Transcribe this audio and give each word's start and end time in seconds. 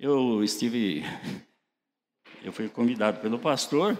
eu 0.00 0.42
estive, 0.42 1.04
eu 2.42 2.50
fui 2.50 2.68
convidado 2.68 3.20
pelo 3.20 3.38
pastor 3.38 3.98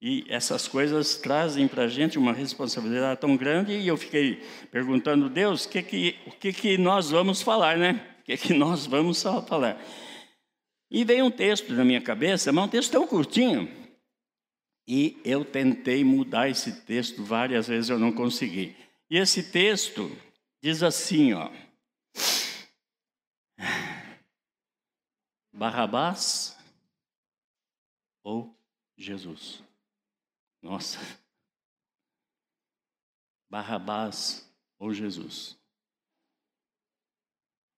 e 0.00 0.24
essas 0.28 0.66
coisas 0.66 1.16
trazem 1.16 1.68
para 1.68 1.84
a 1.84 1.88
gente 1.88 2.18
uma 2.18 2.32
responsabilidade 2.32 3.20
tão 3.20 3.36
grande 3.36 3.72
e 3.72 3.86
eu 3.86 3.96
fiquei 3.96 4.42
perguntando 4.70 5.28
Deus, 5.28 5.66
que 5.66 5.82
que, 5.82 6.16
o 6.26 6.30
que 6.30 6.52
que 6.52 6.78
nós 6.78 7.10
vamos 7.10 7.42
falar, 7.42 7.76
né? 7.76 8.00
O 8.20 8.24
que 8.24 8.36
que 8.36 8.54
nós 8.54 8.86
vamos 8.86 9.22
falar? 9.22 9.78
E 10.90 11.04
veio 11.04 11.26
um 11.26 11.30
texto 11.30 11.72
na 11.72 11.84
minha 11.84 12.00
cabeça, 12.00 12.50
mas 12.50 12.64
um 12.64 12.68
texto 12.68 12.92
tão 12.92 13.06
curtinho. 13.06 13.68
E 14.88 15.20
eu 15.24 15.44
tentei 15.44 16.02
mudar 16.02 16.48
esse 16.48 16.80
texto 16.82 17.22
várias 17.22 17.68
vezes, 17.68 17.90
eu 17.90 17.98
não 17.98 18.10
consegui. 18.10 18.74
E 19.10 19.18
esse 19.18 19.42
texto 19.42 20.10
diz 20.62 20.82
assim, 20.82 21.34
ó. 21.34 21.50
Barrabás 25.62 26.58
ou 28.24 28.52
Jesus? 28.96 29.62
Nossa. 30.60 30.98
Barrabás 33.48 34.52
ou 34.76 34.92
Jesus? 34.92 35.56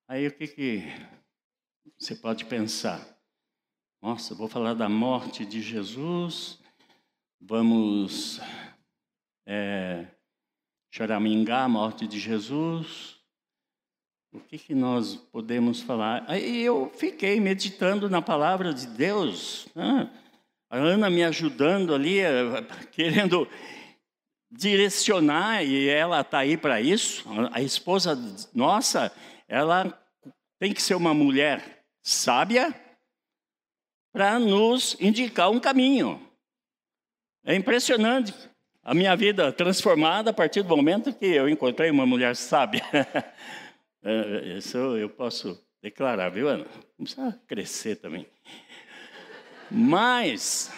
Aí 0.07 0.25
o 0.25 0.35
que, 0.35 0.47
que 0.47 0.79
você 1.95 2.15
pode 2.15 2.45
pensar? 2.45 2.99
Nossa, 4.01 4.33
vou 4.33 4.47
falar 4.47 4.73
da 4.73 4.89
morte 4.89 5.45
de 5.45 5.61
Jesus, 5.61 6.59
vamos 7.39 8.39
é, 9.45 10.07
choramingar 10.89 11.65
a 11.65 11.69
morte 11.69 12.07
de 12.07 12.19
Jesus, 12.19 13.14
o 14.35 14.39
que, 14.41 14.57
que 14.57 14.75
nós 14.75 15.15
podemos 15.31 15.81
falar? 15.81 16.25
Aí 16.27 16.61
eu 16.61 16.91
fiquei 16.97 17.39
meditando 17.39 18.09
na 18.09 18.21
palavra 18.21 18.73
de 18.73 18.85
Deus, 18.85 19.67
né? 19.73 20.09
a 20.69 20.77
Ana 20.77 21.09
me 21.09 21.23
ajudando 21.23 21.95
ali, 21.95 22.19
eh, 22.19 22.33
querendo 22.91 23.47
direcionar, 24.51 25.63
e 25.63 25.87
ela 25.87 26.19
está 26.19 26.39
aí 26.39 26.57
para 26.57 26.81
isso. 26.81 27.23
A 27.51 27.61
esposa 27.61 28.17
nossa, 28.53 29.11
ela 29.47 29.97
tem 30.59 30.73
que 30.73 30.81
ser 30.81 30.95
uma 30.95 31.13
mulher 31.13 31.83
sábia 32.03 32.73
para 34.11 34.37
nos 34.37 34.97
indicar 34.99 35.49
um 35.49 35.59
caminho. 35.59 36.21
É 37.45 37.55
impressionante 37.55 38.33
a 38.83 38.93
minha 38.93 39.15
vida 39.15 39.51
transformada 39.51 40.29
a 40.31 40.33
partir 40.33 40.61
do 40.61 40.75
momento 40.75 41.13
que 41.13 41.25
eu 41.25 41.47
encontrei 41.47 41.89
uma 41.89 42.05
mulher 42.05 42.35
sábia. 42.35 42.83
É, 44.07 44.57
isso 44.59 44.77
eu 44.77 45.09
posso 45.09 45.59
declarar, 45.81 46.29
viu, 46.29 46.47
Ana? 46.47 46.67
Não 46.97 47.05
precisa 47.05 47.41
crescer 47.47 47.95
também. 47.95 48.27
Mas, 49.71 50.71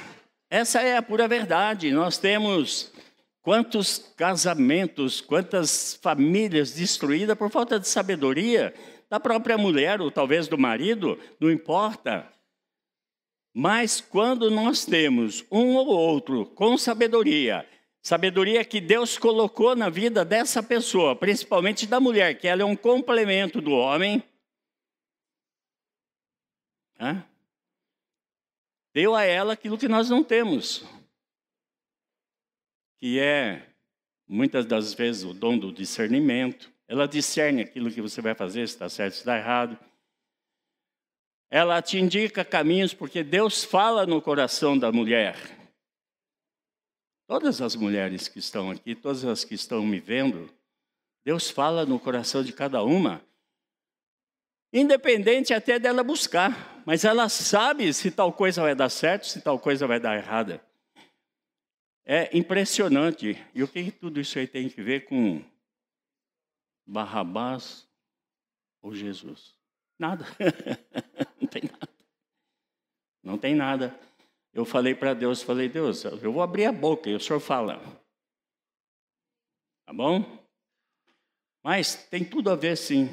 essa 0.50 0.82
é 0.82 0.96
a 0.96 1.02
pura 1.02 1.28
verdade. 1.28 1.92
Nós 1.92 2.18
temos 2.18 2.90
quantos 3.42 3.98
casamentos, 4.16 5.20
quantas 5.20 6.00
famílias 6.02 6.72
destruídas 6.72 7.38
por 7.38 7.52
falta 7.52 7.78
de 7.78 7.90
sabedoria 7.90 8.74
da 9.10 9.20
própria 9.20 9.58
mulher, 9.58 10.00
ou 10.00 10.10
talvez 10.10 10.48
do 10.48 10.58
marido, 10.58 11.20
não 11.38 11.52
importa. 11.52 12.32
Mas 13.54 14.00
quando 14.00 14.50
nós 14.50 14.86
temos 14.86 15.44
um 15.52 15.76
ou 15.76 15.88
outro 15.88 16.46
com 16.46 16.78
sabedoria, 16.78 17.68
Sabedoria 18.08 18.64
que 18.64 18.80
Deus 18.80 19.18
colocou 19.18 19.76
na 19.76 19.90
vida 19.90 20.24
dessa 20.24 20.64
pessoa, 20.64 21.14
principalmente 21.14 21.86
da 21.86 22.00
mulher, 22.00 22.40
que 22.40 22.48
ela 22.48 22.62
é 22.62 22.66
um 22.66 22.74
complemento 22.74 23.60
do 23.60 23.72
homem. 23.72 24.24
Hã? 26.98 27.22
Deu 28.94 29.14
a 29.14 29.26
ela 29.26 29.52
aquilo 29.52 29.78
que 29.78 29.90
nós 29.90 30.10
não 30.10 30.24
temos, 30.24 30.86
que 32.98 33.20
é, 33.20 33.68
muitas 34.26 34.66
das 34.66 34.94
vezes, 34.94 35.26
o 35.26 35.34
dom 35.34 35.60
do 35.60 35.74
discernimento. 35.74 36.72
Ela 36.88 37.10
discerne 37.10 37.62
aquilo 37.62 37.92
que 37.92 38.02
você 38.02 38.22
vai 38.22 38.34
fazer, 38.34 38.66
se 38.70 38.76
está 38.76 38.88
certo, 38.88 39.16
se 39.16 39.20
está 39.20 39.38
errado. 39.38 39.78
Ela 41.52 41.82
te 41.82 41.98
indica 41.98 42.46
caminhos, 42.46 42.94
porque 42.94 43.22
Deus 43.22 43.66
fala 43.66 44.06
no 44.06 44.22
coração 44.22 44.78
da 44.78 44.94
mulher. 44.94 45.57
Todas 47.28 47.62
as 47.62 47.76
mulheres 47.76 48.30
que 48.30 48.40
estão 48.40 48.72
aqui, 48.72 48.96
todas 48.96 49.26
as 49.26 49.44
que 49.44 49.54
estão 49.54 49.86
me 49.86 50.00
vendo, 50.00 50.50
Deus 51.26 51.50
fala 51.50 51.86
no 51.86 52.00
coração 52.00 52.42
de 52.42 52.54
cada 52.54 52.82
uma, 52.82 53.22
independente 54.72 55.54
até 55.54 55.78
dela 55.78 56.04
buscar, 56.04 56.82
mas 56.86 57.04
ela 57.04 57.28
sabe 57.28 57.94
se 57.94 58.12
tal 58.12 58.32
coisa 58.32 58.62
vai 58.62 58.74
dar 58.74 58.88
certo, 58.88 59.28
se 59.28 59.42
tal 59.42 59.60
coisa 59.60 59.86
vai 59.86 60.00
dar 60.00 60.16
errada. 60.16 60.66
É 62.06 62.36
impressionante. 62.38 63.38
E 63.54 63.62
o 63.62 63.68
que 63.68 63.92
tudo 63.92 64.22
isso 64.22 64.40
aí 64.40 64.48
tem 64.48 64.70
que 64.70 64.82
ver 64.82 65.04
com 65.04 65.44
Barrabás 66.86 67.86
ou 68.82 68.96
Jesus? 68.96 69.54
Nada. 70.00 70.26
Não 71.42 71.48
tem 71.50 71.64
nada. 71.64 71.90
Não 73.22 73.38
tem 73.38 73.56
nada 73.56 74.00
eu 74.58 74.66
falei 74.66 74.96
para 74.96 75.14
Deus, 75.14 75.44
falei, 75.44 75.70
Deus, 75.70 76.04
eu 76.04 76.32
vou 76.32 76.42
abrir 76.42 76.66
a 76.66 76.72
boca 76.72 77.08
e 77.08 77.14
o 77.14 77.20
senhor 77.20 77.40
fala. 77.40 77.80
Tá 79.86 79.94
bom? 79.94 80.44
Mas 81.62 82.08
tem 82.08 82.26
tudo 82.26 82.50
a 82.50 82.56
ver, 82.56 82.76
sim, 82.76 83.08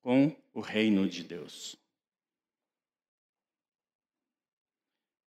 com 0.00 0.34
o 0.52 0.60
reino 0.60 1.08
de 1.08 1.22
Deus. 1.22 1.76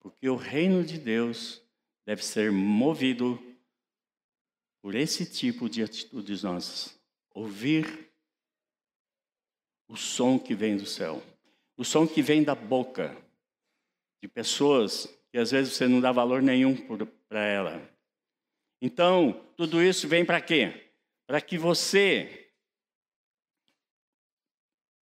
Porque 0.01 0.28
o 0.28 0.35
reino 0.35 0.84
de 0.84 0.97
Deus 0.97 1.62
deve 2.06 2.25
ser 2.25 2.51
movido 2.51 3.40
por 4.81 4.95
esse 4.95 5.25
tipo 5.25 5.69
de 5.69 5.81
atitudes 5.81 6.44
nossas. 6.44 7.00
Ouvir 7.30 8.12
o 9.88 9.95
som 9.95 10.38
que 10.38 10.53
vem 10.53 10.75
do 10.75 10.85
céu, 10.85 11.24
o 11.78 11.85
som 11.85 12.06
que 12.06 12.22
vem 12.22 12.44
da 12.44 12.53
boca 12.53 13.16
de 14.22 14.28
pessoas 14.28 15.22
e 15.33 15.39
às 15.39 15.51
vezes 15.51 15.73
você 15.73 15.88
não 15.88 15.99
dá 15.99 16.11
valor 16.11 16.41
nenhum 16.41 16.77
para 17.27 17.44
ela. 17.44 17.81
Então, 18.79 19.44
tudo 19.57 19.81
isso 19.81 20.07
vem 20.07 20.23
para 20.23 20.39
quê? 20.39 20.91
Para 21.25 21.41
que 21.41 21.57
você 21.57 22.51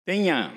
tenha 0.05 0.53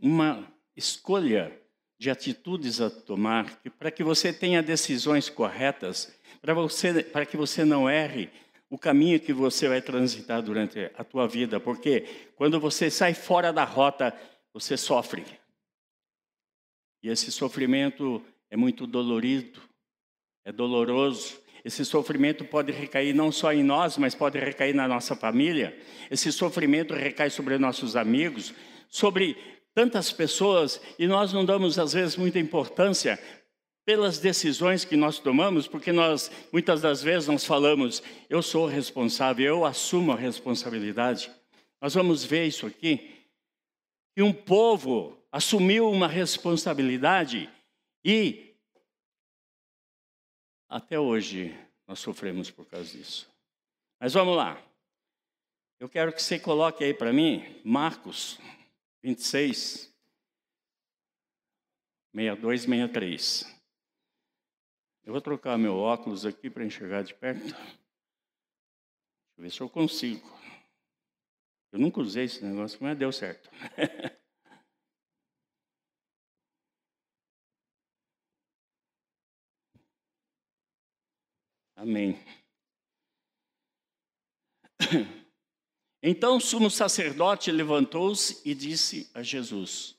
uma 0.00 0.46
escolha 0.76 1.52
de 1.98 2.10
atitudes 2.10 2.80
a 2.80 2.88
tomar, 2.88 3.60
para 3.78 3.90
que 3.90 4.04
você 4.04 4.32
tenha 4.32 4.62
decisões 4.62 5.28
corretas, 5.28 6.14
para, 6.40 6.54
você, 6.54 7.02
para 7.02 7.26
que 7.26 7.36
você 7.36 7.64
não 7.64 7.90
erre 7.90 8.30
o 8.70 8.78
caminho 8.78 9.18
que 9.18 9.32
você 9.32 9.66
vai 9.66 9.82
transitar 9.82 10.42
durante 10.42 10.90
a 10.96 11.02
tua 11.02 11.26
vida, 11.26 11.58
porque 11.58 12.02
quando 12.36 12.60
você 12.60 12.90
sai 12.90 13.14
fora 13.14 13.52
da 13.52 13.64
rota, 13.64 14.16
você 14.52 14.76
sofre. 14.76 15.24
E 17.02 17.08
esse 17.08 17.32
sofrimento 17.32 18.22
é 18.50 18.56
muito 18.56 18.86
dolorido, 18.86 19.60
é 20.44 20.52
doloroso. 20.52 21.38
Esse 21.64 21.84
sofrimento 21.84 22.44
pode 22.44 22.72
recair 22.72 23.14
não 23.14 23.30
só 23.30 23.52
em 23.52 23.62
nós, 23.62 23.98
mas 23.98 24.14
pode 24.14 24.38
recair 24.38 24.74
na 24.74 24.88
nossa 24.88 25.14
família. 25.14 25.78
Esse 26.10 26.32
sofrimento 26.32 26.94
recai 26.94 27.30
sobre 27.30 27.58
nossos 27.58 27.96
amigos, 27.96 28.54
sobre 28.88 29.36
tantas 29.74 30.10
pessoas, 30.10 30.80
e 30.98 31.06
nós 31.06 31.32
não 31.32 31.44
damos 31.44 31.78
às 31.78 31.92
vezes 31.92 32.16
muita 32.16 32.38
importância 32.38 33.18
pelas 33.84 34.18
decisões 34.18 34.84
que 34.84 34.96
nós 34.96 35.18
tomamos, 35.18 35.66
porque 35.66 35.92
nós 35.92 36.30
muitas 36.52 36.80
das 36.82 37.02
vezes 37.02 37.28
nós 37.28 37.44
falamos, 37.44 38.02
eu 38.28 38.42
sou 38.42 38.66
responsável, 38.66 39.46
eu 39.46 39.64
assumo 39.64 40.12
a 40.12 40.16
responsabilidade. 40.16 41.30
Nós 41.80 41.94
vamos 41.94 42.24
ver 42.24 42.46
isso 42.46 42.66
aqui, 42.66 43.10
que 44.14 44.22
um 44.22 44.32
povo 44.32 45.16
assumiu 45.30 45.90
uma 45.90 46.08
responsabilidade 46.08 47.48
e 48.04 48.56
até 50.68 50.98
hoje 50.98 51.54
nós 51.86 51.98
sofremos 51.98 52.50
por 52.50 52.66
causa 52.66 52.96
disso. 52.96 53.30
Mas 53.98 54.12
vamos 54.12 54.36
lá. 54.36 54.62
Eu 55.80 55.88
quero 55.88 56.12
que 56.12 56.22
você 56.22 56.38
coloque 56.38 56.84
aí 56.84 56.92
para 56.92 57.12
mim 57.12 57.60
Marcos 57.64 58.38
26, 59.02 59.94
62, 62.14 62.62
63. 62.62 63.58
Eu 65.04 65.12
vou 65.12 65.22
trocar 65.22 65.56
meu 65.56 65.76
óculos 65.76 66.26
aqui 66.26 66.50
para 66.50 66.64
enxergar 66.64 67.02
de 67.02 67.14
perto. 67.14 67.44
Deixa 67.44 67.56
eu 69.38 69.42
ver 69.42 69.50
se 69.50 69.60
eu 69.60 69.70
consigo. 69.70 70.28
Eu 71.72 71.78
nunca 71.78 72.00
usei 72.00 72.24
esse 72.24 72.44
negócio, 72.44 72.78
mas 72.82 72.98
deu 72.98 73.12
certo. 73.12 73.48
Amém. 81.78 82.18
Então 86.02 86.36
o 86.36 86.40
sumo 86.40 86.70
sacerdote 86.70 87.50
levantou-se 87.52 88.40
e 88.44 88.54
disse 88.54 89.10
a 89.14 89.22
Jesus: 89.22 89.96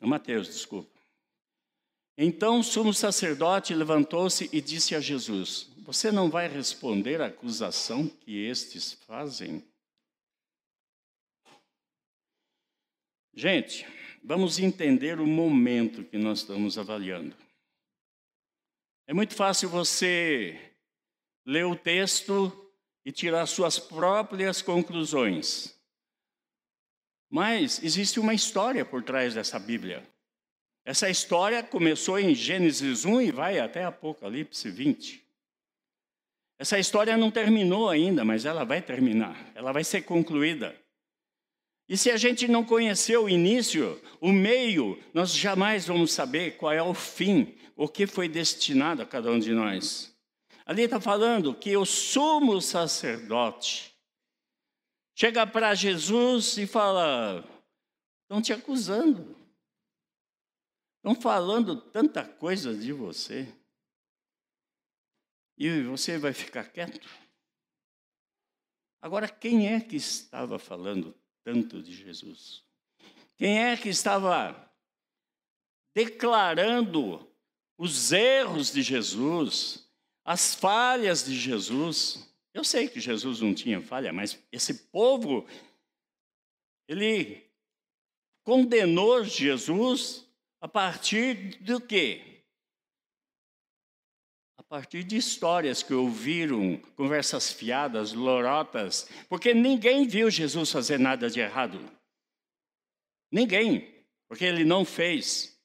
Mateus, 0.00 0.46
desculpa. 0.48 0.98
Então 2.16 2.60
o 2.60 2.64
sumo 2.64 2.92
sacerdote 2.92 3.74
levantou-se 3.74 4.50
e 4.52 4.60
disse 4.60 4.94
a 4.94 5.00
Jesus: 5.00 5.70
Você 5.78 6.12
não 6.12 6.30
vai 6.30 6.46
responder 6.46 7.22
à 7.22 7.26
acusação 7.26 8.06
que 8.06 8.44
estes 8.44 8.92
fazem? 8.92 9.62
Gente, 13.34 13.86
vamos 14.22 14.58
entender 14.58 15.20
o 15.20 15.26
momento 15.26 16.04
que 16.04 16.18
nós 16.18 16.40
estamos 16.40 16.78
avaliando. 16.78 17.43
É 19.06 19.12
muito 19.12 19.34
fácil 19.34 19.68
você 19.68 20.58
ler 21.46 21.66
o 21.66 21.76
texto 21.76 22.50
e 23.04 23.12
tirar 23.12 23.46
suas 23.46 23.78
próprias 23.78 24.62
conclusões. 24.62 25.78
Mas 27.30 27.82
existe 27.82 28.18
uma 28.18 28.32
história 28.32 28.84
por 28.84 29.02
trás 29.02 29.34
dessa 29.34 29.58
Bíblia. 29.58 30.08
Essa 30.86 31.10
história 31.10 31.62
começou 31.62 32.18
em 32.18 32.34
Gênesis 32.34 33.04
1 33.04 33.20
e 33.20 33.30
vai 33.30 33.58
até 33.58 33.84
Apocalipse 33.84 34.70
20. 34.70 35.22
Essa 36.58 36.78
história 36.78 37.16
não 37.16 37.30
terminou 37.30 37.90
ainda, 37.90 38.24
mas 38.24 38.44
ela 38.44 38.64
vai 38.64 38.80
terminar, 38.80 39.50
ela 39.54 39.72
vai 39.72 39.82
ser 39.82 40.02
concluída. 40.02 40.78
E 41.88 41.96
se 41.96 42.10
a 42.10 42.16
gente 42.16 42.48
não 42.48 42.64
conhecer 42.64 43.18
o 43.18 43.28
início, 43.28 44.00
o 44.20 44.32
meio, 44.32 44.98
nós 45.12 45.34
jamais 45.34 45.86
vamos 45.86 46.12
saber 46.12 46.56
qual 46.56 46.72
é 46.72 46.82
o 46.82 46.94
fim, 46.94 47.58
o 47.76 47.86
que 47.86 48.06
foi 48.06 48.28
destinado 48.28 49.02
a 49.02 49.06
cada 49.06 49.30
um 49.30 49.38
de 49.38 49.52
nós. 49.52 50.14
Ali 50.64 50.82
está 50.82 50.98
falando 50.98 51.54
que 51.54 51.76
o 51.76 51.84
sumo 51.84 52.60
sacerdote 52.60 53.94
chega 55.14 55.46
para 55.46 55.74
Jesus 55.74 56.56
e 56.56 56.66
fala: 56.66 57.44
estão 58.22 58.40
te 58.40 58.52
acusando, 58.54 59.36
estão 60.96 61.20
falando 61.20 61.76
tanta 61.76 62.24
coisa 62.24 62.74
de 62.74 62.94
você, 62.94 63.46
e 65.58 65.82
você 65.82 66.16
vai 66.16 66.32
ficar 66.32 66.64
quieto? 66.64 67.06
Agora, 69.02 69.28
quem 69.28 69.68
é 69.68 69.80
que 69.80 69.96
estava 69.96 70.58
falando 70.58 71.14
tanto 71.44 71.82
de 71.82 71.94
Jesus? 71.94 72.64
Quem 73.36 73.62
é 73.62 73.76
que 73.76 73.88
estava 73.88 74.72
declarando 75.94 77.28
os 77.78 78.10
erros 78.10 78.72
de 78.72 78.82
Jesus, 78.82 79.88
as 80.24 80.54
falhas 80.54 81.24
de 81.24 81.38
Jesus? 81.38 82.26
Eu 82.54 82.64
sei 82.64 82.88
que 82.88 82.98
Jesus 82.98 83.40
não 83.40 83.54
tinha 83.54 83.80
falha, 83.80 84.12
mas 84.12 84.42
esse 84.50 84.74
povo, 84.74 85.46
ele 86.88 87.44
condenou 88.42 89.22
Jesus 89.24 90.26
a 90.60 90.68
partir 90.68 91.58
do 91.60 91.80
quê? 91.80 92.33
Partir 94.74 95.04
de 95.04 95.16
histórias 95.16 95.84
que 95.84 95.94
ouviram, 95.94 96.76
conversas 96.96 97.52
fiadas, 97.52 98.12
lorotas, 98.12 99.08
porque 99.28 99.54
ninguém 99.54 100.04
viu 100.04 100.28
Jesus 100.28 100.72
fazer 100.72 100.98
nada 100.98 101.30
de 101.30 101.38
errado. 101.38 101.78
Ninguém, 103.30 104.04
porque 104.26 104.44
ele 104.44 104.64
não 104.64 104.84
fez. 104.84 105.56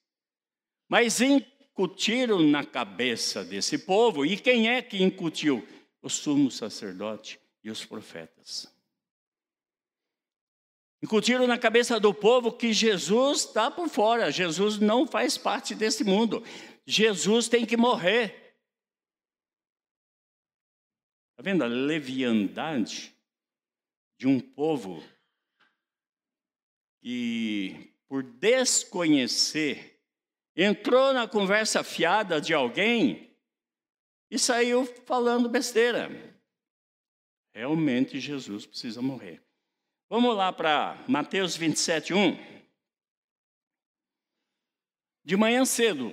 Mas 0.88 1.20
incutiram 1.20 2.38
na 2.38 2.64
cabeça 2.64 3.42
desse 3.42 3.78
povo, 3.78 4.24
e 4.24 4.36
quem 4.36 4.68
é 4.68 4.80
que 4.80 5.02
incutiu? 5.02 5.66
O 6.00 6.08
sumo 6.08 6.48
sacerdote 6.48 7.40
e 7.64 7.70
os 7.70 7.84
profetas. 7.84 8.72
Incutiram 11.02 11.48
na 11.48 11.58
cabeça 11.58 11.98
do 11.98 12.14
povo 12.14 12.52
que 12.52 12.72
Jesus 12.72 13.40
está 13.40 13.72
por 13.72 13.88
fora, 13.88 14.30
Jesus 14.30 14.78
não 14.78 15.04
faz 15.04 15.36
parte 15.36 15.74
desse 15.74 16.04
mundo, 16.04 16.44
Jesus 16.86 17.48
tem 17.48 17.66
que 17.66 17.76
morrer. 17.76 18.49
Está 21.40 21.50
vendo 21.52 21.64
a 21.64 21.68
leviandade 21.68 23.16
de 24.18 24.28
um 24.28 24.38
povo 24.38 25.02
que, 27.00 27.94
por 28.06 28.22
desconhecer, 28.22 30.02
entrou 30.54 31.14
na 31.14 31.26
conversa 31.26 31.82
fiada 31.82 32.42
de 32.42 32.52
alguém 32.52 33.34
e 34.30 34.38
saiu 34.38 34.84
falando 35.06 35.48
besteira. 35.48 36.10
Realmente 37.54 38.20
Jesus 38.20 38.66
precisa 38.66 39.00
morrer. 39.00 39.42
Vamos 40.10 40.36
lá 40.36 40.52
para 40.52 41.02
Mateus 41.08 41.56
27, 41.56 42.12
1. 42.12 42.36
De 45.24 45.38
manhã 45.38 45.64
cedo, 45.64 46.12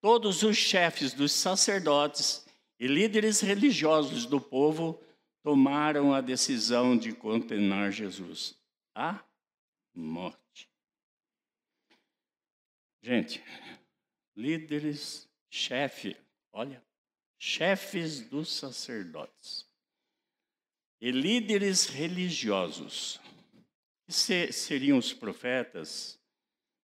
todos 0.00 0.44
os 0.44 0.56
chefes 0.56 1.12
dos 1.12 1.32
sacerdotes 1.32 2.48
e 2.80 2.86
líderes 2.86 3.42
religiosos 3.42 4.24
do 4.24 4.40
povo 4.40 4.98
tomaram 5.42 6.14
a 6.14 6.22
decisão 6.22 6.96
de 6.96 7.12
condenar 7.12 7.92
Jesus 7.92 8.58
à 8.94 9.22
morte. 9.94 10.66
Gente, 13.02 13.44
líderes, 14.34 15.28
chefe, 15.50 16.16
olha, 16.52 16.82
chefes 17.38 18.20
dos 18.20 18.50
sacerdotes 18.50 19.68
e 21.02 21.10
líderes 21.10 21.86
religiosos, 21.86 23.20
que 24.06 24.52
seriam 24.52 24.96
os 24.96 25.12
profetas, 25.12 26.18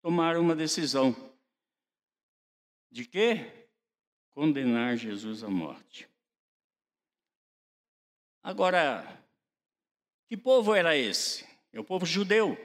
tomaram 0.01 0.41
uma 0.41 0.55
decisão 0.55 1.15
de 2.91 3.05
quê? 3.05 3.62
Condenar 4.33 4.97
Jesus 4.97 5.43
à 5.43 5.49
morte. 5.49 6.07
Agora, 8.41 9.23
que 10.27 10.35
povo 10.35 10.73
era 10.73 10.97
esse? 10.97 11.47
É 11.71 11.79
o 11.79 11.83
povo 11.83 12.05
judeu. 12.05 12.57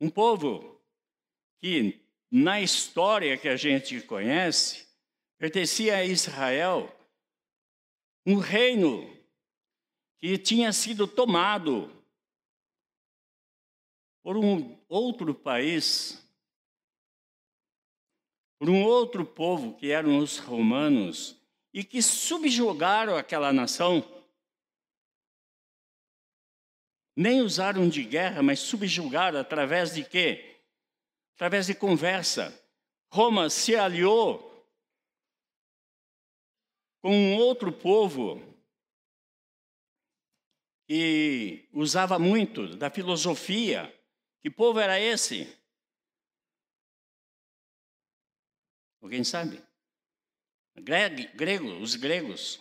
Um 0.00 0.10
povo 0.10 0.80
que, 1.58 2.00
na 2.30 2.60
história 2.60 3.36
que 3.36 3.48
a 3.48 3.56
gente 3.56 4.00
conhece, 4.02 4.86
pertencia 5.38 5.96
a 5.96 6.04
Israel, 6.04 6.94
um 8.24 8.36
reino 8.36 9.16
que 10.18 10.36
tinha 10.38 10.72
sido 10.72 11.06
tomado 11.06 11.90
por 14.22 14.36
um 14.36 14.76
outro 14.88 15.34
país 15.34 16.25
por 18.66 18.72
um 18.72 18.82
outro 18.82 19.24
povo, 19.24 19.74
que 19.74 19.92
eram 19.92 20.18
os 20.18 20.38
romanos, 20.38 21.40
e 21.72 21.84
que 21.84 22.02
subjugaram 22.02 23.16
aquela 23.16 23.52
nação. 23.52 24.04
Nem 27.14 27.42
usaram 27.42 27.88
de 27.88 28.02
guerra, 28.02 28.42
mas 28.42 28.58
subjugaram 28.58 29.38
através 29.38 29.94
de 29.94 30.04
quê? 30.04 30.56
Através 31.36 31.66
de 31.68 31.76
conversa. 31.76 32.60
Roma 33.08 33.48
se 33.50 33.76
aliou 33.76 34.42
com 37.00 37.12
um 37.12 37.36
outro 37.36 37.70
povo 37.70 38.42
que 40.88 41.68
usava 41.72 42.18
muito 42.18 42.76
da 42.76 42.90
filosofia. 42.90 43.96
Que 44.42 44.50
povo 44.50 44.80
era 44.80 44.98
esse? 44.98 45.56
Alguém 49.00 49.24
sabe? 49.24 49.62
Grego, 50.78 51.80
os 51.80 51.96
gregos. 51.96 52.60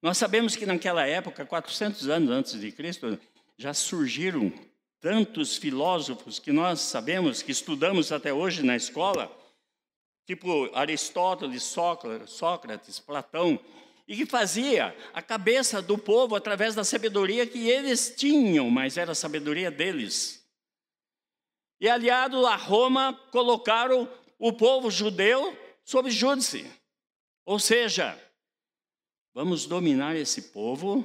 Nós 0.00 0.18
sabemos 0.18 0.56
que 0.56 0.66
naquela 0.66 1.06
época, 1.06 1.46
400 1.46 2.08
anos 2.08 2.30
antes 2.30 2.60
de 2.60 2.72
Cristo, 2.72 3.18
já 3.56 3.72
surgiram 3.72 4.52
tantos 5.00 5.56
filósofos 5.56 6.38
que 6.38 6.52
nós 6.52 6.80
sabemos, 6.80 7.42
que 7.42 7.52
estudamos 7.52 8.10
até 8.10 8.32
hoje 8.32 8.62
na 8.62 8.74
escola, 8.74 9.30
tipo 10.26 10.70
Aristóteles, 10.74 11.62
Sócrates, 11.62 12.98
Platão, 12.98 13.60
e 14.06 14.16
que 14.16 14.26
fazia 14.26 14.96
a 15.14 15.22
cabeça 15.22 15.80
do 15.80 15.96
povo 15.96 16.34
através 16.34 16.74
da 16.74 16.84
sabedoria 16.84 17.46
que 17.46 17.68
eles 17.68 18.12
tinham, 18.16 18.68
mas 18.70 18.96
era 18.96 19.12
a 19.12 19.14
sabedoria 19.14 19.70
deles. 19.70 20.44
E 21.80 21.88
aliado 21.88 22.46
a 22.46 22.56
Roma, 22.56 23.12
colocaram 23.30 24.08
o 24.38 24.52
povo 24.52 24.90
judeu 24.90 25.56
sob 25.84 26.10
júdice. 26.10 26.64
Ou 27.44 27.58
seja, 27.58 28.16
vamos 29.34 29.66
dominar 29.66 30.14
esse 30.16 30.52
povo 30.52 31.04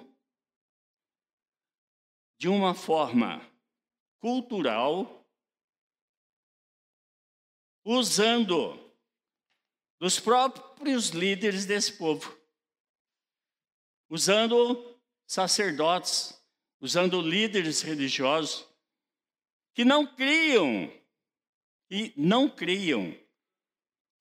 de 2.38 2.48
uma 2.48 2.76
forma 2.76 3.42
cultural, 4.20 5.26
usando 7.84 8.78
dos 10.00 10.20
próprios 10.20 11.10
líderes 11.10 11.66
desse 11.66 11.94
povo, 11.94 12.38
usando 14.10 15.00
sacerdotes, 15.26 16.40
usando 16.80 17.22
líderes 17.22 17.82
religiosos 17.82 18.68
que 19.74 19.84
não 19.84 20.06
criam 20.06 20.92
e 21.90 22.14
não 22.16 22.50
criam 22.50 23.18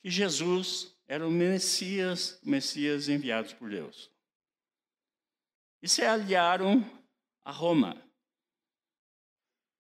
que 0.07 0.11
Jesus 0.13 0.97
era 1.09 1.27
o 1.27 1.31
Messias, 1.33 2.39
o 2.45 2.49
Messias 2.49 3.09
enviado 3.09 3.53
por 3.57 3.69
Deus. 3.69 4.09
E 5.83 5.89
se 5.89 6.01
aliaram 6.03 6.79
a 7.45 7.51
Roma. 7.51 8.01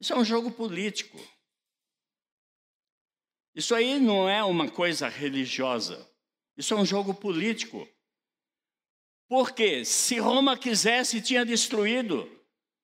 Isso 0.00 0.12
é 0.12 0.16
um 0.16 0.25
jogo 0.25 0.50
político. 0.50 1.16
Isso 3.54 3.73
aí 3.73 4.00
não 4.00 4.28
é 4.28 4.42
uma 4.42 4.68
coisa 4.68 5.06
religiosa. 5.06 6.12
Isso 6.56 6.75
é 6.75 6.76
um 6.76 6.85
jogo 6.85 7.14
político. 7.14 7.88
Porque 9.28 9.85
se 9.85 10.18
Roma 10.18 10.59
quisesse, 10.59 11.23
tinha 11.23 11.47
destruído 11.47 12.28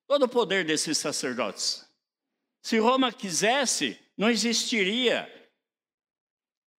todo 0.06 0.26
o 0.26 0.28
poder 0.28 0.64
desses 0.64 0.96
sacerdotes. 0.96 1.84
Se 2.62 2.78
Roma 2.78 3.12
quisesse, 3.12 3.98
não 4.16 4.30
existiria 4.30 5.41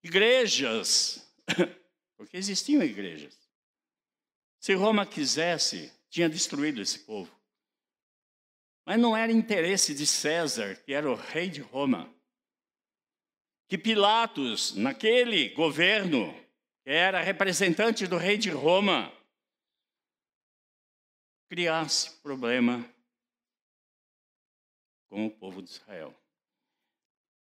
igrejas, 0.03 1.25
porque 2.17 2.37
existiam 2.37 2.83
igrejas. 2.83 3.37
Se 4.59 4.73
Roma 4.73 5.05
quisesse, 5.05 5.91
tinha 6.09 6.29
destruído 6.29 6.81
esse 6.81 6.99
povo. 6.99 7.33
Mas 8.85 8.99
não 8.99 9.15
era 9.15 9.31
interesse 9.31 9.93
de 9.93 10.05
César, 10.05 10.75
que 10.83 10.93
era 10.93 11.09
o 11.09 11.15
rei 11.15 11.49
de 11.49 11.61
Roma, 11.61 12.13
que 13.67 13.77
Pilatos, 13.77 14.75
naquele 14.75 15.49
governo, 15.49 16.33
era 16.85 17.21
representante 17.21 18.05
do 18.05 18.17
rei 18.17 18.37
de 18.37 18.49
Roma, 18.49 19.11
criasse 21.49 22.11
problema 22.21 22.87
com 25.09 25.25
o 25.25 25.31
povo 25.31 25.61
de 25.61 25.69
Israel. 25.69 26.13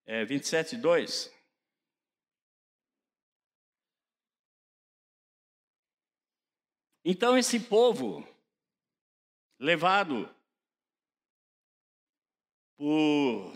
É, 0.06 0.24
27, 0.24 0.78
2. 0.78 1.37
Então, 7.10 7.38
esse 7.38 7.58
povo, 7.58 8.22
levado 9.58 10.30
por, 12.76 13.54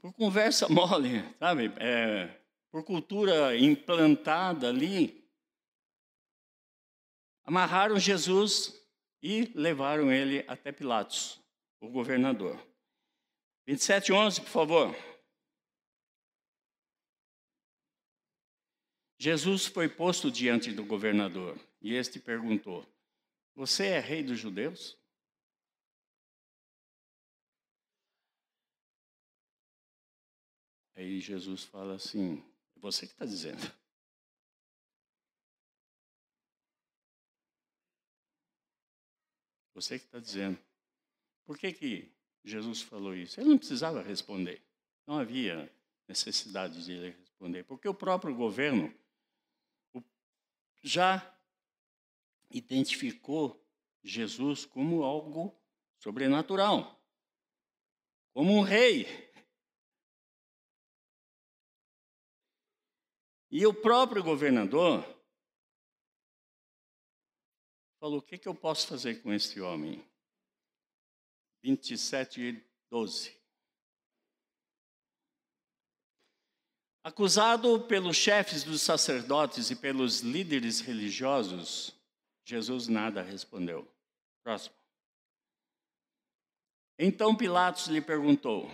por 0.00 0.14
conversa 0.14 0.66
mole, 0.72 1.22
sabe? 1.38 1.70
É, 1.76 2.40
por 2.70 2.84
cultura 2.84 3.54
implantada 3.54 4.70
ali, 4.70 5.28
amarraram 7.44 7.98
Jesus 7.98 8.82
e 9.22 9.52
levaram 9.54 10.10
ele 10.10 10.42
até 10.48 10.72
Pilatos, 10.72 11.38
o 11.82 11.90
governador. 11.90 12.58
27, 13.66 14.10
11, 14.10 14.40
por 14.40 14.48
favor. 14.48 15.13
Jesus 19.18 19.66
foi 19.66 19.88
posto 19.88 20.30
diante 20.30 20.72
do 20.72 20.84
governador 20.84 21.58
e 21.80 21.94
este 21.94 22.18
perguntou: 22.18 22.86
Você 23.54 23.86
é 23.86 24.00
rei 24.00 24.22
dos 24.22 24.38
judeus? 24.38 24.98
Aí 30.96 31.20
Jesus 31.20 31.64
fala 31.64 31.94
assim: 31.94 32.44
é 32.76 32.80
Você 32.80 33.06
que 33.06 33.12
está 33.12 33.24
dizendo. 33.24 33.60
Você 39.74 39.98
que 39.98 40.04
está 40.04 40.20
dizendo. 40.20 40.58
Por 41.44 41.58
que, 41.58 41.72
que 41.72 42.12
Jesus 42.44 42.80
falou 42.80 43.14
isso? 43.14 43.40
Ele 43.40 43.50
não 43.50 43.58
precisava 43.58 44.02
responder. 44.02 44.62
Não 45.06 45.18
havia 45.18 45.70
necessidade 46.08 46.84
de 46.84 46.92
ele 46.92 47.10
responder. 47.10 47.64
Porque 47.64 47.88
o 47.88 47.94
próprio 47.94 48.34
governo 48.34 48.94
já 50.84 51.34
identificou 52.50 53.66
Jesus 54.02 54.66
como 54.66 55.02
algo 55.02 55.58
sobrenatural, 55.98 57.02
como 58.34 58.52
um 58.52 58.60
rei. 58.60 59.06
E 63.50 63.66
o 63.66 63.72
próprio 63.72 64.22
governador 64.22 65.02
falou: 67.98 68.18
O 68.18 68.22
que, 68.22 68.36
que 68.36 68.46
eu 68.46 68.54
posso 68.54 68.86
fazer 68.86 69.22
com 69.22 69.32
este 69.32 69.62
homem? 69.62 70.06
27, 71.62 72.62
12. 72.90 73.43
Acusado 77.04 77.82
pelos 77.82 78.16
chefes 78.16 78.64
dos 78.64 78.80
sacerdotes 78.80 79.70
e 79.70 79.76
pelos 79.76 80.20
líderes 80.20 80.80
religiosos, 80.80 81.94
Jesus 82.46 82.88
nada 82.88 83.20
respondeu. 83.20 83.86
Próximo. 84.42 84.74
Então 86.98 87.36
Pilatos 87.36 87.88
lhe 87.88 88.00
perguntou: 88.00 88.70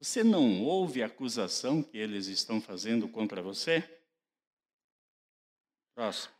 Você 0.00 0.22
não 0.22 0.62
ouve 0.62 1.02
a 1.02 1.06
acusação 1.06 1.82
que 1.82 1.98
eles 1.98 2.28
estão 2.28 2.60
fazendo 2.60 3.08
contra 3.08 3.42
você? 3.42 3.82
Próximo. 5.96 6.32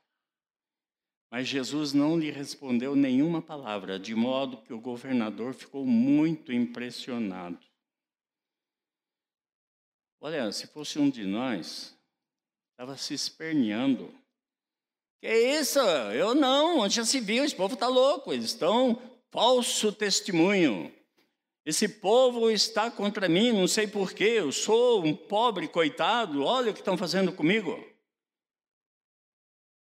Mas 1.32 1.48
Jesus 1.48 1.92
não 1.92 2.16
lhe 2.16 2.30
respondeu 2.30 2.94
nenhuma 2.94 3.42
palavra, 3.42 3.98
de 3.98 4.14
modo 4.14 4.62
que 4.62 4.72
o 4.72 4.80
governador 4.80 5.52
ficou 5.52 5.84
muito 5.84 6.52
impressionado. 6.52 7.71
Olha, 10.24 10.52
se 10.52 10.68
fosse 10.68 11.00
um 11.00 11.10
de 11.10 11.24
nós, 11.24 11.98
estava 12.70 12.96
se 12.96 13.12
esperneando. 13.12 14.14
Que 15.20 15.58
isso? 15.58 15.80
Eu 15.80 16.32
não, 16.32 16.78
onde 16.78 16.94
já 16.94 17.04
se 17.04 17.18
viu, 17.18 17.44
esse 17.44 17.56
povo 17.56 17.74
está 17.74 17.88
louco, 17.88 18.32
eles 18.32 18.44
estão 18.44 19.02
falso 19.32 19.92
testemunho. 19.92 20.94
Esse 21.66 21.88
povo 21.88 22.52
está 22.52 22.88
contra 22.88 23.28
mim, 23.28 23.50
não 23.50 23.66
sei 23.66 23.88
porquê, 23.88 24.34
eu 24.38 24.52
sou 24.52 25.04
um 25.04 25.12
pobre 25.12 25.66
coitado, 25.66 26.44
olha 26.44 26.70
o 26.70 26.74
que 26.74 26.80
estão 26.80 26.96
fazendo 26.96 27.32
comigo. 27.32 27.72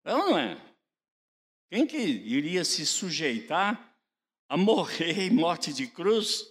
É 0.07 0.15
ou 0.15 0.31
não 0.31 0.39
é? 0.39 0.75
Quem 1.69 1.87
que 1.87 1.99
iria 1.99 2.65
se 2.65 2.87
sujeitar 2.87 3.95
a 4.49 4.57
morrer 4.57 5.21
em 5.21 5.31
morte 5.31 5.71
de 5.71 5.87
cruz? 5.87 6.47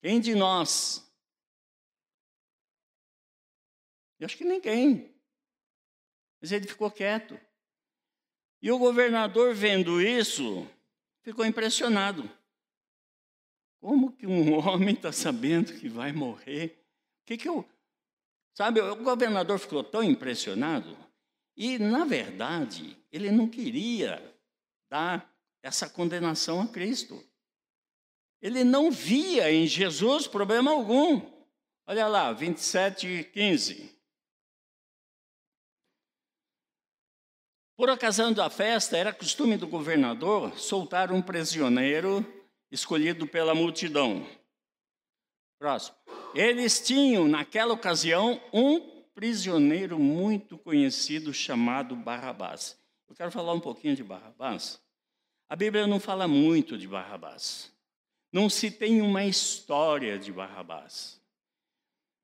Quem 0.00 0.20
de 0.20 0.36
nós? 0.36 1.05
Eu 4.18 4.26
acho 4.26 4.36
que 4.36 4.44
ninguém. 4.44 5.14
Mas 6.40 6.52
ele 6.52 6.66
ficou 6.66 6.90
quieto. 6.90 7.38
E 8.60 8.70
o 8.70 8.78
governador, 8.78 9.54
vendo 9.54 10.00
isso, 10.00 10.66
ficou 11.22 11.44
impressionado. 11.44 12.28
Como 13.80 14.12
que 14.12 14.26
um 14.26 14.54
homem 14.58 14.94
está 14.94 15.12
sabendo 15.12 15.74
que 15.74 15.88
vai 15.88 16.12
morrer? 16.12 16.82
O 17.22 17.26
que, 17.26 17.36
que 17.36 17.48
eu. 17.48 17.68
Sabe, 18.54 18.80
o 18.80 18.96
governador 18.96 19.58
ficou 19.58 19.84
tão 19.84 20.02
impressionado 20.02 20.96
e, 21.56 21.78
na 21.78 22.04
verdade, 22.04 22.96
ele 23.12 23.30
não 23.30 23.48
queria 23.48 24.34
dar 24.88 25.30
essa 25.62 25.88
condenação 25.88 26.60
a 26.60 26.68
Cristo. 26.68 27.22
Ele 28.40 28.62
não 28.62 28.90
via 28.90 29.52
em 29.52 29.66
Jesus 29.66 30.26
problema 30.26 30.70
algum. 30.70 31.20
Olha 31.86 32.06
lá, 32.06 32.32
27, 32.32 33.30
15. 33.32 33.95
Por 37.76 37.90
ocasião 37.90 38.32
da 38.32 38.48
festa, 38.48 38.96
era 38.96 39.12
costume 39.12 39.58
do 39.58 39.68
governador 39.68 40.58
soltar 40.58 41.12
um 41.12 41.20
prisioneiro 41.20 42.24
escolhido 42.70 43.26
pela 43.26 43.54
multidão. 43.54 44.26
Próximo. 45.58 45.94
Eles 46.34 46.80
tinham, 46.80 47.28
naquela 47.28 47.74
ocasião, 47.74 48.40
um 48.50 48.80
prisioneiro 49.14 49.98
muito 49.98 50.56
conhecido 50.56 51.34
chamado 51.34 51.94
Barrabás. 51.94 52.78
Eu 53.06 53.14
quero 53.14 53.30
falar 53.30 53.52
um 53.52 53.60
pouquinho 53.60 53.94
de 53.94 54.02
Barrabás. 54.02 54.80
A 55.46 55.54
Bíblia 55.54 55.86
não 55.86 56.00
fala 56.00 56.26
muito 56.26 56.78
de 56.78 56.88
Barrabás. 56.88 57.70
Não 58.32 58.48
se 58.48 58.70
tem 58.70 59.02
uma 59.02 59.24
história 59.24 60.18
de 60.18 60.32
Barrabás. 60.32 61.20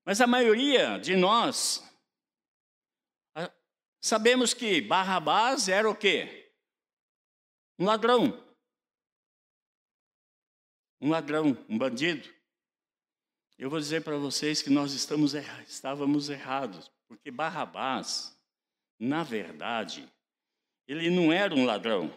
Mas 0.03 0.19
a 0.19 0.25
maioria 0.27 0.97
de 0.97 1.15
nós 1.15 1.83
sabemos 4.03 4.53
que 4.53 4.81
Barrabás 4.81 5.69
era 5.69 5.89
o 5.89 5.95
quê? 5.95 6.51
Um 7.79 7.85
ladrão. 7.85 8.37
Um 10.99 11.09
ladrão, 11.09 11.57
um 11.69 11.77
bandido. 11.77 12.29
Eu 13.57 13.69
vou 13.69 13.79
dizer 13.79 14.03
para 14.03 14.17
vocês 14.17 14.61
que 14.61 14.69
nós 14.69 14.91
estamos 14.91 15.33
estávamos 15.67 16.29
errados, 16.29 16.91
porque 17.07 17.31
Barrabás, 17.31 18.37
na 18.99 19.23
verdade, 19.23 20.11
ele 20.85 21.09
não 21.09 21.31
era 21.31 21.55
um 21.55 21.65
ladrão. 21.65 22.13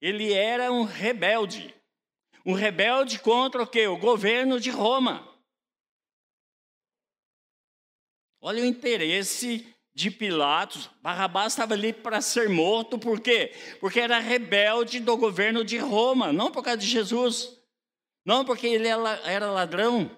Ele 0.00 0.32
era 0.32 0.72
um 0.72 0.82
rebelde. 0.82 1.72
Um 2.44 2.54
rebelde 2.54 3.20
contra 3.20 3.62
o 3.62 3.66
quê? 3.66 3.86
O 3.86 3.96
governo 3.96 4.58
de 4.58 4.70
Roma. 4.70 5.32
Olha 8.40 8.62
o 8.62 8.66
interesse 8.66 9.75
de 9.96 10.10
Pilatos. 10.10 10.90
Barrabás 11.00 11.54
estava 11.54 11.72
ali 11.72 11.90
para 11.90 12.20
ser 12.20 12.50
morto, 12.50 12.98
por 12.98 13.18
quê? 13.18 13.54
Porque 13.80 13.98
era 13.98 14.18
rebelde 14.18 15.00
do 15.00 15.16
governo 15.16 15.64
de 15.64 15.78
Roma, 15.78 16.34
não 16.34 16.52
por 16.52 16.62
causa 16.62 16.76
de 16.76 16.86
Jesus, 16.86 17.58
não 18.22 18.44
porque 18.44 18.66
ele 18.66 18.88
era 18.88 19.50
ladrão, 19.50 20.14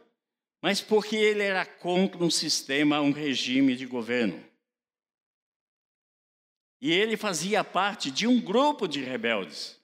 mas 0.61 0.81
porque 0.81 1.15
ele 1.15 1.45
era 1.45 1.65
contra 1.65 2.25
um 2.25 2.31
sistema, 2.31 3.01
um 3.01 3.13
regime 3.13 3.77
de 3.77 3.87
governo. 3.87 4.45
E 6.81 6.91
ele 6.91 7.17
fazia 7.17 7.63
parte 7.63 8.11
de 8.11 8.27
um 8.27 8.41
grupo 8.41 8.89
de 8.89 9.01
rebeldes. 9.01 9.81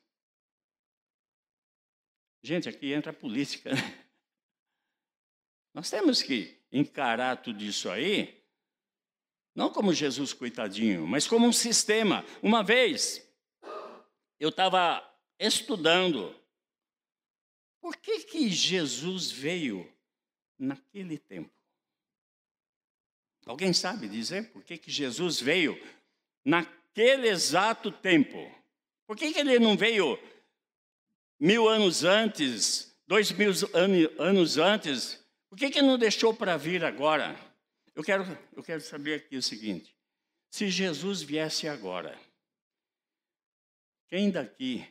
Gente, 2.42 2.68
aqui 2.68 2.92
entra 2.92 3.12
a 3.12 3.14
política. 3.14 3.70
Né? 3.70 4.06
Nós 5.72 5.88
temos 5.88 6.20
que 6.20 6.60
encarar 6.72 7.36
tudo 7.36 7.62
isso 7.62 7.88
aí, 7.88 8.43
não 9.54 9.70
como 9.70 9.94
Jesus 9.94 10.32
coitadinho, 10.32 11.06
mas 11.06 11.26
como 11.26 11.46
um 11.46 11.52
sistema. 11.52 12.24
Uma 12.42 12.62
vez, 12.62 13.24
eu 14.40 14.48
estava 14.48 15.02
estudando 15.38 16.34
por 17.80 17.96
que, 17.96 18.20
que 18.20 18.48
Jesus 18.48 19.30
veio 19.30 19.90
naquele 20.58 21.18
tempo. 21.18 21.52
Alguém 23.46 23.72
sabe 23.72 24.08
dizer 24.08 24.50
por 24.52 24.64
que, 24.64 24.78
que 24.78 24.90
Jesus 24.90 25.38
veio 25.38 25.78
naquele 26.44 27.28
exato 27.28 27.92
tempo? 27.92 28.38
Por 29.06 29.16
que, 29.16 29.32
que 29.32 29.38
ele 29.38 29.58
não 29.58 29.76
veio 29.76 30.18
mil 31.38 31.68
anos 31.68 32.04
antes, 32.04 32.96
dois 33.06 33.30
mil 33.32 33.52
anos 34.18 34.56
antes? 34.56 35.22
Por 35.48 35.58
que, 35.58 35.70
que 35.70 35.82
não 35.82 35.98
deixou 35.98 36.32
para 36.32 36.56
vir 36.56 36.84
agora? 36.84 37.38
Eu 37.94 38.02
quero, 38.02 38.24
eu 38.52 38.62
quero 38.62 38.80
saber 38.80 39.14
aqui 39.14 39.36
o 39.36 39.42
seguinte: 39.42 39.96
se 40.50 40.68
Jesus 40.68 41.22
viesse 41.22 41.68
agora, 41.68 42.18
quem 44.08 44.30
daqui 44.30 44.86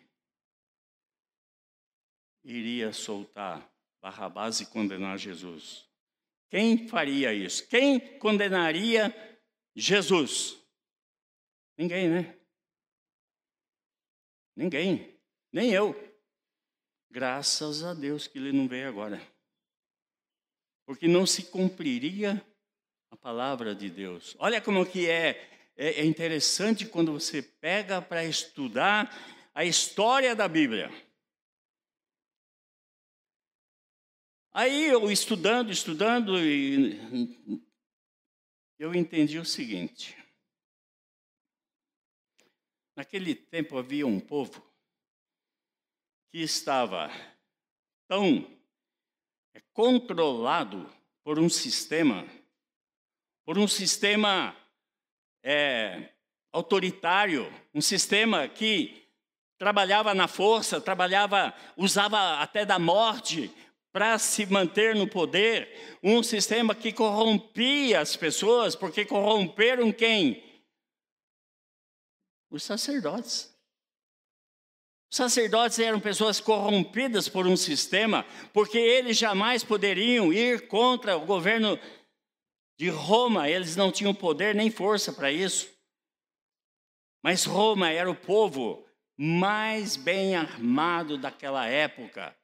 iria 2.44 2.92
soltar 2.92 3.74
Barrabás 4.04 4.60
e 4.60 4.66
condenar 4.66 5.18
Jesus. 5.18 5.90
Quem 6.50 6.90
faria 6.90 7.34
isso? 7.34 7.66
Quem 7.70 8.20
condenaria 8.20 9.16
Jesus? 9.74 10.62
Ninguém, 11.78 12.10
né? 12.10 12.38
Ninguém, 14.54 15.18
nem 15.54 15.72
eu. 15.72 15.96
Graças 17.10 17.82
a 17.82 17.94
Deus 17.94 18.28
que 18.28 18.38
ele 18.38 18.52
não 18.52 18.68
veio 18.68 18.90
agora. 18.90 19.26
Porque 20.86 21.08
não 21.08 21.26
se 21.26 21.44
cumpriria 21.44 22.46
a 23.14 23.18
palavra 23.18 23.76
de 23.76 23.92
Deus. 23.92 24.36
Olha 24.40 24.60
como 24.60 24.84
que 24.84 25.08
é, 25.08 25.72
é, 25.78 26.02
é 26.02 26.06
interessante 26.06 26.88
quando 26.88 27.12
você 27.12 27.44
pega 27.44 28.02
para 28.02 28.26
estudar 28.26 29.16
a 29.54 29.64
história 29.64 30.36
da 30.36 30.48
Bíblia. 30.48 30.90
Aí 34.52 34.88
eu 34.88 35.12
estudando, 35.12 35.72
estudando, 35.72 36.40
eu 38.80 38.96
entendi 38.96 39.38
o 39.38 39.46
seguinte. 39.46 40.18
Naquele 42.96 43.36
tempo 43.36 43.78
havia 43.78 44.08
um 44.08 44.20
povo 44.20 44.60
que 46.32 46.40
estava 46.40 47.12
tão 48.08 48.60
controlado 49.72 50.92
por 51.24 51.38
um 51.38 51.48
sistema, 51.48 52.28
por 53.46 53.58
um 53.58 53.68
sistema 53.68 54.56
é, 55.44 56.10
autoritário, 56.52 57.52
um 57.74 57.82
sistema 57.82 58.48
que 58.48 59.04
trabalhava 59.58 60.14
na 60.14 60.28
força, 60.28 60.80
trabalhava, 60.80 61.54
usava 61.78 62.40
até 62.40 62.66
da 62.66 62.80
morte 62.80 63.52
para 63.92 64.18
se 64.18 64.46
manter 64.48 64.96
no 64.96 65.08
poder, 65.08 65.98
um 66.02 66.24
sistema 66.24 66.74
que 66.74 66.92
corrompia 66.92 68.00
as 68.00 68.16
pessoas, 68.16 68.76
porque 68.76 69.06
corromperam 69.06 69.92
quem? 69.92 70.44
Os 72.50 72.64
sacerdotes. 72.64 73.54
Os 75.12 75.18
sacerdotes 75.18 75.78
eram 75.78 76.00
pessoas 76.00 76.40
corrompidas 76.40 77.30
por 77.30 77.46
um 77.46 77.56
sistema, 77.56 78.26
porque 78.52 78.80
eles 78.80 79.16
jamais 79.16 79.64
poderiam 79.64 80.34
ir 80.34 80.68
contra 80.68 81.16
o 81.16 81.26
governo 81.26 81.80
de 82.84 82.90
Roma, 82.90 83.50
eles 83.50 83.78
não 83.78 83.90
tinham 83.90 84.14
poder 84.14 84.54
nem 84.54 84.70
força 84.70 85.14
para 85.14 85.32
isso. 85.32 85.74
Mas 87.24 87.46
Roma 87.46 87.90
era 87.90 88.12
o 88.12 88.16
povo 88.16 88.86
mais 89.16 89.96
bem 89.96 90.36
armado 90.36 91.18
daquela 91.18 91.66
época. 91.66 92.38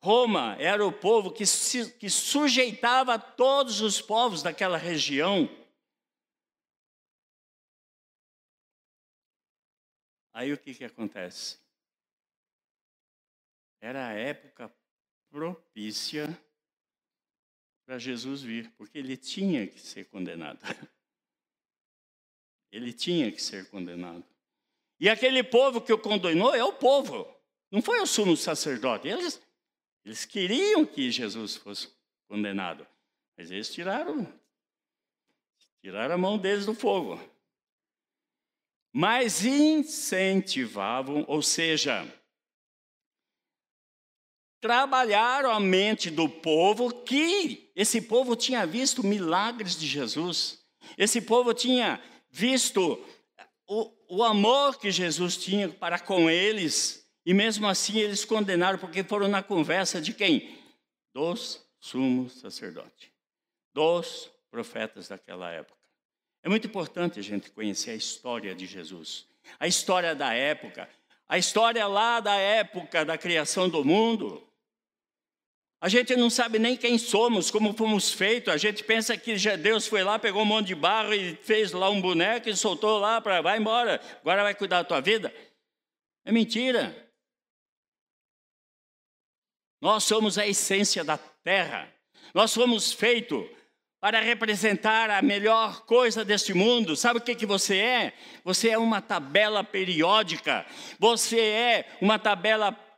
Roma 0.00 0.54
era 0.60 0.86
o 0.86 0.92
povo 0.92 1.32
que, 1.32 1.44
se, 1.44 1.92
que 1.94 2.08
sujeitava 2.08 3.18
todos 3.18 3.80
os 3.80 4.00
povos 4.00 4.44
daquela 4.44 4.78
região. 4.78 5.48
Aí 10.32 10.52
o 10.52 10.58
que, 10.58 10.72
que 10.72 10.84
acontece? 10.84 11.58
Era 13.80 14.06
a 14.06 14.12
época 14.12 14.72
propícia 15.28 16.28
para 17.84 17.98
Jesus 17.98 18.42
vir, 18.42 18.70
porque 18.76 18.98
ele 18.98 19.16
tinha 19.16 19.66
que 19.66 19.80
ser 19.80 20.06
condenado. 20.06 20.60
Ele 22.70 22.90
tinha 22.90 23.30
que 23.30 23.42
ser 23.42 23.68
condenado. 23.68 24.24
E 24.98 25.06
aquele 25.06 25.42
povo 25.42 25.80
que 25.80 25.92
o 25.92 25.98
condenou 25.98 26.54
é 26.54 26.64
o 26.64 26.72
povo, 26.72 27.28
não 27.70 27.82
foi 27.82 28.00
o 28.00 28.06
sumo 28.06 28.34
sacerdote. 28.36 29.08
Eles, 29.08 29.42
eles 30.04 30.24
queriam 30.24 30.86
que 30.86 31.10
Jesus 31.10 31.56
fosse 31.56 31.88
condenado, 32.28 32.86
mas 33.36 33.50
eles 33.50 33.70
tiraram, 33.70 34.26
tiraram 35.82 36.14
a 36.14 36.18
mão 36.18 36.38
deles 36.38 36.64
do 36.64 36.74
fogo. 36.74 37.20
Mas 38.90 39.44
incentivavam, 39.44 41.24
ou 41.26 41.42
seja, 41.42 42.06
trabalharam 44.62 45.50
a 45.50 45.58
mente 45.58 46.08
do 46.08 46.28
povo 46.28 47.02
que 47.02 47.68
esse 47.74 48.00
povo 48.00 48.36
tinha 48.36 48.64
visto 48.64 49.04
milagres 49.04 49.76
de 49.76 49.88
Jesus. 49.88 50.64
Esse 50.96 51.20
povo 51.20 51.52
tinha 51.52 52.00
visto 52.30 53.04
o, 53.66 53.90
o 54.08 54.22
amor 54.22 54.78
que 54.78 54.92
Jesus 54.92 55.36
tinha 55.36 55.68
para 55.68 55.98
com 55.98 56.30
eles. 56.30 57.04
E 57.26 57.34
mesmo 57.34 57.66
assim 57.66 57.98
eles 57.98 58.24
condenaram, 58.24 58.78
porque 58.78 59.02
foram 59.02 59.26
na 59.26 59.42
conversa 59.42 60.00
de 60.00 60.14
quem? 60.14 60.56
Dos 61.12 61.60
sumos 61.80 62.34
sacerdotes, 62.34 63.10
dos 63.74 64.30
profetas 64.48 65.08
daquela 65.08 65.50
época. 65.50 65.80
É 66.40 66.48
muito 66.48 66.68
importante 66.68 67.18
a 67.18 67.22
gente 67.22 67.50
conhecer 67.50 67.90
a 67.90 67.96
história 67.96 68.54
de 68.54 68.66
Jesus, 68.66 69.26
a 69.58 69.66
história 69.66 70.14
da 70.14 70.32
época, 70.32 70.88
a 71.28 71.36
história 71.36 71.84
lá 71.88 72.20
da 72.20 72.36
época 72.36 73.04
da 73.04 73.18
criação 73.18 73.68
do 73.68 73.84
mundo. 73.84 74.46
A 75.82 75.88
gente 75.88 76.14
não 76.14 76.30
sabe 76.30 76.60
nem 76.60 76.76
quem 76.76 76.96
somos, 76.96 77.50
como 77.50 77.72
fomos 77.72 78.12
feitos. 78.12 78.54
A 78.54 78.56
gente 78.56 78.84
pensa 78.84 79.16
que 79.16 79.34
Deus 79.56 79.88
foi 79.88 80.04
lá, 80.04 80.16
pegou 80.16 80.42
um 80.42 80.44
monte 80.44 80.68
de 80.68 80.76
barro 80.76 81.12
e 81.12 81.34
fez 81.42 81.72
lá 81.72 81.90
um 81.90 82.00
boneco 82.00 82.48
e 82.48 82.56
soltou 82.56 83.00
lá 83.00 83.20
para 83.20 83.42
vai 83.42 83.58
embora, 83.58 84.00
agora 84.20 84.44
vai 84.44 84.54
cuidar 84.54 84.82
da 84.82 84.84
tua 84.84 85.00
vida. 85.00 85.34
É 86.24 86.30
mentira. 86.30 86.96
Nós 89.80 90.04
somos 90.04 90.38
a 90.38 90.46
essência 90.46 91.02
da 91.02 91.18
terra. 91.18 91.92
Nós 92.32 92.54
fomos 92.54 92.92
feitos 92.92 93.44
para 94.00 94.20
representar 94.20 95.10
a 95.10 95.20
melhor 95.20 95.84
coisa 95.84 96.24
deste 96.24 96.54
mundo. 96.54 96.94
Sabe 96.94 97.18
o 97.18 97.22
que, 97.22 97.34
que 97.34 97.44
você 97.44 97.78
é? 97.78 98.12
Você 98.44 98.68
é 98.68 98.78
uma 98.78 99.00
tabela 99.00 99.64
periódica. 99.64 100.64
Você 101.00 101.40
é 101.40 101.96
uma 102.00 102.20
tabela 102.20 102.70
periódica 102.70 102.91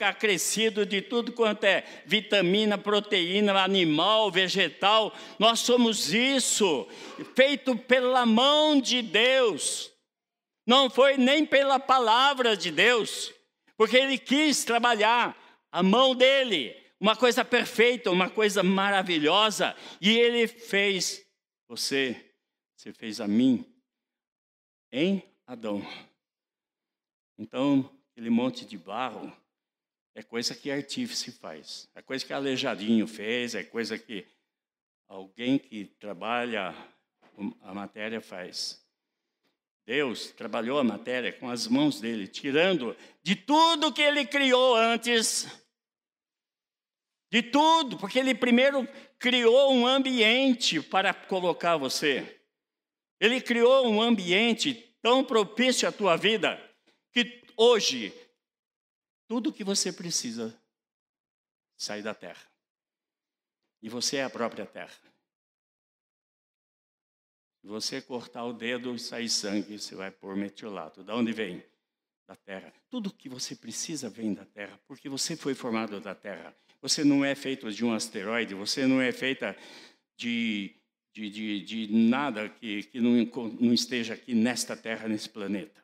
acrescido 0.00 0.84
de 0.84 1.00
tudo 1.00 1.32
quanto 1.32 1.64
é 1.64 1.84
vitamina, 2.06 2.76
proteína, 2.76 3.62
animal, 3.62 4.30
vegetal. 4.30 5.14
Nós 5.38 5.60
somos 5.60 6.12
isso, 6.12 6.86
feito 7.34 7.76
pela 7.76 8.26
mão 8.26 8.80
de 8.80 9.02
Deus. 9.02 9.90
Não 10.66 10.88
foi 10.88 11.16
nem 11.16 11.44
pela 11.44 11.78
palavra 11.78 12.56
de 12.56 12.70
Deus, 12.70 13.32
porque 13.76 13.96
Ele 13.96 14.18
quis 14.18 14.64
trabalhar 14.64 15.36
a 15.72 15.82
mão 15.82 16.14
dele, 16.14 16.76
uma 17.00 17.16
coisa 17.16 17.42
perfeita, 17.44 18.10
uma 18.10 18.28
coisa 18.28 18.62
maravilhosa, 18.62 19.74
e 20.00 20.18
ele 20.18 20.46
fez 20.46 21.26
você, 21.66 22.32
você 22.76 22.92
fez 22.92 23.20
a 23.20 23.26
mim 23.26 23.64
em 24.92 25.22
Adão. 25.46 25.82
Então, 27.38 27.90
aquele 28.22 28.30
monte 28.30 28.64
de 28.64 28.78
barro 28.78 29.32
é 30.14 30.22
coisa 30.22 30.54
que 30.54 30.70
artífice 30.70 31.32
faz, 31.32 31.88
é 31.92 32.00
coisa 32.00 32.24
que 32.24 32.32
Aleijadinho 32.32 33.04
fez, 33.08 33.56
é 33.56 33.64
coisa 33.64 33.98
que 33.98 34.24
alguém 35.08 35.58
que 35.58 35.86
trabalha 35.98 36.72
a 37.62 37.74
matéria 37.74 38.20
faz. 38.20 38.80
Deus 39.84 40.30
trabalhou 40.30 40.78
a 40.78 40.84
matéria 40.84 41.32
com 41.32 41.50
as 41.50 41.66
mãos 41.66 42.00
dele, 42.00 42.28
tirando 42.28 42.96
de 43.24 43.34
tudo 43.34 43.92
que 43.92 44.02
ele 44.02 44.24
criou 44.24 44.76
antes, 44.76 45.48
de 47.28 47.42
tudo, 47.42 47.98
porque 47.98 48.20
ele 48.20 48.36
primeiro 48.36 48.86
criou 49.18 49.72
um 49.72 49.84
ambiente 49.84 50.80
para 50.80 51.12
colocar 51.12 51.76
você. 51.76 52.40
Ele 53.18 53.40
criou 53.40 53.88
um 53.88 54.00
ambiente 54.00 54.74
tão 55.02 55.24
propício 55.24 55.88
à 55.88 55.90
tua 55.90 56.16
vida 56.16 56.60
que 57.12 57.41
hoje 57.56 58.12
tudo 59.26 59.52
que 59.52 59.64
você 59.64 59.92
precisa 59.92 60.54
sai 61.76 62.02
da 62.02 62.14
terra. 62.14 62.46
E 63.80 63.88
você 63.88 64.16
é 64.16 64.24
a 64.24 64.30
própria 64.30 64.64
terra. 64.64 64.94
Se 67.60 67.66
você 67.66 68.02
cortar 68.02 68.44
o 68.44 68.52
dedo 68.52 68.94
e 68.94 68.98
sair 68.98 69.28
sangue, 69.28 69.78
você 69.78 69.94
vai 69.94 70.10
pôr 70.10 70.36
metiolato. 70.36 71.02
Da 71.02 71.14
onde 71.14 71.32
vem? 71.32 71.64
Da 72.26 72.36
terra. 72.36 72.72
Tudo 72.90 73.12
que 73.12 73.28
você 73.28 73.56
precisa 73.56 74.08
vem 74.08 74.34
da 74.34 74.44
terra, 74.44 74.80
porque 74.86 75.08
você 75.08 75.36
foi 75.36 75.54
formado 75.54 76.00
da 76.00 76.14
terra. 76.14 76.54
Você 76.80 77.04
não 77.04 77.24
é 77.24 77.34
feito 77.34 77.70
de 77.72 77.84
um 77.84 77.92
asteroide, 77.92 78.54
você 78.54 78.86
não 78.86 79.00
é 79.00 79.12
feita 79.12 79.56
de, 80.16 80.74
de, 81.12 81.30
de, 81.30 81.60
de 81.62 81.92
nada 81.92 82.48
que, 82.48 82.82
que 82.84 83.00
não, 83.00 83.12
não 83.60 83.72
esteja 83.72 84.14
aqui 84.14 84.34
nesta 84.34 84.76
terra, 84.76 85.08
nesse 85.08 85.28
planeta. 85.28 85.81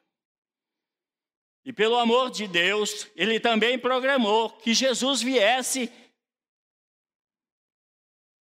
E 1.64 1.72
pelo 1.72 1.96
amor 1.96 2.30
de 2.30 2.46
Deus, 2.48 3.08
ele 3.14 3.38
também 3.38 3.78
programou 3.78 4.50
que 4.50 4.72
Jesus 4.72 5.20
viesse 5.20 5.92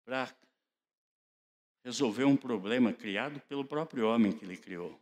para 0.05 0.33
resolver 1.83 2.25
um 2.25 2.38
problema 2.38 2.93
criado 2.93 3.39
pelo 3.41 3.65
próprio 3.65 4.07
homem 4.07 4.31
que 4.31 4.45
ele 4.45 4.57
criou. 4.57 4.99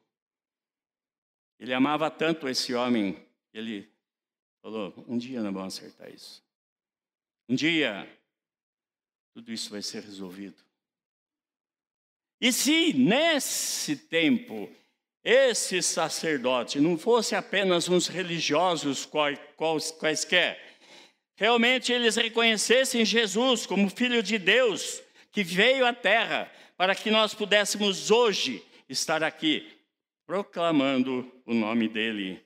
Ele 1.60 1.74
amava 1.74 2.10
tanto 2.12 2.48
esse 2.48 2.74
homem, 2.74 3.26
ele 3.54 3.92
falou: 4.62 4.94
um 5.08 5.18
dia 5.18 5.42
nós 5.42 5.54
vamos 5.54 5.78
acertar 5.78 6.14
isso. 6.14 6.44
Um 7.50 7.56
dia, 7.56 8.08
tudo 9.34 9.52
isso 9.52 9.70
vai 9.70 9.82
ser 9.82 10.04
resolvido. 10.04 10.62
E 12.40 12.52
se 12.52 12.94
nesse 12.94 13.96
tempo 13.96 14.70
esse 15.24 15.82
sacerdote 15.82 16.80
não 16.80 16.98
fosse 16.98 17.36
apenas 17.36 17.90
uns 17.90 18.08
religiosos 18.08 19.10
quaisquer, 20.00 20.78
realmente 21.36 21.92
eles 21.92 22.16
reconhecessem 22.16 23.04
Jesus 23.04 23.66
como 23.66 23.90
Filho 23.90 24.24
de 24.24 24.38
Deus 24.38 25.02
que 25.32 25.44
veio 25.44 25.86
à 25.86 25.94
terra 25.94 26.52
para 26.76 26.96
que 26.96 27.12
nós 27.12 27.34
pudéssemos 27.34 28.10
hoje 28.10 28.64
estar 28.90 29.24
aqui 29.24 29.68
proclamando 30.26 31.32
o 31.46 31.54
nome 31.54 31.88
dele. 31.88 32.46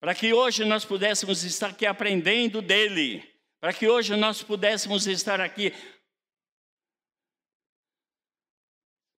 Para 0.00 0.14
que 0.14 0.32
hoje 0.32 0.64
nós 0.64 0.84
pudéssemos 0.84 1.44
estar 1.44 1.70
aqui 1.70 1.86
aprendendo 1.86 2.60
dele. 2.60 3.22
Para 3.60 3.72
que 3.72 3.88
hoje 3.88 4.14
nós 4.16 4.42
pudéssemos 4.42 5.06
estar 5.06 5.40
aqui 5.40 5.72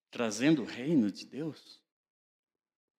trazendo 0.09 0.63
o 0.63 0.65
reino 0.65 1.11
de 1.11 1.25
Deus. 1.25 1.81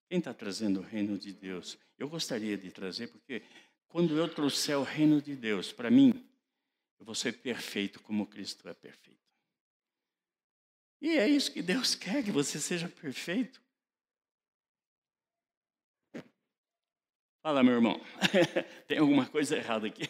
Quem 0.08 0.18
está 0.18 0.32
trazendo 0.32 0.80
o 0.80 0.82
reino 0.82 1.18
de 1.18 1.32
Deus? 1.32 1.78
Eu 1.98 2.08
gostaria 2.08 2.56
de 2.56 2.70
trazer, 2.70 3.08
porque 3.08 3.42
quando 3.88 4.16
eu 4.16 4.28
trouxer 4.32 4.78
o 4.78 4.82
reino 4.82 5.20
de 5.20 5.36
Deus 5.36 5.70
para 5.70 5.90
mim, 5.90 6.26
eu 6.98 7.04
vou 7.04 7.14
ser 7.14 7.32
perfeito 7.32 8.00
como 8.00 8.26
Cristo 8.26 8.68
é 8.68 8.74
perfeito. 8.74 9.18
E 11.00 11.16
é 11.16 11.28
isso 11.28 11.52
que 11.52 11.62
Deus 11.62 11.94
quer, 11.96 12.24
que 12.24 12.32
você 12.32 12.58
seja 12.58 12.88
perfeito. 12.88 13.62
Fala, 17.42 17.62
meu 17.62 17.74
irmão. 17.74 18.00
Tem 18.88 18.98
alguma 18.98 19.26
coisa 19.26 19.56
errada 19.56 19.86
aqui? 19.86 20.08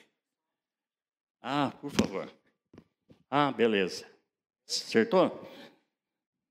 Ah, 1.41 1.73
por 1.81 1.91
favor. 1.91 2.33
Ah, 3.31 3.53
beleza. 3.53 4.07
Acertou? 4.67 5.31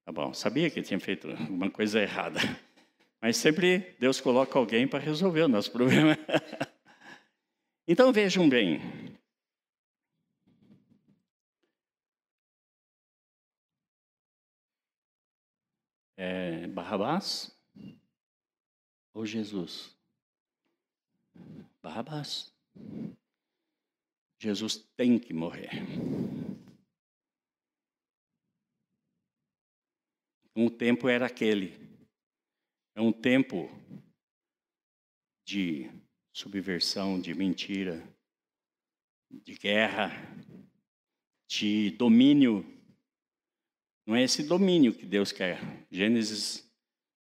Tá 0.05 0.11
bom. 0.11 0.33
Sabia 0.33 0.69
que 0.69 0.81
tinha 0.81 0.99
feito 0.99 1.29
alguma 1.29 1.69
coisa 1.69 2.01
errada. 2.01 2.39
Mas 3.21 3.37
sempre 3.37 3.95
Deus 3.99 4.21
coloca 4.21 4.57
alguém 4.57 4.87
para 4.87 4.99
resolver 4.99 5.41
o 5.41 5.47
nosso 5.47 5.71
problema. 5.71 6.17
então 7.87 8.13
vejam 8.13 8.47
bem. 8.47 8.79
é, 16.17 16.67
Barrabás 16.67 17.55
ou 19.13 19.25
Jesus? 19.25 19.95
Barrabás. 21.81 22.53
Jesus 24.39 24.77
tem 24.95 25.17
que 25.17 25.33
morrer. 25.33 25.69
Um 30.55 30.69
tempo 30.69 31.07
era 31.07 31.27
aquele. 31.27 31.96
É 32.97 33.01
um 33.01 33.11
tempo 33.11 33.69
de 35.45 35.87
subversão, 36.33 37.21
de 37.21 37.31
mentira, 37.35 38.03
de 39.29 39.53
guerra, 39.53 40.09
de 41.47 41.91
domínio 41.91 42.65
não 44.03 44.15
é 44.15 44.23
esse 44.23 44.41
domínio 44.41 44.95
que 44.95 45.05
Deus 45.05 45.31
quer. 45.31 45.59
Gênesis, 45.91 46.67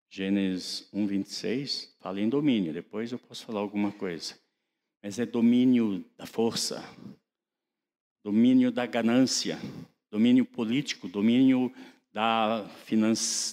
Gênesis 0.09 0.87
1, 0.93 1.07
26 1.07 1.93
fala 1.99 2.21
em 2.21 2.29
domínio. 2.29 2.71
Depois 2.71 3.11
eu 3.11 3.19
posso 3.19 3.45
falar 3.45 3.59
alguma 3.59 3.91
coisa. 3.91 4.39
Mas 5.03 5.19
é 5.19 5.25
domínio 5.25 6.05
da 6.15 6.25
força, 6.25 6.81
domínio 8.23 8.71
da 8.71 8.85
ganância, 8.85 9.59
domínio 10.09 10.45
político, 10.45 11.09
domínio 11.09 11.69
da 12.13 12.65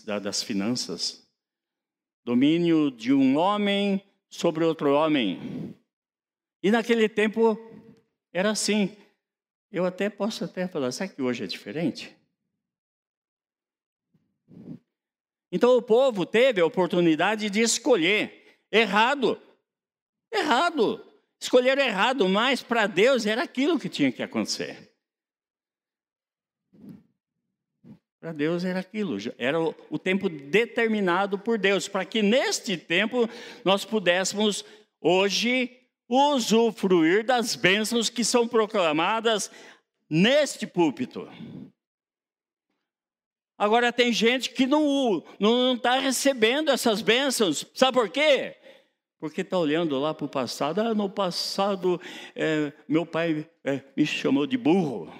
da, 0.07 0.19
das 0.21 0.41
finanças, 0.41 1.22
domínio 2.25 2.91
de 2.91 3.13
um 3.13 3.37
homem 3.37 4.03
sobre 4.29 4.65
outro 4.65 4.93
homem. 4.93 5.75
E 6.63 6.71
naquele 6.71 7.09
tempo 7.09 7.59
era 8.33 8.51
assim. 8.51 8.97
Eu 9.71 9.85
até 9.85 10.09
posso 10.09 10.45
até 10.45 10.69
falar, 10.69 10.93
sabe 10.93 11.15
que 11.15 11.23
hoje 11.23 11.45
é 11.45 11.47
diferente? 11.47 12.15
Então 15.51 15.77
o 15.77 15.83
povo 15.83 16.25
teve 16.25 16.61
a 16.61 16.67
oportunidade 16.67 17.51
de 17.51 17.61
escolher. 17.61 18.59
Errado. 18.71 19.41
Errado. 20.33 21.05
Escolheram 21.39 21.83
errado, 21.83 22.29
mas 22.29 22.63
para 22.63 22.87
Deus 22.87 23.27
era 23.27 23.43
aquilo 23.43 23.79
que 23.79 23.89
tinha 23.89 24.13
que 24.13 24.23
acontecer. 24.23 24.92
Para 28.23 28.31
Deus 28.31 28.65
era 28.65 28.79
aquilo, 28.79 29.17
era 29.37 29.61
o, 29.61 29.99
tempo 29.99 30.29
determinado 30.29 31.37
por 31.37 31.59
Deus, 31.59 31.89
para 31.89 32.05
que 32.05 32.23
neste 32.23 32.77
tempo 32.77 33.29
nós 33.65 33.85
pudéssemos 33.85 34.65
hoje 35.01 35.77
usufruir 36.09 37.27
das 37.27 37.57
bênçãos 37.57 38.09
que 38.09 38.23
são 38.23 38.47
proclamadas 38.47 39.51
neste 40.09 40.69
púlpito. 40.69 41.29
Agora 43.59 43.93
tem 43.93 44.13
gente 44.13 44.51
que 44.51 44.69
não 44.69 45.25
está 45.75 45.99
recebendo 45.99 46.71
essas 46.71 47.03
bênçãos. 47.03 47.67
Sabe 47.75 47.99
por 47.99 48.09
quê? 48.09 48.55
Porque 49.19 49.41
está 49.41 49.59
olhando 49.59 49.99
lá 49.99 50.15
para 50.15 50.27
o 50.27 50.29
passado. 50.29 50.81
Ah, 50.81 50.95
no 50.95 51.11
passado 51.11 52.01
é, 52.37 52.73
meu 52.87 53.05
pai 53.05 53.51
é, 53.65 53.83
me 53.97 54.07
chamou 54.07 54.47
de 54.47 54.57
burro. 54.57 55.13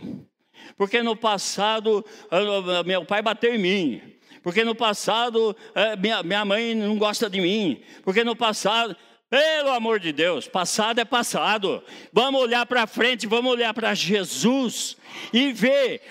Porque 0.77 1.03
no 1.03 1.17
passado 1.17 2.05
ah, 2.31 2.83
meu 2.85 3.05
pai 3.05 3.23
bateu 3.23 3.55
em 3.55 3.59
mim. 3.59 4.03
Porque 4.43 4.65
no 4.65 4.75
passado 4.75 5.57
minha, 6.01 6.23
minha 6.23 6.45
mãe 6.45 6.75
não 6.75 6.99
gosta 6.99 7.31
de 7.31 7.41
mim. 7.41 7.83
Porque 8.03 8.25
no 8.25 8.35
passado. 8.35 8.97
Pelo 9.31 9.71
amor 9.71 9.99
de 9.99 10.13
Deus, 10.13 10.47
passado 10.47 10.99
é 10.99 11.07
passado. 11.07 11.83
Vamos 12.13 12.39
olhar 12.43 12.67
para 12.67 12.87
frente, 12.87 13.27
vamos 13.27 13.51
olhar 13.51 13.73
para 13.73 13.95
Jesus 13.95 14.95
e 15.33 15.55
ver 15.55 16.03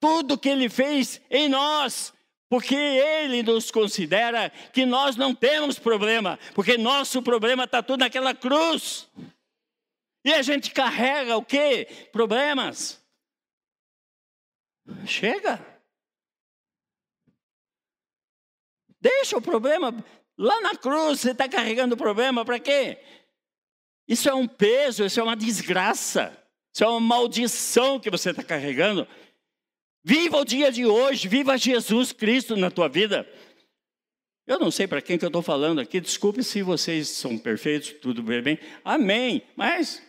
tudo 0.00 0.38
que 0.38 0.48
Ele 0.48 0.68
fez 0.68 1.20
em 1.30 1.48
nós, 1.48 2.14
porque 2.48 2.74
Ele 2.74 3.42
nos 3.42 3.70
considera 3.70 4.50
que 4.72 4.86
nós 4.86 5.16
não 5.16 5.34
temos 5.34 5.78
problema, 5.78 6.38
porque 6.54 6.78
nosso 6.78 7.20
problema 7.20 7.64
está 7.64 7.82
tudo 7.82 8.00
naquela 8.00 8.34
cruz. 8.34 9.08
E 10.24 10.32
a 10.32 10.42
gente 10.42 10.70
carrega 10.70 11.36
o 11.36 11.44
quê? 11.44 11.86
Problemas. 12.10 13.04
Chega. 15.06 15.64
Deixa 19.00 19.36
o 19.36 19.42
problema 19.42 19.94
lá 20.36 20.60
na 20.60 20.76
cruz. 20.76 21.20
Você 21.20 21.30
está 21.30 21.48
carregando 21.48 21.94
o 21.94 21.98
problema 21.98 22.44
para 22.44 22.58
quê? 22.58 22.98
Isso 24.08 24.28
é 24.28 24.34
um 24.34 24.46
peso, 24.46 25.04
isso 25.04 25.18
é 25.18 25.22
uma 25.22 25.36
desgraça, 25.36 26.36
isso 26.72 26.84
é 26.84 26.88
uma 26.88 27.00
maldição 27.00 27.98
que 27.98 28.10
você 28.10 28.30
está 28.30 28.42
carregando. 28.42 29.06
Viva 30.04 30.36
o 30.36 30.44
dia 30.44 30.70
de 30.70 30.86
hoje, 30.86 31.26
viva 31.26 31.58
Jesus 31.58 32.12
Cristo 32.12 32.56
na 32.56 32.70
tua 32.70 32.88
vida. 32.88 33.28
Eu 34.46 34.60
não 34.60 34.70
sei 34.70 34.86
para 34.86 35.02
quem 35.02 35.18
que 35.18 35.24
eu 35.24 35.28
estou 35.28 35.42
falando 35.42 35.80
aqui, 35.80 36.00
desculpe 36.00 36.44
se 36.44 36.62
vocês 36.62 37.08
são 37.08 37.36
perfeitos, 37.36 37.92
tudo 38.00 38.22
bem, 38.22 38.60
amém. 38.84 39.42
Mas 39.56 40.00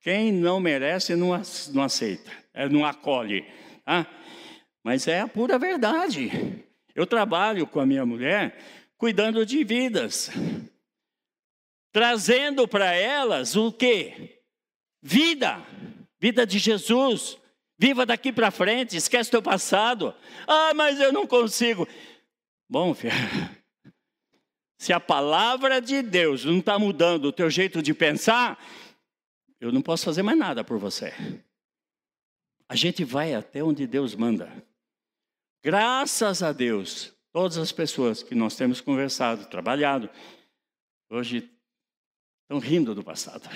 quem 0.00 0.30
não 0.30 0.60
merece 0.60 1.16
não, 1.16 1.32
aceita, 1.82 2.30
é, 2.52 2.68
não 2.68 2.84
acolhe. 2.84 3.44
Tá? 3.84 4.06
Mas 4.82 5.06
é 5.08 5.20
a 5.20 5.28
pura 5.28 5.58
verdade. 5.58 6.64
Eu 6.94 7.06
trabalho 7.06 7.66
com 7.66 7.80
a 7.80 7.86
minha 7.86 8.06
mulher 8.06 8.58
cuidando 8.96 9.44
de 9.44 9.64
vidas, 9.64 10.30
trazendo 11.92 12.66
para 12.66 12.92
elas 12.92 13.56
o 13.56 13.72
que? 13.72 14.38
Vida, 15.02 15.62
vida 16.18 16.46
de 16.46 16.58
Jesus. 16.58 17.36
Viva 17.76 18.06
daqui 18.06 18.32
para 18.32 18.52
frente, 18.52 18.96
esquece 18.96 19.30
teu 19.30 19.42
passado. 19.42 20.14
Ah, 20.46 20.72
mas 20.74 21.00
eu 21.00 21.12
não 21.12 21.26
consigo. 21.26 21.88
Bom, 22.68 22.94
filho, 22.94 23.12
se 24.78 24.92
a 24.92 25.00
palavra 25.00 25.80
de 25.80 26.00
Deus 26.00 26.44
não 26.44 26.58
está 26.58 26.78
mudando 26.78 27.26
o 27.26 27.32
teu 27.32 27.50
jeito 27.50 27.82
de 27.82 27.92
pensar, 27.92 28.62
eu 29.60 29.72
não 29.72 29.82
posso 29.82 30.04
fazer 30.04 30.22
mais 30.22 30.38
nada 30.38 30.62
por 30.62 30.78
você. 30.78 31.12
A 32.68 32.76
gente 32.76 33.04
vai 33.04 33.34
até 33.34 33.62
onde 33.62 33.86
Deus 33.86 34.14
manda. 34.14 34.50
Graças 35.62 36.42
a 36.42 36.52
Deus, 36.52 37.12
todas 37.32 37.58
as 37.58 37.72
pessoas 37.72 38.22
que 38.22 38.34
nós 38.34 38.56
temos 38.56 38.80
conversado, 38.80 39.46
trabalhado, 39.46 40.10
hoje 41.10 41.50
estão 42.42 42.58
rindo 42.58 42.94
do 42.94 43.02
passado. 43.02 43.48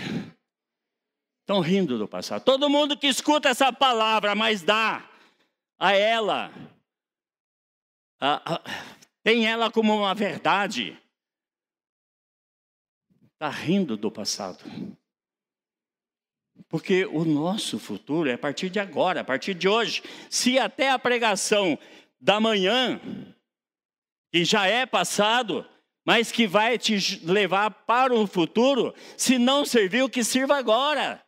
Estão 1.40 1.60
rindo 1.60 1.98
do 1.98 2.06
passado. 2.06 2.44
Todo 2.44 2.68
mundo 2.68 2.96
que 2.96 3.06
escuta 3.06 3.48
essa 3.48 3.72
palavra, 3.72 4.34
mas 4.34 4.62
dá 4.62 5.08
a 5.78 5.92
ela, 5.92 6.52
a, 8.20 8.54
a, 8.54 8.62
tem 9.22 9.46
ela 9.46 9.70
como 9.70 9.96
uma 9.96 10.14
verdade, 10.14 11.00
está 13.32 13.48
rindo 13.48 13.96
do 13.96 14.10
passado. 14.10 14.64
Porque 16.68 17.06
o 17.06 17.24
nosso 17.24 17.78
futuro 17.78 18.28
é 18.28 18.34
a 18.34 18.38
partir 18.38 18.68
de 18.68 18.78
agora, 18.78 19.22
a 19.22 19.24
partir 19.24 19.54
de 19.54 19.66
hoje. 19.66 20.02
Se 20.28 20.58
até 20.58 20.90
a 20.90 20.98
pregação 20.98 21.78
da 22.20 22.38
manhã, 22.38 23.00
que 24.30 24.44
já 24.44 24.66
é 24.66 24.84
passado, 24.84 25.66
mas 26.04 26.30
que 26.30 26.46
vai 26.46 26.78
te 26.78 27.24
levar 27.24 27.70
para 27.70 28.14
o 28.14 28.26
futuro, 28.26 28.94
se 29.16 29.38
não 29.38 29.64
serviu, 29.64 30.10
que 30.10 30.22
sirva 30.22 30.56
agora. 30.58 31.24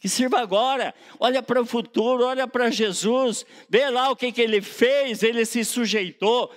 Que 0.00 0.08
sirva 0.08 0.38
agora. 0.38 0.94
Olha 1.18 1.42
para 1.42 1.60
o 1.60 1.66
futuro, 1.66 2.24
olha 2.24 2.46
para 2.46 2.70
Jesus, 2.70 3.44
vê 3.68 3.90
lá 3.90 4.10
o 4.10 4.16
que, 4.16 4.30
que 4.30 4.40
ele 4.40 4.62
fez, 4.62 5.24
ele 5.24 5.44
se 5.44 5.64
sujeitou. 5.64 6.54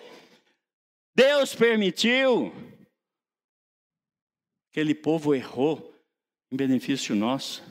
Deus 1.16 1.56
permitiu. 1.56 2.54
Aquele 4.72 4.94
povo 4.94 5.34
errou 5.34 5.93
em 6.54 6.56
benefício 6.56 7.16
nosso. 7.16 7.64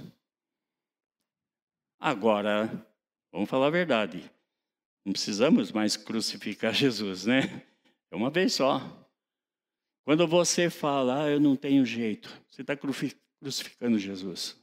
Agora, 2.00 2.84
vamos 3.30 3.48
falar 3.48 3.68
a 3.68 3.70
verdade. 3.70 4.28
Não 5.04 5.12
precisamos 5.12 5.70
mais 5.70 5.96
crucificar 5.96 6.74
Jesus, 6.74 7.24
né? 7.24 7.62
É 8.10 8.16
uma 8.16 8.28
vez 8.28 8.54
só. 8.54 8.80
Quando 10.04 10.26
você 10.26 10.68
fala, 10.68 11.22
ah, 11.22 11.30
eu 11.30 11.38
não 11.38 11.54
tenho 11.54 11.86
jeito, 11.86 12.28
você 12.50 12.62
está 12.62 12.76
crucificando 12.76 14.00
Jesus. 14.00 14.60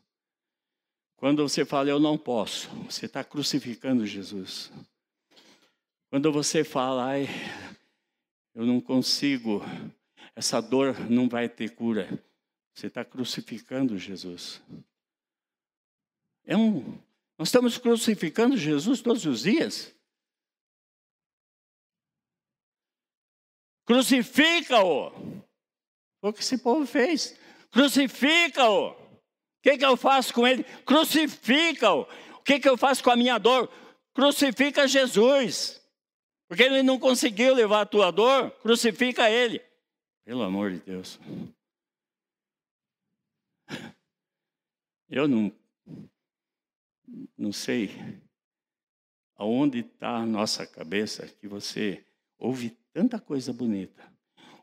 Quando 1.15 1.47
você 1.47 1.63
fala, 1.63 1.89
eu 1.89 1.99
não 1.99 2.17
posso, 2.17 2.67
você 2.83 3.05
está 3.05 3.23
crucificando 3.23 4.05
Jesus. 4.05 4.69
Quando 6.09 6.29
você 6.29 6.65
fala, 6.65 7.05
ai, 7.05 7.25
eu 8.53 8.65
não 8.65 8.81
consigo, 8.81 9.61
essa 10.35 10.59
dor 10.59 11.09
não 11.09 11.29
vai 11.29 11.47
ter 11.47 11.69
cura, 11.69 12.21
você 12.79 12.87
está 12.87 13.03
crucificando 13.03 13.97
Jesus. 13.97 14.61
É 16.45 16.55
um, 16.55 16.97
nós 17.37 17.49
estamos 17.49 17.77
crucificando 17.77 18.55
Jesus 18.55 19.01
todos 19.01 19.25
os 19.25 19.41
dias. 19.41 19.93
Crucifica-o. 23.85 25.11
Foi 26.21 26.29
o 26.29 26.33
que 26.33 26.39
esse 26.39 26.57
povo 26.57 26.85
fez. 26.85 27.37
Crucifica-o. 27.71 28.91
O 28.91 29.61
que, 29.61 29.77
que 29.77 29.85
eu 29.85 29.97
faço 29.97 30.33
com 30.33 30.47
ele? 30.47 30.63
Crucifica-o. 30.85 32.03
O 32.35 32.41
que, 32.43 32.59
que 32.59 32.69
eu 32.69 32.77
faço 32.77 33.03
com 33.03 33.11
a 33.11 33.15
minha 33.17 33.37
dor? 33.37 33.69
Crucifica 34.13 34.87
Jesus. 34.87 35.81
Porque 36.47 36.63
ele 36.63 36.81
não 36.81 36.97
conseguiu 36.97 37.53
levar 37.53 37.81
a 37.81 37.85
tua 37.85 38.09
dor, 38.09 38.51
crucifica 38.61 39.29
ele. 39.29 39.61
Pelo 40.25 40.43
amor 40.43 40.71
de 40.71 40.79
Deus. 40.79 41.19
Eu 45.09 45.27
não, 45.27 45.51
não 47.35 47.51
sei 47.51 47.89
aonde 49.35 49.79
está 49.79 50.17
a 50.17 50.25
nossa 50.25 50.67
cabeça 50.67 51.25
que 51.39 51.47
você 51.47 52.03
ouve 52.37 52.77
tanta 52.93 53.19
coisa 53.19 53.51
bonita, 53.51 54.03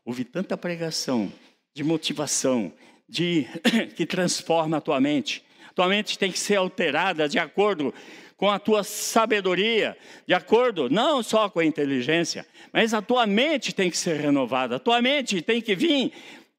ouve 0.05 0.23
tanta 0.23 0.55
pregação 0.55 1.33
de 1.73 1.83
motivação, 1.83 2.71
de 3.09 3.45
que 3.97 4.05
transforma 4.05 4.77
a 4.77 4.81
tua 4.81 5.01
mente. 5.01 5.43
Tua 5.75 5.89
mente 5.89 6.17
tem 6.17 6.31
que 6.31 6.39
ser 6.39 6.55
alterada 6.55 7.27
de 7.27 7.37
acordo 7.37 7.93
com 8.37 8.49
a 8.49 8.57
tua 8.57 8.83
sabedoria, 8.85 9.97
de 10.25 10.33
acordo 10.33 10.89
não 10.89 11.21
só 11.21 11.49
com 11.49 11.59
a 11.59 11.65
inteligência, 11.65 12.47
mas 12.71 12.93
a 12.93 13.01
tua 13.01 13.27
mente 13.27 13.75
tem 13.75 13.89
que 13.89 13.97
ser 13.97 14.21
renovada. 14.21 14.77
A 14.77 14.79
tua 14.79 15.01
mente 15.01 15.41
tem 15.41 15.61
que 15.61 15.75
vir 15.75 16.13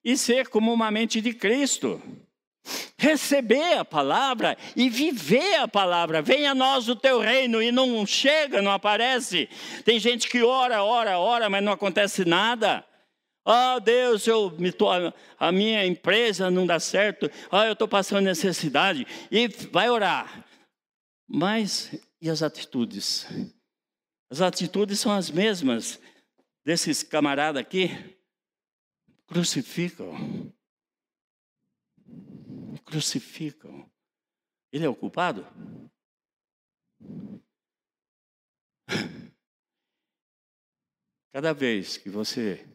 e 0.05 0.17
ser 0.17 0.49
como 0.49 0.73
uma 0.73 0.91
mente 0.91 1.21
de 1.23 1.33
Cristo 1.33 2.03
receber 2.99 3.79
a 3.79 3.85
palavra 3.85 4.59
e 4.75 4.91
viver 4.91 5.55
a 5.61 5.69
palavra. 5.69 6.21
Venha 6.21 6.51
a 6.51 6.55
nós 6.55 6.89
o 6.89 6.97
teu 6.97 7.21
reino 7.21 7.63
e 7.63 7.71
não 7.71 8.05
chega, 8.05 8.61
não 8.61 8.73
aparece. 8.73 9.49
Tem 9.85 10.01
gente 10.01 10.29
que 10.29 10.43
ora, 10.43 10.83
ora, 10.83 11.19
ora, 11.19 11.49
mas 11.49 11.63
não 11.63 11.73
acontece 11.73 12.25
nada. 12.25 12.85
Ah, 13.47 13.77
oh, 13.77 13.81
Deus, 13.81 14.27
eu 14.27 14.51
me 14.59 14.71
tô, 14.71 14.89
a 14.91 15.53
minha 15.53 15.87
empresa 15.87 16.51
não 16.51 16.67
dá 16.67 16.79
certo. 16.79 17.31
Ah, 17.51 17.61
oh, 17.61 17.65
eu 17.65 17.73
estou 17.73 17.89
passando 17.89 18.25
necessidade. 18.25 19.07
E 19.31 19.49
vai 19.71 19.89
orar. 19.89 20.45
Mas 21.27 21.91
e 22.21 22.29
as 22.29 22.43
atitudes? 22.43 23.27
As 24.29 24.43
atitudes 24.43 24.99
são 25.01 25.13
as 25.13 25.31
mesmas 25.31 25.99
desses 26.65 27.03
camaradas 27.03 27.61
aqui. 27.61 27.91
Crucificam 29.27 30.53
crucificam. 32.89 33.91
Ele 34.73 34.85
é 34.85 34.89
o 34.89 34.97
culpado? 34.97 35.47
Cada 41.31 41.53
vez 41.53 41.99
que 41.99 42.09
você 42.09 42.67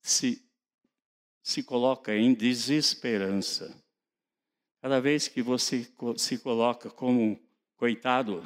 se, 0.00 0.48
se 1.42 1.62
coloca 1.62 2.14
em 2.14 2.32
desesperança, 2.32 3.76
cada 4.80 5.00
vez 5.00 5.26
que 5.28 5.42
você 5.42 5.92
se 6.16 6.38
coloca 6.38 6.88
como 6.88 7.38
coitado, 7.76 8.42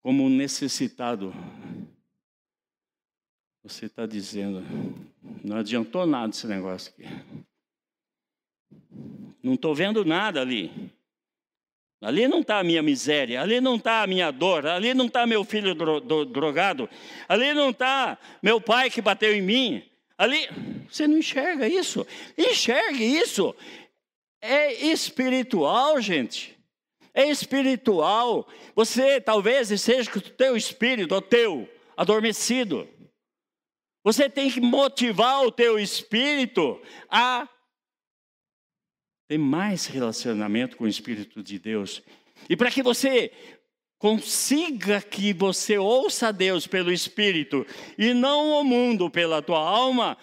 como 0.00 0.30
necessitado, 0.30 1.32
você 3.62 3.86
está 3.86 4.06
dizendo: 4.06 4.64
não 5.44 5.56
adiantou 5.56 6.06
nada 6.06 6.30
esse 6.30 6.46
negócio 6.46 6.92
aqui. 6.92 7.08
Não 9.42 9.54
estou 9.54 9.74
vendo 9.74 10.04
nada 10.04 10.40
ali. 10.40 10.92
Ali 12.02 12.26
não 12.26 12.40
está 12.40 12.58
a 12.58 12.64
minha 12.64 12.82
miséria, 12.82 13.42
ali 13.42 13.60
não 13.60 13.76
está 13.76 14.02
a 14.02 14.06
minha 14.06 14.30
dor, 14.30 14.66
ali 14.66 14.94
não 14.94 15.06
está 15.06 15.26
meu 15.26 15.44
filho 15.44 15.74
dro 15.74 16.00
dro 16.00 16.24
drogado, 16.24 16.88
ali 17.28 17.52
não 17.52 17.70
está 17.70 18.16
meu 18.42 18.58
pai 18.58 18.88
que 18.88 19.02
bateu 19.02 19.34
em 19.34 19.42
mim. 19.42 19.82
Ali, 20.16 20.48
você 20.86 21.06
não 21.06 21.16
enxerga 21.16 21.66
isso. 21.66 22.06
Enxergue 22.36 23.04
isso. 23.04 23.54
É 24.40 24.72
espiritual, 24.72 26.00
gente. 26.00 26.54
É 27.14 27.28
espiritual. 27.30 28.46
Você 28.74 29.18
talvez 29.18 29.68
seja 29.80 30.10
com 30.10 30.18
o 30.18 30.22
teu 30.22 30.56
espírito, 30.56 31.14
o 31.14 31.22
teu, 31.22 31.66
adormecido. 31.96 32.86
Você 34.02 34.30
tem 34.30 34.50
que 34.50 34.60
motivar 34.60 35.44
o 35.44 35.52
teu 35.52 35.78
espírito 35.78 36.80
a 37.08 37.48
ter 39.28 39.38
mais 39.38 39.86
relacionamento 39.86 40.76
com 40.76 40.84
o 40.84 40.88
Espírito 40.88 41.40
de 41.40 41.56
Deus. 41.56 42.02
E 42.48 42.56
para 42.56 42.68
que 42.68 42.82
você 42.82 43.30
consiga 43.96 45.00
que 45.00 45.32
você 45.32 45.78
ouça 45.78 46.32
Deus 46.32 46.66
pelo 46.66 46.90
Espírito 46.90 47.64
e 47.96 48.12
não 48.12 48.60
o 48.60 48.64
mundo 48.64 49.08
pela 49.08 49.40
tua 49.40 49.60
alma, 49.60 50.18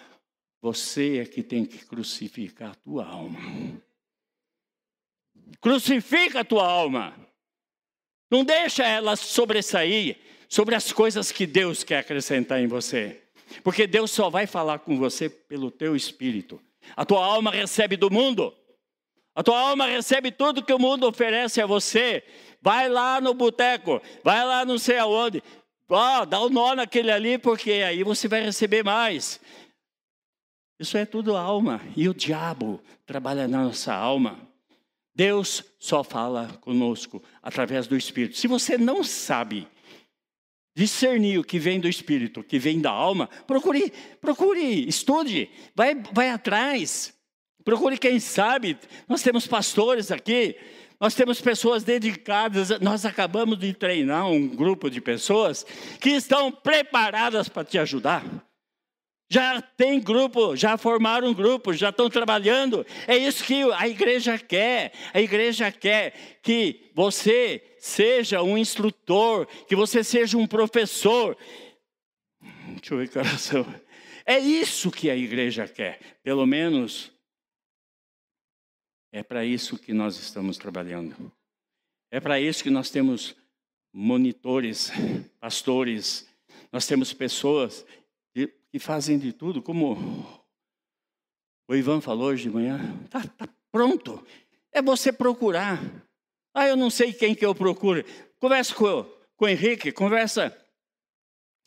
Você 0.60 1.18
é 1.18 1.24
que 1.24 1.42
tem 1.42 1.64
que 1.64 1.86
crucificar 1.86 2.72
a 2.72 2.74
tua 2.74 3.06
alma. 3.06 3.38
Crucifica 5.60 6.40
a 6.40 6.44
tua 6.44 6.66
alma. 6.66 7.16
Não 8.30 8.44
deixa 8.44 8.84
ela 8.84 9.14
sobressair 9.14 10.18
sobre 10.48 10.74
as 10.74 10.92
coisas 10.92 11.30
que 11.30 11.46
Deus 11.46 11.84
quer 11.84 12.00
acrescentar 12.00 12.60
em 12.60 12.66
você. 12.66 13.22
Porque 13.62 13.86
Deus 13.86 14.10
só 14.10 14.30
vai 14.30 14.46
falar 14.46 14.80
com 14.80 14.98
você 14.98 15.28
pelo 15.28 15.70
teu 15.70 15.94
espírito. 15.96 16.60
A 16.96 17.04
tua 17.04 17.24
alma 17.24 17.50
recebe 17.50 17.96
do 17.96 18.10
mundo. 18.10 18.54
A 19.34 19.42
tua 19.42 19.58
alma 19.58 19.86
recebe 19.86 20.30
tudo 20.30 20.64
que 20.64 20.72
o 20.72 20.78
mundo 20.78 21.06
oferece 21.06 21.60
a 21.60 21.66
você. 21.66 22.24
Vai 22.60 22.88
lá 22.88 23.20
no 23.20 23.32
boteco, 23.34 24.02
vai 24.24 24.44
lá 24.44 24.64
não 24.64 24.78
sei 24.78 24.98
aonde. 24.98 25.42
Oh, 25.88 26.26
dá 26.26 26.40
o 26.40 26.46
um 26.46 26.50
nó 26.50 26.74
naquele 26.74 27.10
ali, 27.10 27.38
porque 27.38 27.70
aí 27.72 28.02
você 28.02 28.28
vai 28.28 28.42
receber 28.42 28.84
mais. 28.84 29.40
Isso 30.78 30.96
é 30.96 31.06
tudo 31.06 31.36
alma. 31.36 31.80
E 31.96 32.08
o 32.08 32.14
diabo 32.14 32.80
trabalha 33.06 33.48
na 33.48 33.64
nossa 33.64 33.94
alma. 33.94 34.38
Deus 35.14 35.64
só 35.78 36.04
fala 36.04 36.48
conosco 36.60 37.22
através 37.42 37.86
do 37.86 37.96
Espírito. 37.96 38.36
Se 38.36 38.46
você 38.46 38.78
não 38.78 39.02
sabe 39.02 39.66
discernir 40.78 41.40
o 41.40 41.42
que 41.42 41.58
vem 41.58 41.80
do 41.80 41.88
espírito, 41.88 42.38
o 42.38 42.44
que 42.44 42.56
vem 42.56 42.80
da 42.80 42.88
alma, 42.88 43.28
procure, 43.48 43.92
procure, 44.20 44.88
estude, 44.88 45.50
vai, 45.74 46.00
vai 46.12 46.30
atrás. 46.30 47.12
Procure 47.64 47.98
quem 47.98 48.20
sabe. 48.20 48.78
Nós 49.08 49.20
temos 49.20 49.44
pastores 49.44 50.12
aqui, 50.12 50.54
nós 51.00 51.16
temos 51.16 51.40
pessoas 51.40 51.82
dedicadas. 51.82 52.78
Nós 52.78 53.04
acabamos 53.04 53.58
de 53.58 53.72
treinar 53.72 54.30
um 54.30 54.46
grupo 54.46 54.88
de 54.88 55.00
pessoas 55.00 55.66
que 56.00 56.10
estão 56.10 56.52
preparadas 56.52 57.48
para 57.48 57.64
te 57.64 57.76
ajudar. 57.76 58.24
Já 59.28 59.60
tem 59.60 60.00
grupo, 60.00 60.54
já 60.54 60.78
formaram 60.78 61.30
um 61.30 61.34
grupo, 61.34 61.72
já 61.72 61.88
estão 61.88 62.08
trabalhando. 62.08 62.86
É 63.08 63.18
isso 63.18 63.42
que 63.42 63.64
a 63.72 63.88
igreja 63.88 64.38
quer. 64.38 64.92
A 65.12 65.20
igreja 65.20 65.72
quer 65.72 66.14
que 66.40 66.92
você 66.94 67.67
seja 67.78 68.42
um 68.42 68.56
instrutor, 68.56 69.46
que 69.66 69.76
você 69.76 70.02
seja 70.02 70.36
um 70.36 70.46
professor. 70.46 71.36
Deixa 72.40 72.94
eu 72.94 72.98
ver 72.98 73.10
coração. 73.10 73.66
É 74.24 74.38
isso 74.38 74.90
que 74.90 75.10
a 75.10 75.16
igreja 75.16 75.66
quer. 75.66 76.18
Pelo 76.22 76.46
menos 76.46 77.10
é 79.12 79.22
para 79.22 79.44
isso 79.44 79.78
que 79.78 79.92
nós 79.92 80.18
estamos 80.18 80.58
trabalhando. 80.58 81.32
É 82.10 82.20
para 82.20 82.40
isso 82.40 82.62
que 82.62 82.70
nós 82.70 82.90
temos 82.90 83.34
monitores, 83.92 84.90
pastores, 85.40 86.28
nós 86.70 86.86
temos 86.86 87.12
pessoas 87.12 87.86
que 88.70 88.78
fazem 88.78 89.18
de 89.18 89.32
tudo, 89.32 89.62
como 89.62 89.96
o 91.66 91.74
Ivan 91.74 92.00
falou 92.00 92.28
hoje 92.28 92.44
de 92.44 92.50
manhã. 92.50 92.78
Está 93.04 93.22
tá 93.22 93.48
pronto. 93.70 94.24
É 94.72 94.82
você 94.82 95.12
procurar. 95.12 95.80
Ah, 96.58 96.66
eu 96.66 96.76
não 96.76 96.90
sei 96.90 97.12
quem 97.12 97.36
que 97.36 97.46
eu 97.46 97.54
procuro. 97.54 98.04
Conversa 98.40 98.74
com, 98.74 99.04
com 99.36 99.44
o 99.44 99.48
Henrique, 99.48 99.92
conversa 99.92 100.52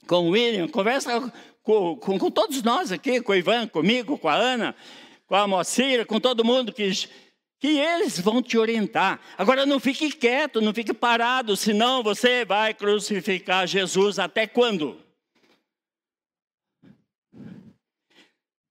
com 0.05 0.27
o 0.27 0.31
William, 0.31 0.67
conversa 0.67 1.31
com, 1.63 1.95
com, 1.95 2.19
com, 2.19 2.29
todos 2.29 2.61
nós 2.61 2.91
aqui, 2.91 3.21
com 3.21 3.31
o 3.31 3.35
Ivan, 3.35 3.69
comigo, 3.69 4.17
com 4.17 4.27
a 4.27 4.35
Ana, 4.35 4.75
com 5.25 5.35
a 5.35 5.47
Mocira, 5.47 6.05
com 6.05 6.19
todo 6.19 6.43
mundo 6.43 6.73
que, 6.73 6.91
que 7.57 7.79
eles 7.79 8.19
vão 8.19 8.41
te 8.41 8.57
orientar. 8.57 9.21
Agora 9.37 9.65
não 9.65 9.79
fique 9.79 10.11
quieto, 10.11 10.59
não 10.59 10.73
fique 10.73 10.93
parado, 10.93 11.55
senão 11.55 12.03
você 12.03 12.43
vai 12.43 12.73
crucificar 12.73 13.65
Jesus 13.65 14.19
até 14.19 14.45
quando? 14.45 15.01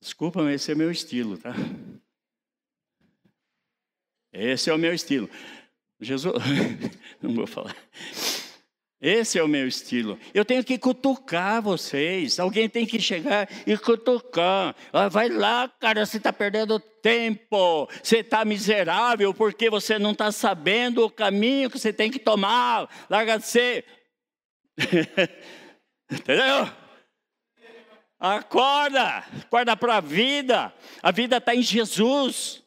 Desculpa, 0.02 0.42
mas 0.42 0.56
esse 0.56 0.72
é 0.72 0.74
meu 0.74 0.90
estilo, 0.90 1.38
tá? 1.38 1.54
Esse 4.30 4.68
é 4.68 4.74
o 4.74 4.78
meu 4.78 4.92
estilo. 4.92 5.30
Jesus, 6.00 6.34
não 7.20 7.34
vou 7.34 7.46
falar. 7.46 7.76
Esse 9.00 9.38
é 9.38 9.42
o 9.42 9.48
meu 9.48 9.66
estilo. 9.66 10.18
Eu 10.34 10.44
tenho 10.44 10.62
que 10.62 10.76
cutucar 10.78 11.62
vocês. 11.62 12.38
Alguém 12.38 12.68
tem 12.68 12.84
que 12.84 13.00
chegar 13.00 13.48
e 13.66 13.76
cutucar. 13.78 14.76
Ah, 14.92 15.08
vai 15.08 15.30
lá, 15.30 15.70
cara, 15.80 16.04
você 16.04 16.18
está 16.18 16.30
perdendo 16.30 16.78
tempo. 16.78 17.88
Você 18.02 18.18
está 18.18 18.44
miserável 18.44 19.32
porque 19.32 19.70
você 19.70 19.98
não 19.98 20.12
está 20.12 20.30
sabendo 20.30 21.06
o 21.06 21.10
caminho 21.10 21.70
que 21.70 21.78
você 21.78 21.94
tem 21.94 22.10
que 22.10 22.18
tomar. 22.18 22.90
Larga 23.08 23.38
de 23.38 23.46
ser. 23.46 23.86
Entendeu? 26.12 26.70
Acorda, 28.18 29.24
acorda 29.42 29.74
para 29.78 29.96
a 29.96 30.00
vida. 30.00 30.74
A 31.02 31.10
vida 31.10 31.38
está 31.38 31.54
em 31.54 31.62
Jesus. 31.62 32.62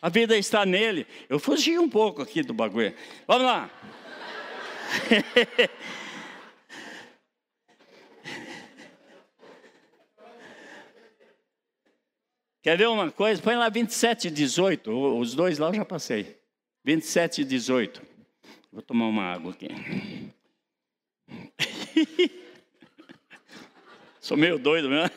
A 0.00 0.08
vida 0.08 0.36
está 0.36 0.66
nele. 0.66 1.06
Eu 1.28 1.38
fugi 1.38 1.78
um 1.78 1.88
pouco 1.88 2.22
aqui 2.22 2.42
do 2.42 2.54
bagulho. 2.54 2.92
Vamos 3.26 3.46
lá. 3.46 3.70
Quer 12.62 12.76
ver 12.76 12.88
uma 12.88 13.10
coisa? 13.12 13.40
Põe 13.40 13.54
lá 13.54 13.68
27 13.68 14.26
e 14.26 14.30
18. 14.30 14.90
Os 15.18 15.34
dois 15.34 15.56
lá 15.56 15.68
eu 15.68 15.74
já 15.74 15.84
passei. 15.84 16.36
27 16.84 17.42
e 17.42 17.44
18. 17.44 18.02
Vou 18.72 18.82
tomar 18.82 19.06
uma 19.06 19.22
água 19.22 19.52
aqui. 19.52 19.68
Sou 24.20 24.36
meio 24.36 24.58
doido 24.58 24.90
mesmo. 24.90 25.08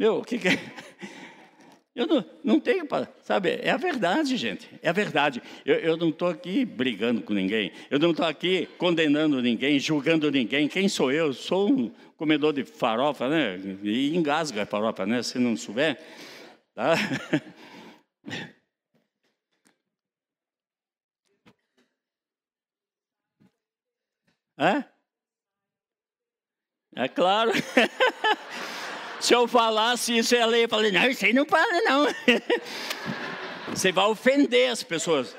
Meu, 0.00 0.16
o 0.16 0.24
que, 0.24 0.38
que 0.38 0.48
é? 0.48 0.52
Eu 1.94 2.06
não, 2.06 2.24
não 2.42 2.58
tenho 2.58 2.86
para. 2.86 3.06
Sabe, 3.22 3.50
é 3.60 3.68
a 3.68 3.76
verdade, 3.76 4.34
gente. 4.34 4.66
É 4.80 4.88
a 4.88 4.92
verdade. 4.92 5.42
Eu, 5.66 5.74
eu 5.74 5.96
não 5.98 6.08
estou 6.08 6.28
aqui 6.28 6.64
brigando 6.64 7.20
com 7.20 7.34
ninguém. 7.34 7.70
Eu 7.90 7.98
não 7.98 8.12
estou 8.12 8.24
aqui 8.24 8.66
condenando 8.78 9.42
ninguém, 9.42 9.78
julgando 9.78 10.30
ninguém. 10.30 10.68
Quem 10.68 10.88
sou 10.88 11.12
eu? 11.12 11.34
Sou 11.34 11.70
um 11.70 11.90
comedor 12.16 12.54
de 12.54 12.64
farofa, 12.64 13.28
né? 13.28 13.60
E 13.82 14.16
engasga 14.16 14.62
a 14.62 14.66
farofa, 14.66 15.04
né? 15.04 15.22
Se 15.22 15.38
não 15.38 15.54
souber. 15.54 15.98
Tá? 16.74 16.94
É? 24.58 24.84
É 26.94 27.08
claro. 27.08 27.50
Se 29.20 29.34
eu 29.34 29.46
falasse 29.46 30.16
isso, 30.16 30.34
ela 30.34 30.56
ia 30.56 30.68
falar, 30.68 30.90
não, 30.90 31.08
isso 31.08 31.26
aí 31.26 31.32
não 31.32 31.44
para, 31.44 31.82
não. 31.82 32.06
Você 33.68 33.92
vai 33.92 34.06
ofender 34.06 34.70
as 34.70 34.82
pessoas. 34.82 35.36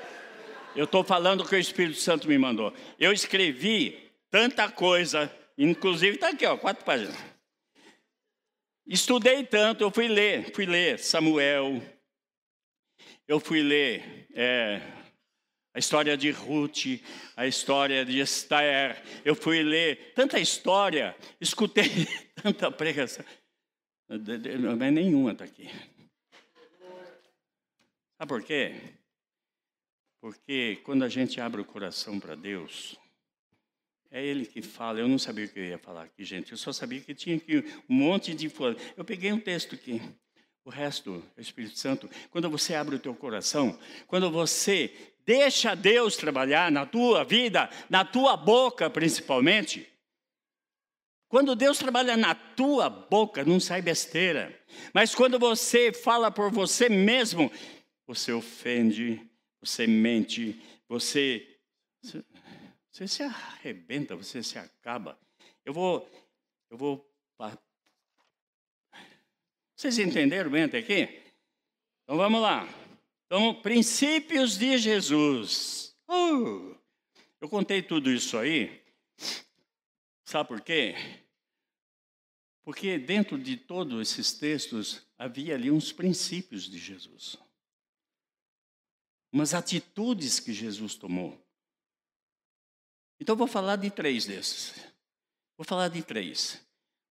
Eu 0.74 0.84
estou 0.84 1.02
falando 1.04 1.42
o 1.42 1.48
que 1.48 1.54
o 1.54 1.58
Espírito 1.58 1.98
Santo 1.98 2.28
me 2.28 2.38
mandou. 2.38 2.72
Eu 2.98 3.12
escrevi 3.12 4.10
tanta 4.30 4.70
coisa, 4.70 5.30
inclusive 5.58 6.14
está 6.14 6.28
aqui, 6.28 6.46
ó, 6.46 6.56
quatro 6.56 6.84
páginas. 6.84 7.16
Estudei 8.86 9.44
tanto, 9.44 9.82
eu 9.82 9.90
fui 9.90 10.08
ler, 10.08 10.52
fui 10.54 10.64
ler 10.64 10.98
Samuel, 10.98 11.82
eu 13.28 13.38
fui 13.38 13.62
ler 13.62 14.26
é, 14.34 14.80
a 15.74 15.78
história 15.78 16.16
de 16.16 16.30
Ruth, 16.30 17.00
a 17.36 17.46
história 17.46 18.04
de 18.04 18.20
Esther. 18.20 19.02
Eu 19.24 19.34
fui 19.34 19.62
ler 19.62 20.12
tanta 20.14 20.38
história, 20.38 21.16
escutei 21.40 22.06
tanta 22.42 22.70
pregação, 22.70 23.24
mas 24.78 24.92
nenhuma 24.92 25.32
está 25.32 25.44
aqui. 25.44 25.68
Sabe 28.18 28.28
por 28.28 28.42
quê? 28.42 28.74
Porque 30.20 30.80
quando 30.84 31.02
a 31.02 31.08
gente 31.08 31.40
abre 31.40 31.60
o 31.60 31.64
coração 31.64 32.20
para 32.20 32.34
Deus, 32.34 32.96
é 34.10 34.24
Ele 34.24 34.44
que 34.44 34.60
fala. 34.62 35.00
Eu 35.00 35.08
não 35.08 35.18
sabia 35.18 35.46
o 35.46 35.48
que 35.48 35.58
eu 35.58 35.64
ia 35.64 35.78
falar 35.78 36.04
aqui, 36.04 36.24
gente. 36.24 36.52
Eu 36.52 36.58
só 36.58 36.72
sabia 36.72 37.00
que 37.00 37.14
tinha 37.14 37.40
que 37.40 37.58
um 37.88 37.94
monte 37.94 38.34
de. 38.34 38.52
Eu 38.96 39.04
peguei 39.04 39.32
um 39.32 39.40
texto 39.40 39.74
aqui. 39.74 40.00
O 40.64 40.70
resto, 40.70 41.24
o 41.36 41.40
Espírito 41.40 41.76
Santo, 41.76 42.08
quando 42.30 42.48
você 42.48 42.74
abre 42.74 42.94
o 42.94 42.98
teu 42.98 43.14
coração, 43.16 43.76
quando 44.06 44.30
você 44.30 44.94
deixa 45.26 45.74
Deus 45.74 46.16
trabalhar 46.16 46.70
na 46.70 46.86
tua 46.86 47.24
vida, 47.24 47.68
na 47.90 48.04
tua 48.04 48.36
boca 48.36 48.88
principalmente, 48.88 49.91
quando 51.32 51.56
Deus 51.56 51.78
trabalha 51.78 52.14
na 52.14 52.34
tua 52.34 52.90
boca, 52.90 53.42
não 53.42 53.58
sai 53.58 53.80
besteira. 53.80 54.54
Mas 54.92 55.14
quando 55.14 55.38
você 55.38 55.90
fala 55.90 56.30
por 56.30 56.50
você 56.50 56.90
mesmo, 56.90 57.50
você 58.06 58.34
ofende, 58.34 59.18
você 59.58 59.86
mente, 59.86 60.60
você, 60.86 61.58
você, 62.90 63.08
se 63.08 63.22
arrebenta, 63.22 64.14
você 64.14 64.42
se 64.42 64.58
acaba. 64.58 65.18
Eu 65.64 65.72
vou, 65.72 66.06
eu 66.68 66.76
vou 66.76 67.10
vocês 69.74 69.98
entenderam 69.98 70.50
bem 70.50 70.64
até 70.64 70.78
aqui? 70.80 71.18
Então 72.04 72.18
vamos 72.18 72.42
lá. 72.42 72.68
Então, 73.24 73.54
princípios 73.54 74.58
de 74.58 74.76
Jesus. 74.76 75.96
Uh, 76.06 76.76
eu 77.40 77.48
contei 77.48 77.80
tudo 77.80 78.10
isso 78.10 78.36
aí 78.36 78.82
Sabe 80.32 80.48
por 80.48 80.62
quê? 80.62 80.94
Porque 82.62 82.98
dentro 82.98 83.36
de 83.36 83.56
todos 83.56 84.00
esses 84.00 84.32
textos 84.32 85.02
havia 85.18 85.54
ali 85.54 85.70
uns 85.70 85.92
princípios 85.92 86.70
de 86.70 86.78
Jesus. 86.78 87.36
Umas 89.32 89.54
atitudes 89.54 90.38
que 90.38 90.52
Jesus 90.52 90.94
tomou. 90.94 91.40
Então 93.20 93.34
vou 93.34 93.46
falar 93.46 93.76
de 93.76 93.90
três 93.90 94.26
desses. 94.26 94.74
Vou 95.56 95.64
falar 95.64 95.88
de 95.88 96.02
três. 96.02 96.60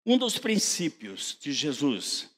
Um 0.06 0.18
dos 0.18 0.38
princípios 0.38 1.38
de 1.40 1.52
Jesus, 1.52 2.30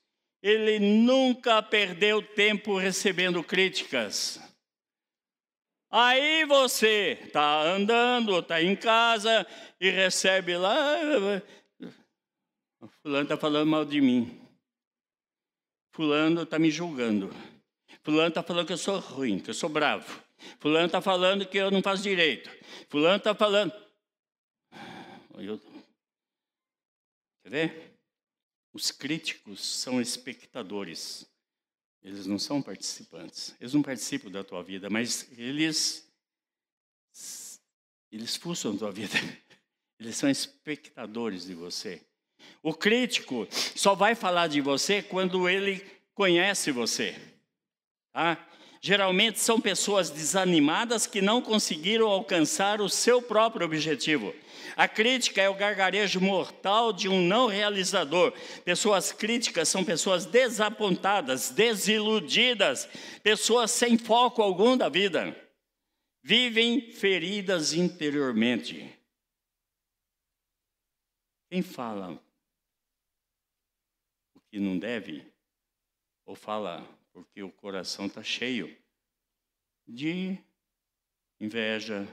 ele 0.42 0.80
nunca 0.80 1.62
perdeu 1.62 2.22
tempo 2.22 2.78
recebendo 2.78 3.44
críticas. 3.44 4.40
Aí 5.90 6.44
você 6.46 7.20
está 7.24 7.62
andando, 7.62 8.40
está 8.40 8.62
em 8.62 8.76
casa 8.76 9.46
e 9.80 9.90
recebe 9.90 10.58
lá. 10.58 10.98
Fulano 13.02 13.24
está 13.24 13.38
falando 13.38 13.70
mal 13.70 13.86
de 13.86 14.02
mim. 14.02 14.40
Fulano 15.92 16.44
está 16.44 16.58
me 16.58 16.72
julgando. 16.72 17.30
Fulano 18.04 18.30
está 18.30 18.42
falando 18.44 18.68
que 18.68 18.74
eu 18.74 18.78
sou 18.78 19.00
ruim, 19.00 19.40
que 19.40 19.50
eu 19.50 19.54
sou 19.54 19.70
bravo. 19.70 20.24
Fulano 20.60 20.88
está 20.88 21.02
falando 21.02 21.46
que 21.48 21.58
eu 21.58 21.72
não 21.72 21.82
faço 21.82 22.04
direito. 22.04 22.50
Fulano 22.90 23.18
está 23.18 23.34
falando. 23.34 23.72
Eu... 25.38 25.60
Quer 27.44 27.50
ver? 27.50 27.98
Os 28.74 28.92
críticos 28.92 29.64
são 29.64 30.02
espectadores. 30.02 31.26
Eles 32.02 32.26
não 32.26 32.40
são 32.40 32.62
participantes. 32.62 33.56
Eles 33.60 33.74
não 33.74 33.82
participam 33.82 34.30
da 34.30 34.44
tua 34.44 34.64
vida, 34.64 34.90
mas 34.90 35.32
eles 35.38 36.12
eles 38.12 38.36
fuçam 38.36 38.74
a 38.74 38.78
tua 38.78 38.92
vida. 38.92 39.14
Eles 40.00 40.18
são 40.18 40.30
espectadores 40.30 41.46
de 41.46 41.54
você. 41.54 42.06
O 42.64 42.74
crítico 42.74 43.46
só 43.52 43.94
vai 43.94 44.16
falar 44.16 44.48
de 44.48 44.62
você 44.62 45.04
quando 45.04 45.50
ele 45.50 45.86
conhece 46.16 46.72
você. 46.72 47.14
Tá? 48.14 48.38
Geralmente 48.82 49.40
são 49.40 49.60
pessoas 49.60 50.10
desanimadas 50.10 51.06
que 51.06 51.22
não 51.22 51.42
conseguiram 51.42 52.08
alcançar 52.08 52.80
o 52.80 52.88
seu 52.88 53.22
próprio 53.22 53.66
objetivo. 53.66 54.34
A 54.78 54.88
crítica 54.88 55.42
é 55.42 55.50
o 55.50 55.56
gargarejo 55.56 56.22
mortal 56.22 56.94
de 56.94 57.10
um 57.10 57.22
não 57.22 57.48
realizador. 57.48 58.34
Pessoas 58.64 59.12
críticas 59.12 59.68
são 59.68 59.84
pessoas 59.84 60.26
desapontadas, 60.26 61.50
desiludidas, 61.50 62.88
pessoas 63.22 63.72
sem 63.72 63.98
foco 63.98 64.42
algum 64.42 64.78
da 64.78 64.88
vida. 64.88 65.36
Vivem 66.24 66.92
feridas 66.92 67.74
interiormente. 67.74 68.90
Quem 71.50 71.62
fala 71.62 72.20
que 74.54 74.60
não 74.60 74.78
deve, 74.78 75.26
ou 76.28 76.36
fala 76.36 76.88
porque 77.12 77.42
o 77.42 77.52
coração 77.52 78.06
está 78.06 78.22
cheio 78.22 78.80
de 79.88 80.38
inveja, 81.40 82.06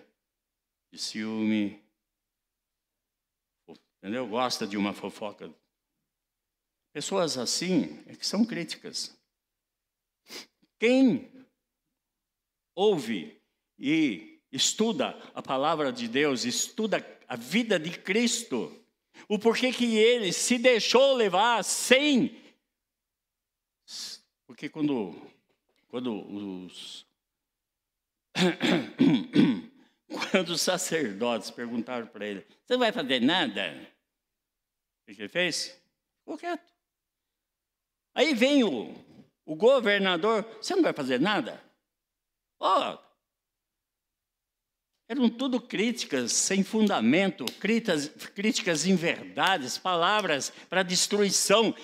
de 0.90 0.98
ciúme, 0.98 1.84
entendeu? 3.98 4.26
Gosta 4.26 4.66
de 4.66 4.78
uma 4.78 4.94
fofoca. 4.94 5.54
Pessoas 6.94 7.36
assim 7.36 8.02
é 8.06 8.16
que 8.16 8.26
são 8.26 8.42
críticas. 8.42 9.14
Quem 10.78 11.30
ouve 12.74 13.38
e 13.78 14.40
estuda 14.50 15.10
a 15.34 15.42
palavra 15.42 15.92
de 15.92 16.08
Deus, 16.08 16.46
estuda 16.46 17.06
a 17.28 17.36
vida 17.36 17.78
de 17.78 17.98
Cristo, 17.98 18.79
o 19.28 19.38
porquê 19.38 19.72
que 19.72 19.96
ele 19.96 20.32
se 20.32 20.58
deixou 20.58 21.14
levar 21.14 21.62
sem. 21.64 22.40
Porque 24.46 24.68
quando, 24.68 25.14
quando 25.88 26.12
os. 26.66 27.06
quando 30.32 30.50
os 30.50 30.60
sacerdotes 30.60 31.50
perguntaram 31.50 32.06
para 32.06 32.26
ele: 32.26 32.46
Você 32.64 32.74
não 32.74 32.80
vai 32.80 32.92
fazer 32.92 33.20
nada? 33.20 33.88
O 35.02 35.14
que 35.14 35.20
ele 35.22 35.28
fez? 35.28 35.80
Ficou 36.20 36.38
quieto. 36.38 36.72
Aí 38.14 38.34
vem 38.34 38.64
o, 38.64 38.94
o 39.44 39.54
governador: 39.54 40.44
Você 40.60 40.74
não 40.74 40.82
vai 40.82 40.92
fazer 40.92 41.20
nada? 41.20 41.62
Ó, 42.58 42.94
oh, 42.94 43.09
eram 45.10 45.28
tudo 45.28 45.60
críticas 45.60 46.30
sem 46.30 46.62
fundamento, 46.62 47.44
críticas, 47.58 48.06
críticas 48.32 48.86
em 48.86 48.94
verdades, 48.94 49.76
palavras 49.76 50.52
para 50.68 50.84
destruição. 50.84 51.74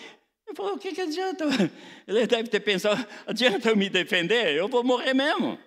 Ele 0.47 0.55
falou: 0.55 0.75
o 0.75 0.79
que, 0.79 0.93
que 0.93 1.01
adianta? 1.01 1.45
Ele 2.07 2.25
deve 2.25 2.49
ter 2.49 2.61
pensado: 2.61 3.05
adianta 3.27 3.69
eu 3.69 3.77
me 3.77 3.91
defender? 3.91 4.55
Eu 4.55 4.69
vou 4.69 4.85
morrer 4.85 5.13
mesmo. 5.13 5.59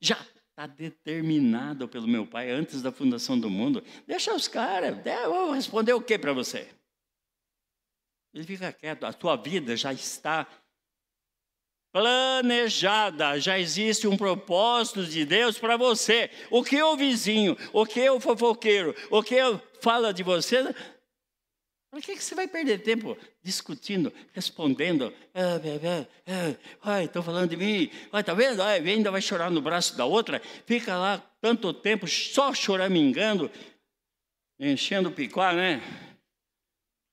Já 0.00 0.18
está 0.48 0.66
determinado 0.66 1.86
pelo 1.86 2.08
meu 2.08 2.26
pai 2.26 2.50
antes 2.50 2.80
da 2.80 2.90
fundação 2.90 3.38
do 3.38 3.50
mundo. 3.50 3.84
Deixa 4.06 4.34
os 4.34 4.48
caras, 4.48 4.96
eu 5.04 5.30
vou 5.30 5.52
responder 5.52 5.92
o 5.92 6.00
que 6.00 6.18
para 6.18 6.32
você? 6.32 6.66
Ele 8.32 8.44
fica 8.44 8.72
quieto, 8.72 9.04
a 9.04 9.12
tua 9.12 9.36
vida 9.36 9.76
já 9.76 9.92
está 9.92 10.46
planejada, 11.92 13.38
já 13.38 13.58
existe 13.58 14.08
um 14.08 14.16
propósito 14.16 15.04
de 15.04 15.24
Deus 15.24 15.58
para 15.58 15.76
você. 15.76 16.30
O 16.50 16.64
que 16.64 16.82
o 16.82 16.96
vizinho, 16.96 17.56
o 17.72 17.84
que 17.84 18.08
o 18.08 18.18
fofoqueiro, 18.18 18.94
o 19.10 19.22
que 19.22 19.36
fala 19.80 20.12
de 20.12 20.22
você, 20.22 20.74
para 21.92 22.00
que, 22.00 22.16
você 22.16 22.34
vai 22.34 22.48
perder 22.48 22.78
tempo 22.78 23.18
discutindo, 23.42 24.10
respondendo? 24.32 25.12
Ah, 25.34 25.60
ah, 25.60 26.06
ah, 26.26 26.56
ai, 26.82 27.04
estão 27.04 27.22
falando 27.22 27.50
de 27.50 27.56
mim. 27.58 27.90
Ai, 28.10 28.24
tá 28.24 28.32
vendo? 28.32 28.62
Ai, 28.62 28.78
ainda 28.78 29.10
vai 29.10 29.20
chorar 29.20 29.50
no 29.50 29.60
braço 29.60 29.94
da 29.94 30.06
outra. 30.06 30.40
Fica 30.64 30.96
lá 30.96 31.18
tanto 31.38 31.70
tempo 31.74 32.08
só 32.08 32.54
choramingando, 32.54 33.50
enchendo 34.58 35.10
o 35.10 35.12
picuá, 35.12 35.52
né? 35.52 35.82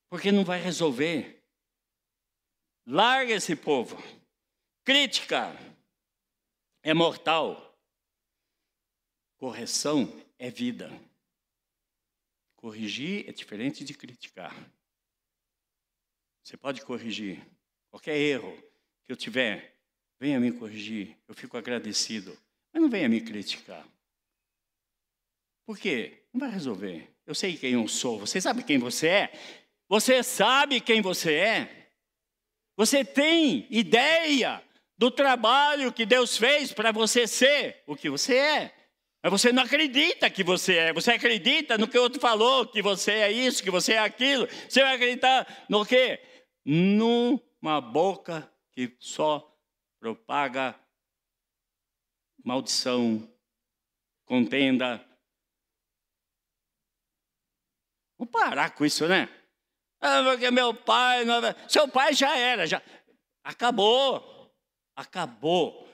Porque 0.09 0.31
não 0.31 0.45
vai 0.45 0.61
resolver. 0.61 1.43
Larga 2.87 3.33
esse 3.33 3.57
povo. 3.57 4.01
Crítica 4.89 5.55
é 6.81 6.95
mortal. 6.95 7.79
Correção 9.37 10.11
é 10.39 10.49
vida. 10.49 10.89
Corrigir 12.55 13.29
é 13.29 13.31
diferente 13.31 13.85
de 13.85 13.93
criticar. 13.93 14.51
Você 16.43 16.57
pode 16.57 16.83
corrigir 16.83 17.39
qualquer 17.91 18.17
erro 18.17 18.51
que 19.05 19.11
eu 19.11 19.15
tiver, 19.15 19.79
venha 20.19 20.39
me 20.39 20.51
corrigir, 20.51 21.15
eu 21.27 21.35
fico 21.35 21.55
agradecido. 21.55 22.35
Mas 22.73 22.81
não 22.81 22.89
venha 22.89 23.07
me 23.07 23.21
criticar. 23.21 23.87
Por 25.67 25.77
quê? 25.77 26.23
Não 26.33 26.39
vai 26.39 26.49
resolver. 26.49 27.15
Eu 27.27 27.35
sei 27.35 27.55
quem 27.55 27.73
eu 27.73 27.87
sou. 27.87 28.17
Você 28.17 28.41
sabe 28.41 28.63
quem 28.63 28.79
você 28.79 29.07
é? 29.07 29.33
Você 29.87 30.23
sabe 30.23 30.81
quem 30.81 30.99
você 30.99 31.35
é? 31.35 31.91
Você 32.75 33.05
tem 33.05 33.67
ideia 33.69 34.67
do 34.99 35.09
trabalho 35.09 35.93
que 35.93 36.05
Deus 36.05 36.35
fez 36.35 36.73
para 36.73 36.91
você 36.91 37.25
ser 37.25 37.81
o 37.87 37.95
que 37.95 38.09
você 38.09 38.35
é. 38.35 38.75
Mas 39.23 39.31
você 39.31 39.53
não 39.53 39.63
acredita 39.63 40.29
que 40.29 40.43
você 40.43 40.75
é, 40.75 40.93
você 40.93 41.11
acredita 41.11 41.77
no 41.77 41.87
que 41.87 41.97
o 41.97 42.01
outro 42.01 42.19
falou, 42.19 42.67
que 42.67 42.81
você 42.81 43.13
é 43.13 43.31
isso, 43.31 43.63
que 43.63 43.71
você 43.71 43.93
é 43.93 43.99
aquilo. 43.99 44.45
Você 44.67 44.83
vai 44.83 44.95
acreditar 44.95 45.65
no 45.69 45.85
quê? 45.85 46.21
Numa 46.65 47.79
boca 47.79 48.51
que 48.73 48.93
só 48.99 49.57
propaga 50.01 50.77
maldição, 52.43 53.25
contenda. 54.25 55.01
Vamos 58.17 58.33
parar 58.33 58.71
com 58.71 58.85
isso, 58.85 59.07
né? 59.07 59.29
Ah, 60.01 60.23
porque 60.25 60.51
meu 60.51 60.73
pai. 60.73 61.23
Não... 61.23 61.41
Seu 61.69 61.87
pai 61.87 62.13
já 62.13 62.37
era, 62.37 62.67
já 62.67 62.81
acabou. 63.45 64.38
Acabou. 64.99 65.87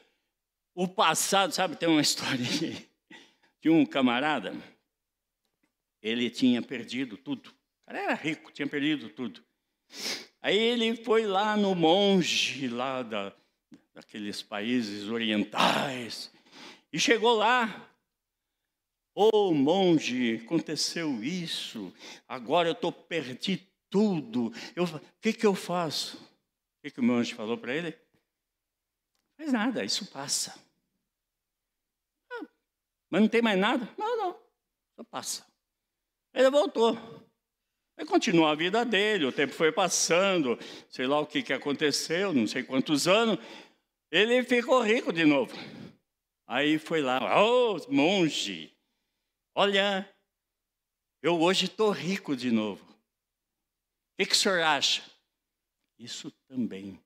O 0.73 0.87
passado, 0.87 1.53
sabe, 1.53 1.75
tem 1.75 1.87
uma 1.87 2.01
história 2.01 2.43
de 3.61 3.69
um 3.69 3.85
camarada, 3.85 4.51
ele 6.01 6.27
tinha 6.27 6.59
perdido 6.59 7.15
tudo. 7.15 7.49
O 7.49 7.85
cara 7.85 7.99
era 7.99 8.13
rico, 8.15 8.51
tinha 8.51 8.67
perdido 8.67 9.09
tudo. 9.09 9.43
Aí 10.41 10.57
ele 10.57 10.95
foi 10.95 11.27
lá 11.27 11.55
no 11.55 11.75
monge, 11.75 12.67
lá 12.67 13.03
da, 13.03 13.31
daqueles 13.93 14.41
países 14.41 15.07
orientais, 15.07 16.31
e 16.91 16.99
chegou 16.99 17.35
lá. 17.35 17.87
Ô 19.13 19.29
oh, 19.31 19.53
monge, 19.53 20.41
aconteceu 20.43 21.23
isso, 21.23 21.93
agora 22.27 22.69
eu 22.69 22.73
estou 22.73 22.91
perdi 22.91 23.67
tudo. 23.87 24.47
O 24.47 25.21
que, 25.21 25.31
que 25.31 25.45
eu 25.45 25.53
faço? 25.53 26.17
O 26.17 26.81
que, 26.81 26.91
que 26.91 26.99
o 26.99 27.03
monge 27.03 27.35
falou 27.35 27.55
para 27.55 27.73
ele? 27.73 28.04
Mas 29.37 29.51
nada, 29.51 29.83
isso 29.83 30.05
passa. 30.11 30.53
Ah, 32.31 32.45
mas 33.09 33.21
não 33.21 33.27
tem 33.27 33.41
mais 33.41 33.59
nada? 33.59 33.87
Não, 33.97 34.17
não, 34.17 34.39
só 34.95 35.03
passa. 35.03 35.45
Ele 36.33 36.49
voltou. 36.49 36.97
Aí 37.97 38.05
continuou 38.05 38.47
a 38.47 38.55
vida 38.55 38.83
dele, 38.83 39.25
o 39.25 39.31
tempo 39.31 39.53
foi 39.53 39.71
passando, 39.71 40.59
sei 40.89 41.07
lá 41.07 41.19
o 41.19 41.25
que, 41.25 41.41
que 41.41 41.53
aconteceu, 41.53 42.33
não 42.33 42.45
sei 42.45 42.61
quantos 42.61 43.07
anos, 43.07 43.39
ele 44.11 44.43
ficou 44.43 44.81
rico 44.81 45.13
de 45.13 45.23
novo. 45.23 45.53
Aí 46.45 46.77
foi 46.77 47.01
lá, 47.01 47.41
ô 47.41 47.75
oh, 47.75 47.91
monge, 47.91 48.75
olha, 49.55 50.09
eu 51.21 51.39
hoje 51.41 51.65
estou 51.65 51.89
rico 51.89 52.35
de 52.35 52.51
novo. 52.51 52.83
O 52.83 54.17
que, 54.17 54.25
que 54.25 54.33
o 54.33 54.37
senhor 54.37 54.61
acha? 54.61 55.01
Isso 55.97 56.31
também. 56.47 56.99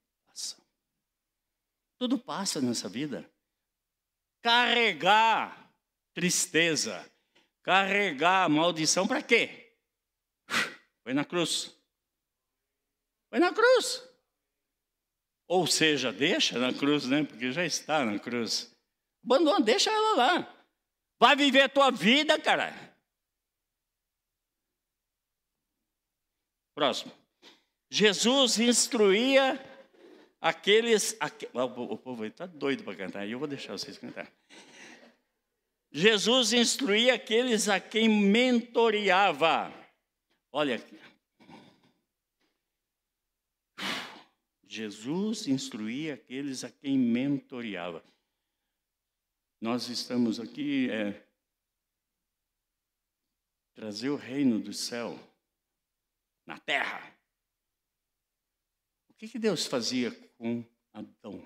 Tudo 2.00 2.18
passa 2.18 2.62
nessa 2.62 2.88
vida. 2.88 3.30
Carregar 4.42 5.70
tristeza, 6.14 7.06
carregar 7.62 8.50
maldição 8.50 9.06
para 9.06 9.22
quê? 9.22 9.76
Foi 11.04 11.14
na 11.14 11.26
cruz. 11.26 11.78
Foi 13.30 13.40
na 13.40 13.54
cruz. 13.54 14.02
Ou 15.46 15.68
seja, 15.68 16.12
deixa 16.12 16.58
na 16.58 16.74
cruz, 16.74 17.06
né? 17.06 17.24
Porque 17.24 17.52
já 17.52 17.66
está 17.66 18.06
na 18.06 18.18
cruz. 18.18 18.74
Abandona, 19.24 19.60
deixa 19.60 19.92
ela 19.92 20.16
lá. 20.16 20.66
Vai 21.20 21.36
viver 21.36 21.64
a 21.64 21.70
tua 21.70 21.92
vida, 21.92 22.40
cara. 22.40 22.74
Próximo. 26.74 27.12
Jesus 27.92 28.58
instruía 28.58 29.69
aqueles. 30.40 31.16
Aqu... 31.20 31.46
O 31.54 31.98
povo 31.98 32.26
está 32.26 32.46
doido 32.46 32.84
para 32.84 32.96
cantar, 32.96 33.28
eu 33.28 33.40
vou 33.40 33.48
deixar 33.48 33.74
vocês 33.74 33.98
cantar. 33.98 34.32
Jesus 35.92 36.54
instruía 36.54 37.16
aqueles 37.16 37.68
a 37.68 37.80
quem 37.80 38.08
mentoreava. 38.08 39.74
Olha 40.52 40.76
aqui. 40.76 41.00
Jesus 44.68 45.48
instruía 45.48 46.14
aqueles 46.14 46.64
a 46.64 46.70
quem 46.70 46.98
mentoreava. 46.98 48.04
Nós 49.60 49.90
estamos 49.90 50.40
aqui 50.40 50.90
é, 50.92 51.26
trazer 53.74 54.10
o 54.10 54.16
reino 54.16 54.60
do 54.60 54.72
céu 54.72 55.20
na 56.46 56.58
terra. 56.60 57.19
Que, 59.20 59.28
que 59.28 59.38
Deus 59.38 59.66
fazia 59.66 60.12
com 60.38 60.64
Adão? 60.94 61.44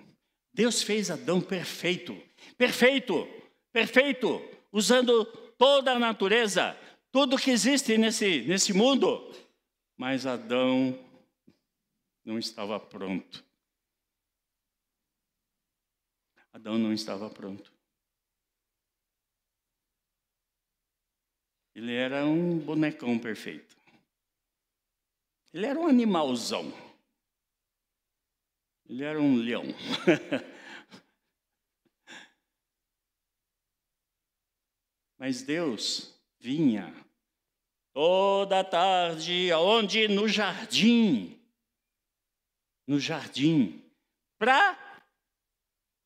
Deus 0.52 0.80
fez 0.80 1.10
Adão 1.10 1.40
perfeito, 1.40 2.16
perfeito, 2.56 3.26
perfeito, 3.72 4.40
usando 4.70 5.24
toda 5.58 5.90
a 5.90 5.98
natureza, 5.98 6.78
tudo 7.10 7.36
que 7.36 7.50
existe 7.50 7.98
nesse, 7.98 8.42
nesse 8.42 8.72
mundo. 8.72 9.28
Mas 9.96 10.24
Adão 10.24 10.96
não 12.24 12.38
estava 12.38 12.78
pronto. 12.78 13.44
Adão 16.52 16.78
não 16.78 16.92
estava 16.92 17.28
pronto. 17.28 17.74
Ele 21.74 21.92
era 21.92 22.24
um 22.24 22.56
bonecão 22.56 23.18
perfeito. 23.18 23.76
Ele 25.52 25.66
era 25.66 25.80
um 25.80 25.88
animalzão. 25.88 26.83
Ele 28.88 29.04
era 29.04 29.20
um 29.20 29.36
leão. 29.36 29.64
Mas 35.18 35.42
Deus 35.42 36.18
vinha 36.38 36.94
toda 37.92 38.62
tarde, 38.64 39.50
aonde? 39.52 40.08
No 40.08 40.28
jardim 40.28 41.34
no 42.86 43.00
jardim 43.00 43.82
para 44.38 44.78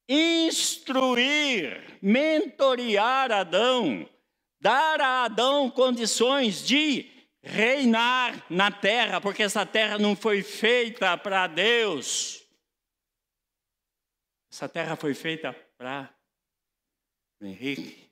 instruir, 0.08 1.98
mentorear 2.00 3.32
Adão, 3.32 4.08
dar 4.60 5.00
a 5.00 5.24
Adão 5.24 5.70
condições 5.70 6.66
de 6.66 7.06
reinar 7.42 8.44
na 8.48 8.70
terra, 8.70 9.20
porque 9.20 9.42
essa 9.42 9.66
terra 9.66 9.98
não 9.98 10.14
foi 10.16 10.42
feita 10.42 11.16
para 11.16 11.46
Deus. 11.46 12.37
Essa 14.50 14.68
terra 14.68 14.96
foi 14.96 15.14
feita 15.14 15.52
para 15.76 16.12
Henrique, 17.40 18.10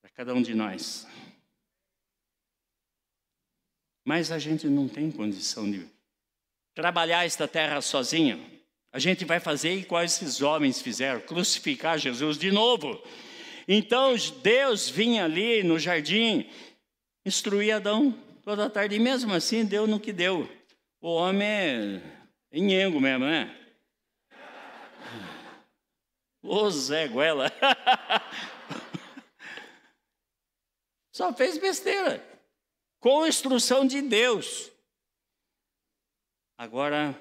para 0.00 0.10
cada 0.10 0.34
um 0.34 0.42
de 0.42 0.54
nós. 0.54 1.06
Mas 4.04 4.32
a 4.32 4.38
gente 4.38 4.66
não 4.66 4.88
tem 4.88 5.10
condição 5.10 5.70
de 5.70 5.88
trabalhar 6.74 7.24
esta 7.24 7.46
terra 7.46 7.80
sozinha. 7.80 8.40
A 8.92 8.98
gente 8.98 9.24
vai 9.24 9.38
fazer 9.38 9.74
igual 9.74 10.02
esses 10.02 10.42
homens 10.42 10.82
fizeram, 10.82 11.20
crucificar 11.20 11.98
Jesus 11.98 12.36
de 12.36 12.50
novo. 12.50 13.02
Então 13.68 14.14
Deus 14.42 14.88
vinha 14.88 15.24
ali 15.24 15.62
no 15.62 15.78
jardim, 15.78 16.50
instruir 17.24 17.76
Adão 17.76 18.12
toda 18.42 18.68
tarde, 18.68 18.96
e 18.96 18.98
mesmo 18.98 19.32
assim 19.32 19.64
deu 19.64 19.86
no 19.86 20.00
que 20.00 20.12
deu. 20.12 20.50
O 21.00 21.14
homem 21.14 21.48
é 21.48 22.02
enhengo 22.52 23.00
mesmo, 23.00 23.24
né? 23.24 23.61
Ô 26.42 26.68
Zé 26.70 27.06
Guela. 27.06 27.50
Só 31.12 31.32
fez 31.32 31.58
besteira. 31.58 32.26
Com 32.98 33.26
instrução 33.26 33.86
de 33.86 34.02
Deus. 34.02 34.72
Agora, 36.58 37.18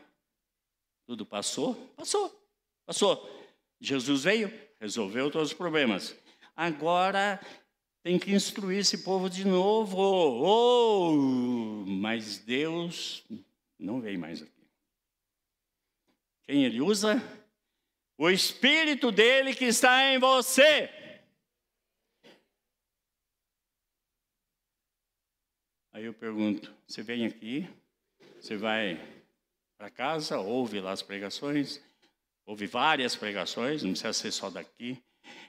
tudo 1.05 1.25
passou? 1.25 1.75
Passou, 1.95 2.29
passou. 2.85 3.29
Jesus 3.79 4.23
veio, 4.23 4.51
resolveu 4.79 5.31
todos 5.31 5.49
os 5.49 5.57
problemas. 5.57 6.15
Agora 6.55 7.39
tem 8.03 8.19
que 8.19 8.31
instruir 8.31 8.79
esse 8.79 8.99
povo 8.99 9.29
de 9.29 9.45
novo. 9.45 9.97
Oh, 9.99 11.11
mas 11.85 12.37
Deus 12.37 13.23
não 13.77 13.99
vem 13.99 14.17
mais 14.17 14.41
aqui. 14.41 14.51
Quem 16.43 16.63
ele 16.63 16.81
usa? 16.81 17.21
O 18.21 18.29
Espírito 18.29 19.11
dele 19.11 19.55
que 19.55 19.65
está 19.65 20.13
em 20.13 20.19
você. 20.19 20.91
Aí 25.91 26.05
eu 26.05 26.13
pergunto: 26.13 26.71
você 26.85 27.01
vem 27.01 27.25
aqui, 27.25 27.67
você 28.39 28.55
vai 28.55 29.03
para 29.75 29.89
casa, 29.89 30.37
ouve 30.37 30.79
lá 30.79 30.91
as 30.91 31.01
pregações, 31.01 31.81
ouve 32.45 32.67
várias 32.67 33.15
pregações, 33.15 33.81
não 33.81 33.89
precisa 33.89 34.13
ser 34.13 34.31
só 34.31 34.51
daqui. 34.51 35.01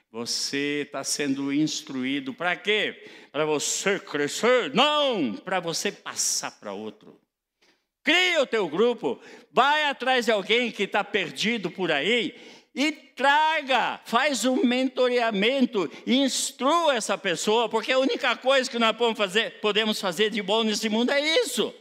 Você 0.09 0.81
está 0.87 1.03
sendo 1.03 1.53
instruído 1.53 2.33
para 2.33 2.55
quê? 2.55 3.07
Para 3.31 3.45
você 3.45 3.99
crescer? 3.99 4.73
Não, 4.73 5.35
para 5.35 5.59
você 5.59 5.91
passar 5.91 6.59
para 6.59 6.73
outro. 6.73 7.21
Cria 8.01 8.41
o 8.41 8.47
teu 8.47 8.67
grupo, 8.67 9.21
vai 9.51 9.85
atrás 9.85 10.25
de 10.25 10.31
alguém 10.31 10.71
que 10.71 10.83
está 10.83 11.03
perdido 11.03 11.69
por 11.69 11.91
aí 11.91 12.62
e 12.75 12.91
traga, 12.91 13.99
faz 14.05 14.45
um 14.45 14.63
mentoreamento, 14.63 15.89
instrua 16.07 16.95
essa 16.95 17.17
pessoa, 17.17 17.69
porque 17.69 17.91
a 17.91 17.99
única 17.99 18.35
coisa 18.35 18.69
que 18.69 18.79
nós 18.79 18.95
podemos 18.95 19.17
fazer, 19.17 19.61
podemos 19.61 20.01
fazer 20.01 20.29
de 20.29 20.41
bom 20.41 20.63
nesse 20.63 20.89
mundo 20.89 21.11
é 21.11 21.21
isso 21.41 21.73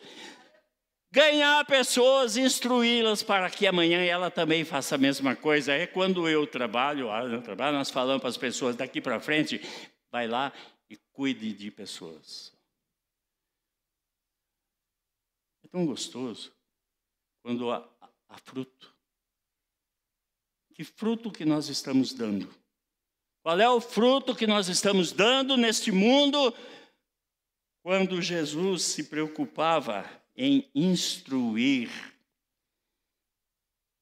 ganhar 1.13 1.63
pessoas, 1.67 2.39
instruí-las 2.39 3.23
para 3.23 3.51
que 3.51 3.67
amanhã 3.67 4.03
ela 4.03 4.31
também 4.31 4.65
faça 4.65 4.95
a 4.95 4.99
mesma 4.99 5.37
coisa. 5.37 5.73
É 5.73 5.87
quando 5.87 6.27
eu 6.27 6.47
trabalho, 6.47 7.09
eu 7.31 7.43
trabalho 7.43 7.77
nós 7.77 7.91
falamos 7.91 8.23
para 8.23 8.31
as 8.31 8.39
pessoas 8.39 8.75
daqui 8.75 8.99
para 9.01 9.21
frente, 9.21 9.61
vai 10.11 10.27
lá 10.27 10.51
e 10.89 10.97
cuide 11.13 11.53
de 11.53 11.71
pessoas. 11.71 12.51
É 15.63 15.69
tão 15.69 15.85
gostoso 15.85 16.51
quando 17.43 17.71
há, 17.71 17.87
há 18.31 18.39
fruto. 18.39 18.92
Que 20.75 20.85
fruto 20.85 21.31
que 21.31 21.45
nós 21.45 21.69
estamos 21.69 22.13
dando? 22.13 22.49
Qual 23.43 23.59
é 23.61 23.69
o 23.69 23.81
fruto 23.81 24.35
que 24.35 24.47
nós 24.47 24.69
estamos 24.69 25.13
dando 25.13 25.57
neste 25.57 25.91
mundo 25.91 26.55
quando 27.83 28.23
Jesus 28.23 28.83
se 28.83 29.05
preocupava 29.05 30.09
em 30.37 30.71
instruir. 30.75 31.91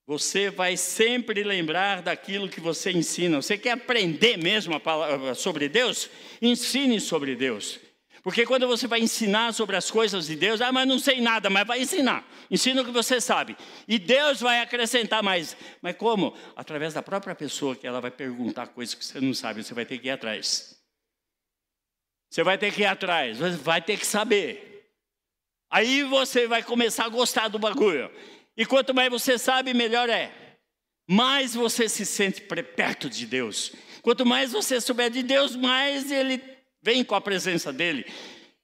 Você 0.07 0.51
vai 0.51 0.77
sempre 0.77 1.43
lembrar 1.43 2.03
daquilo 2.03 2.49
que 2.49 2.61
você 2.61 2.91
ensina. 2.91 3.41
Você 3.41 3.57
quer 3.57 3.73
aprender 3.73 4.37
mesmo 4.37 4.79
palavra, 4.81 5.35
sobre 5.35 5.69
Deus? 5.69 6.11
Ensine 6.43 7.01
sobre 7.01 7.37
Deus. 7.37 7.79
Porque 8.23 8.45
quando 8.45 8.67
você 8.67 8.87
vai 8.87 9.01
ensinar 9.01 9.55
sobre 9.55 9.77
as 9.77 9.91
coisas 9.91 10.27
de 10.27 10.37
Deus, 10.37 10.61
ah, 10.61 10.71
mas 10.71 10.87
não 10.87 10.99
sei 10.99 11.21
nada, 11.21 11.49
mas 11.49 11.67
vai 11.67 11.81
ensinar. 11.81 12.27
Ensina 12.51 12.83
o 12.83 12.85
que 12.85 12.91
você 12.91 13.21
sabe. 13.21 13.57
E 13.89 13.99
Deus 13.99 14.41
vai 14.41 14.61
acrescentar 14.61 15.23
mais. 15.23 15.57
Mas 15.81 15.97
como? 15.97 16.37
Através 16.55 16.93
da 16.93 17.03
própria 17.03 17.35
pessoa 17.35 17.75
que 17.75 17.87
ela 17.87 18.01
vai 18.01 18.11
perguntar 18.11 18.69
coisas 18.69 18.95
que 18.95 19.05
você 19.05 19.21
não 19.21 19.33
sabe, 19.33 19.65
você 19.65 19.73
vai 19.73 19.87
ter 19.87 19.99
que 19.99 20.09
ir 20.09 20.11
atrás. 20.11 20.79
Você 22.31 22.45
vai 22.45 22.59
ter 22.59 22.73
que 22.73 22.83
ir 22.83 22.87
atrás, 22.87 23.39
vai 23.39 23.81
ter 23.81 23.99
que 23.99 24.07
saber. 24.07 24.89
Aí 25.71 26.03
você 26.03 26.47
vai 26.47 26.63
começar 26.63 27.07
a 27.07 27.09
gostar 27.09 27.49
do 27.49 27.59
bagulho. 27.59 28.11
E 28.57 28.67
quanto 28.67 28.93
mais 28.93 29.11
você 29.11 29.39
sabe, 29.39 29.73
melhor 29.73 30.11
é. 30.11 30.31
Mais 31.09 31.55
você 31.55 31.89
se 31.89 32.05
sente 32.05 32.41
perto 32.41 33.09
de 33.09 33.25
Deus. 33.25 33.73
Quanto 34.03 34.27
mais 34.27 34.53
você 34.53 34.81
souber 34.81 35.11
de 35.11 35.23
Deus, 35.23 35.57
mais 35.57 36.11
Ele 36.11 36.39
vem 36.83 37.05
com 37.05 37.15
a 37.15 37.21
presença 37.21 37.73
dele. 37.73 38.05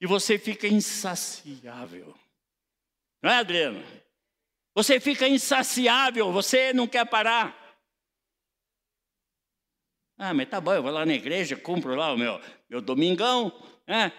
E 0.01 0.07
você 0.07 0.39
fica 0.39 0.67
insaciável. 0.67 2.14
Não 3.23 3.31
é, 3.31 3.37
Adriano? 3.39 3.83
Você 4.75 5.01
fica 5.01 5.27
insaciável, 5.27 6.31
você 6.33 6.73
não 6.73 6.87
quer 6.87 7.07
parar. 7.07 7.57
Ah, 10.19 10.33
mas 10.33 10.49
tá 10.49 10.61
bom, 10.61 10.73
eu 10.73 10.83
vou 10.83 10.93
lá 10.93 11.05
na 11.05 11.14
igreja, 11.14 11.57
cumpro 11.57 11.95
lá 11.95 12.12
o 12.12 12.19
meu, 12.19 12.41
meu 12.69 12.81
domingão, 12.81 13.53
né? 13.87 14.12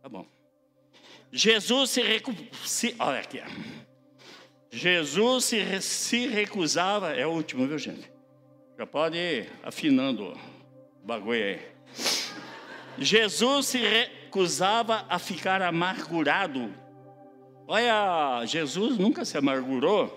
Tá 0.00 0.08
bom. 0.08 0.26
Jesus 1.32 1.90
se, 1.90 2.02
recu... 2.02 2.32
se 2.64 2.94
olha 2.98 3.20
aqui. 3.20 3.40
Jesus 4.70 5.44
se, 5.46 5.80
se 5.80 6.26
recusava, 6.26 7.14
é 7.14 7.26
o 7.26 7.30
último, 7.30 7.66
viu 7.66 7.78
gente? 7.78 8.11
Já 8.82 8.86
pode 8.86 9.16
ir 9.16 9.48
afinando 9.62 10.32
o 10.32 11.06
bagulho 11.06 11.40
aí. 11.40 11.60
Jesus 12.98 13.66
se 13.66 13.78
recusava 13.78 15.06
a 15.08 15.20
ficar 15.20 15.62
amargurado. 15.62 16.74
Olha, 17.68 18.44
Jesus 18.44 18.98
nunca 18.98 19.24
se 19.24 19.38
amargurou 19.38 20.10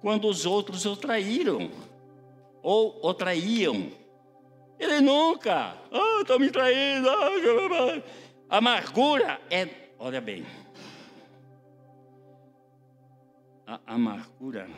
quando 0.00 0.28
os 0.28 0.46
outros 0.46 0.86
o 0.86 0.94
traíram 0.94 1.68
ou 2.62 2.96
o 3.02 3.12
traíam. 3.12 3.90
Ele 4.78 5.00
nunca, 5.00 5.76
ah, 5.90 6.18
estão 6.20 6.38
me 6.38 6.48
traindo. 6.48 7.08
Ah, 7.10 8.56
amargura 8.56 9.40
é, 9.50 9.68
olha 9.98 10.20
bem, 10.20 10.46
a 13.66 13.80
amargura 13.84 14.68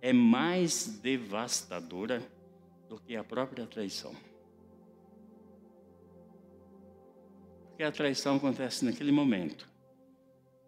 é 0.00 0.12
mais 0.12 0.86
devastadora 1.00 2.22
do 2.88 2.98
que 2.98 3.16
a 3.16 3.24
própria 3.24 3.66
traição. 3.66 4.14
Porque 7.68 7.82
a 7.82 7.92
traição 7.92 8.36
acontece 8.36 8.84
naquele 8.84 9.12
momento. 9.12 9.68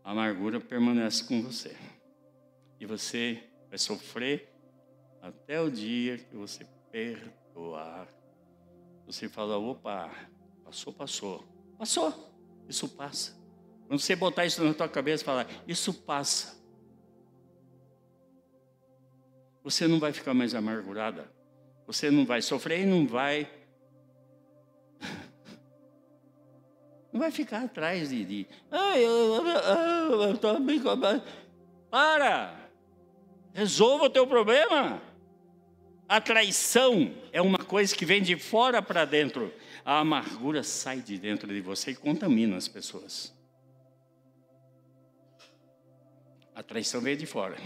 A 0.04 0.12
amargura 0.12 0.60
permanece 0.60 1.24
com 1.24 1.42
você. 1.42 1.76
E 2.78 2.86
você 2.86 3.42
vai 3.68 3.78
sofrer 3.78 4.48
até 5.20 5.60
o 5.60 5.70
dia 5.70 6.18
que 6.18 6.36
você 6.36 6.66
perdoar. 6.90 8.08
Você 9.06 9.28
fala, 9.28 9.58
opa, 9.58 10.10
passou, 10.64 10.92
passou. 10.92 11.44
Passou. 11.76 12.32
Isso 12.68 12.88
passa. 12.88 13.36
Quando 13.88 13.98
você 13.98 14.14
botar 14.14 14.46
isso 14.46 14.62
na 14.62 14.72
tua 14.72 14.88
cabeça 14.88 15.24
e 15.24 15.26
falar, 15.26 15.48
isso 15.66 15.92
passa. 15.92 16.59
Você 19.62 19.86
não 19.86 19.98
vai 19.98 20.12
ficar 20.12 20.34
mais 20.34 20.54
amargurada. 20.54 21.30
Você 21.86 22.10
não 22.10 22.24
vai 22.24 22.40
sofrer 22.40 22.80
e 22.80 22.86
não 22.86 23.06
vai. 23.06 23.50
Não 27.12 27.18
vai 27.18 27.32
ficar 27.32 27.64
atrás 27.64 28.10
de. 28.10 28.24
de 28.24 28.46
Ai, 28.70 29.04
eu 29.04 30.32
estou 30.32 30.60
bem. 30.60 30.80
Para! 31.90 32.70
Resolva 33.52 34.04
o 34.04 34.10
teu 34.10 34.26
problema. 34.28 35.02
A 36.08 36.20
traição 36.20 37.12
é 37.32 37.42
uma 37.42 37.58
coisa 37.58 37.94
que 37.94 38.04
vem 38.04 38.22
de 38.22 38.36
fora 38.36 38.80
para 38.80 39.04
dentro. 39.04 39.52
A 39.84 39.98
amargura 39.98 40.62
sai 40.62 41.00
de 41.00 41.18
dentro 41.18 41.48
de 41.48 41.60
você 41.60 41.90
e 41.90 41.96
contamina 41.96 42.56
as 42.56 42.68
pessoas. 42.68 43.32
A 46.54 46.62
traição 46.62 47.00
vem 47.00 47.16
de 47.16 47.26
fora. 47.26 47.56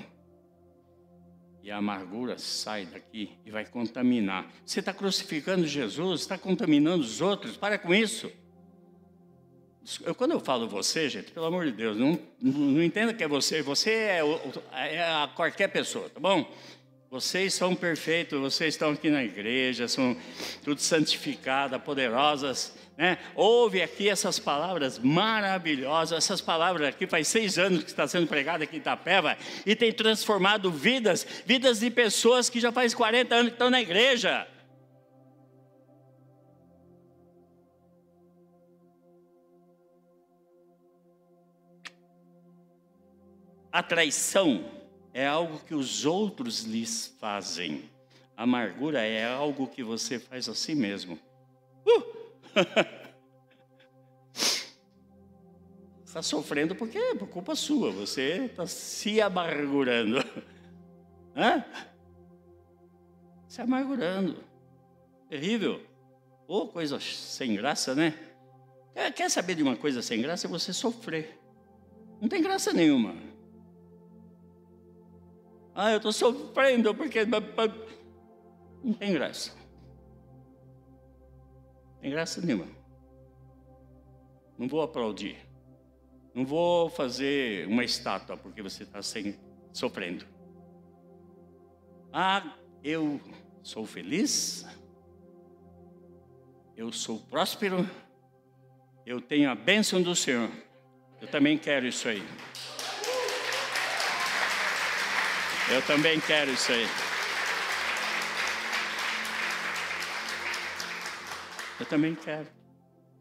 E 1.64 1.70
a 1.70 1.78
amargura 1.78 2.36
sai 2.36 2.84
daqui 2.84 3.30
e 3.46 3.50
vai 3.50 3.64
contaminar. 3.64 4.52
Você 4.66 4.80
está 4.80 4.92
crucificando 4.92 5.66
Jesus, 5.66 6.20
está 6.20 6.36
contaminando 6.36 7.02
os 7.02 7.22
outros. 7.22 7.56
Para 7.56 7.78
com 7.78 7.94
isso. 7.94 8.30
Eu, 10.04 10.14
quando 10.14 10.32
eu 10.32 10.40
falo 10.40 10.68
você, 10.68 11.08
gente, 11.08 11.32
pelo 11.32 11.46
amor 11.46 11.64
de 11.64 11.72
Deus, 11.72 11.96
não, 11.96 12.20
não 12.38 12.82
entenda 12.82 13.14
que 13.14 13.24
é 13.24 13.26
você. 13.26 13.62
Você 13.62 13.90
é, 13.90 14.20
é 14.74 15.28
qualquer 15.34 15.68
pessoa, 15.68 16.10
tá 16.10 16.20
bom? 16.20 16.46
Vocês 17.10 17.54
são 17.54 17.74
perfeitos, 17.74 18.38
vocês 18.38 18.74
estão 18.74 18.90
aqui 18.90 19.08
na 19.08 19.24
igreja, 19.24 19.88
são 19.88 20.14
tudo 20.62 20.82
santificadas, 20.82 21.80
poderosas. 21.80 22.76
Né? 22.96 23.18
Ouve 23.34 23.82
aqui 23.82 24.08
essas 24.08 24.38
palavras 24.38 25.00
maravilhosas, 25.00 26.16
essas 26.16 26.40
palavras 26.40 26.88
aqui 26.88 27.08
faz 27.08 27.26
seis 27.26 27.58
anos 27.58 27.82
que 27.82 27.90
está 27.90 28.06
sendo 28.06 28.28
pregada 28.28 28.62
aqui 28.62 28.76
em 28.76 28.78
Itapeva 28.78 29.36
e 29.66 29.74
tem 29.74 29.92
transformado 29.92 30.70
vidas, 30.70 31.26
vidas 31.44 31.80
de 31.80 31.90
pessoas 31.90 32.48
que 32.48 32.60
já 32.60 32.70
faz 32.70 32.94
40 32.94 33.34
anos 33.34 33.48
que 33.48 33.54
estão 33.54 33.68
na 33.68 33.80
igreja. 33.80 34.46
A 43.72 43.82
traição 43.82 44.70
é 45.12 45.26
algo 45.26 45.58
que 45.58 45.74
os 45.74 46.06
outros 46.06 46.62
lhes 46.62 47.12
fazem. 47.18 47.90
A 48.36 48.44
amargura 48.44 49.02
é 49.02 49.26
algo 49.26 49.66
que 49.66 49.82
você 49.82 50.16
faz 50.16 50.48
a 50.48 50.54
si 50.54 50.76
mesmo. 50.76 51.18
Uh! 51.84 52.23
Está 56.04 56.22
sofrendo 56.22 56.74
porque 56.74 56.96
é 56.96 57.14
por 57.14 57.28
culpa 57.28 57.54
sua. 57.54 57.90
Você 57.90 58.46
está 58.46 58.66
se 58.66 59.20
amargurando. 59.20 60.18
Hã? 61.36 61.64
Se 63.48 63.60
amargurando. 63.60 64.42
Terrível. 65.28 65.80
Ou 66.46 66.64
oh, 66.64 66.68
coisa 66.68 67.00
sem 67.00 67.54
graça, 67.56 67.94
né? 67.94 68.14
Quer 69.16 69.30
saber 69.30 69.54
de 69.56 69.62
uma 69.62 69.76
coisa 69.76 70.02
sem 70.02 70.20
graça? 70.20 70.46
É 70.46 70.50
você 70.50 70.72
sofrer. 70.72 71.40
Não 72.20 72.28
tem 72.28 72.40
graça 72.40 72.72
nenhuma. 72.72 73.16
Ah, 75.74 75.90
eu 75.90 75.96
estou 75.96 76.12
sofrendo 76.12 76.94
porque. 76.94 77.24
Não 77.24 78.92
tem 78.92 79.12
graça. 79.12 79.63
Tem 82.04 82.10
graça 82.10 82.38
nenhuma. 82.42 82.66
Não 84.58 84.68
vou 84.68 84.82
aplaudir. 84.82 85.38
Não 86.34 86.44
vou 86.44 86.90
fazer 86.90 87.66
uma 87.66 87.82
estátua 87.82 88.36
porque 88.36 88.60
você 88.60 88.82
está 88.82 89.00
sofrendo. 89.72 90.26
Ah, 92.12 92.58
eu 92.82 93.18
sou 93.62 93.86
feliz. 93.86 94.66
Eu 96.76 96.92
sou 96.92 97.20
próspero. 97.20 97.88
Eu 99.06 99.18
tenho 99.22 99.50
a 99.50 99.54
bênção 99.54 100.02
do 100.02 100.14
Senhor. 100.14 100.50
Eu 101.22 101.28
também 101.28 101.56
quero 101.56 101.86
isso 101.86 102.06
aí. 102.06 102.22
Eu 105.70 105.80
também 105.86 106.20
quero 106.20 106.50
isso 106.50 106.70
aí. 106.70 106.86
Eu 111.78 111.86
também 111.86 112.14
quero. 112.14 112.48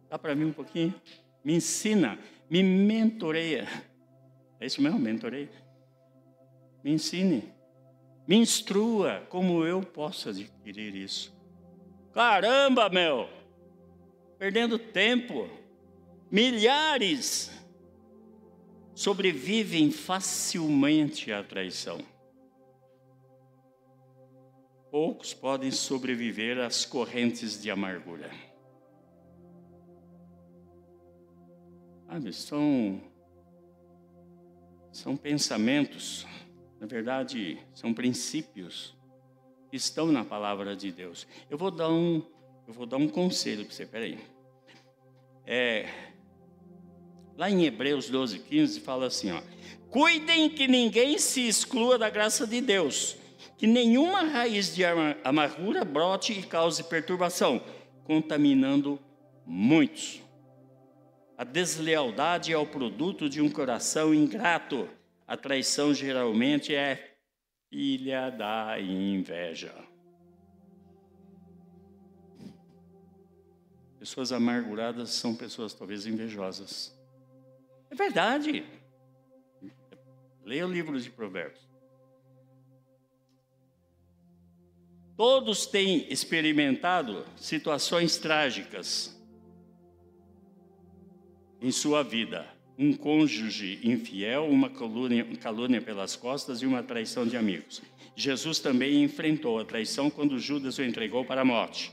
Dá 0.10 0.20
para 0.20 0.36
mim 0.36 0.46
um 0.46 0.54
pouquinho? 0.54 0.94
Me 1.44 1.56
ensina, 1.56 2.20
me 2.50 2.62
mentoreia. 2.62 3.68
É 4.60 4.66
isso 4.66 4.82
mesmo, 4.82 5.00
mentoreia? 5.00 5.50
Me 6.84 6.92
ensine, 6.92 7.52
me 8.28 8.36
instrua 8.36 9.26
como 9.30 9.66
eu 9.66 9.82
posso 9.82 10.30
adquirir 10.30 10.96
isso. 10.96 11.34
Caramba, 12.14 12.90
meu! 12.90 13.28
Perdendo 14.38 14.78
tempo. 14.78 15.50
Milhares 16.30 17.52
sobrevivem 18.94 19.92
facilmente 19.92 21.32
à 21.32 21.44
traição 21.44 22.00
poucos 24.94 25.34
podem 25.34 25.72
sobreviver 25.72 26.60
às 26.60 26.86
correntes 26.86 27.60
de 27.60 27.72
amargura. 27.72 28.30
Sabe, 32.06 32.32
são, 32.32 33.02
são 34.92 35.18
pensamentos, 35.18 36.28
na 36.80 36.86
verdade, 36.86 37.58
são 37.74 37.92
princípios 37.92 38.96
que 39.72 39.78
estão 39.78 40.12
na 40.12 40.24
palavra 40.24 40.76
de 40.76 40.92
Deus. 40.92 41.26
Eu 41.50 41.58
vou 41.58 41.72
dar 41.72 41.90
um, 41.90 42.22
eu 42.68 42.74
vou 42.76 42.86
dar 42.86 42.98
um 42.98 43.10
conselho 43.10 43.66
para 43.66 43.74
você, 43.74 43.88
peraí. 43.88 44.20
É, 45.44 45.90
lá 47.36 47.50
em 47.50 47.66
Hebreus 47.66 48.12
12, 48.12 48.38
15, 48.38 48.80
fala 48.82 49.08
assim: 49.08 49.32
ó, 49.32 49.42
cuidem 49.90 50.52
que 50.52 50.68
ninguém 50.68 51.18
se 51.18 51.48
exclua 51.48 51.98
da 51.98 52.12
graça 52.12 52.46
de 52.46 52.62
Deus 52.62 53.23
que 53.58 53.68
nenhuma 53.68 54.24
raiz 54.24 54.76
de 54.76 54.84
amargura 55.24 55.86
brote 55.86 56.34
e 56.34 56.44
cause 56.44 56.84
perturbação. 56.84 57.62
contaminando 58.04 59.00
muitos. 59.46 60.22
A 61.38 61.44
deslealdade 61.44 62.54
é 62.54 62.58
o 62.58 62.66
produto 62.66 63.30
de 63.30 63.42
um 63.42 63.50
coração 63.50 64.14
ingrato. 64.14 64.88
A 65.28 65.36
traição 65.36 65.94
geralmente 65.94 66.76
é 66.76 67.18
filha 67.70 68.30
da 68.30 68.80
inveja. 68.80 69.74
Pessoas 73.98 74.32
amarguradas 74.34 75.12
são 75.12 75.34
pessoas 75.34 75.74
talvez 75.74 76.06
invejosas. 76.06 76.94
É 77.90 77.96
verdade. 77.96 78.66
Leia 80.44 80.68
o 80.68 80.72
livro 80.72 81.00
de 81.00 81.10
Provérbios. 81.10 81.73
Todos 85.16 85.68
têm 85.68 86.12
experimentado 86.12 87.24
situações 87.36 88.18
trágicas 88.18 89.16
em 91.62 91.72
sua 91.72 92.04
vida. 92.04 92.48
Um 92.78 92.94
cônjuge 92.94 93.80
infiel, 93.84 94.46
uma 94.46 94.72
calúnia, 94.72 95.24
calúnia 95.40 95.80
pelas 95.80 96.16
costas 96.16 96.64
e 96.64 96.66
uma 96.66 96.82
traição 96.82 97.28
de 97.28 97.38
amigos. 97.38 97.84
Jesus 98.16 98.58
também 98.58 99.04
enfrentou 99.04 99.60
a 99.60 99.66
traição 99.66 100.10
quando 100.10 100.40
Judas 100.40 100.80
o 100.80 100.84
entregou 100.84 101.24
para 101.24 101.42
a 101.42 101.46
morte. 101.46 101.92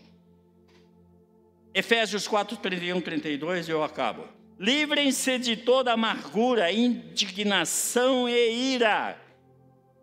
Efésios 1.75 2.27
4, 2.27 2.57
31, 2.57 3.03
32, 3.03 3.69
eu 3.69 3.85
acabo. 3.85 4.25
Livrem-se 4.59 5.39
de 5.39 5.57
toda 5.57 5.93
amargura, 5.93 6.73
indignação 6.73 8.29
e 8.29 8.75
ira, 8.75 9.19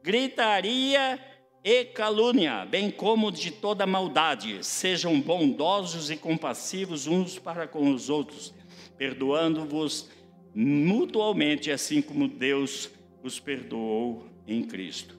gritaria 0.04 1.20
e 1.64 1.86
calúnia, 1.86 2.66
bem 2.66 2.90
como 2.90 3.32
de 3.32 3.52
toda 3.52 3.86
maldade. 3.86 4.66
Sejam 4.66 5.20
bondosos 5.20 6.10
e 6.10 6.16
compassivos 6.16 7.08
uns 7.08 7.38
para 7.38 7.68
com 7.68 7.92
os 7.92 8.10
outros, 8.10 8.54
perdoando-vos 8.98 10.10
mutualmente, 10.54 11.72
assim 11.72 12.02
como 12.02 12.28
Deus 12.28 12.90
os 13.22 13.40
perdoou 13.40 14.28
em 14.48 14.64
Cristo. 14.64 15.18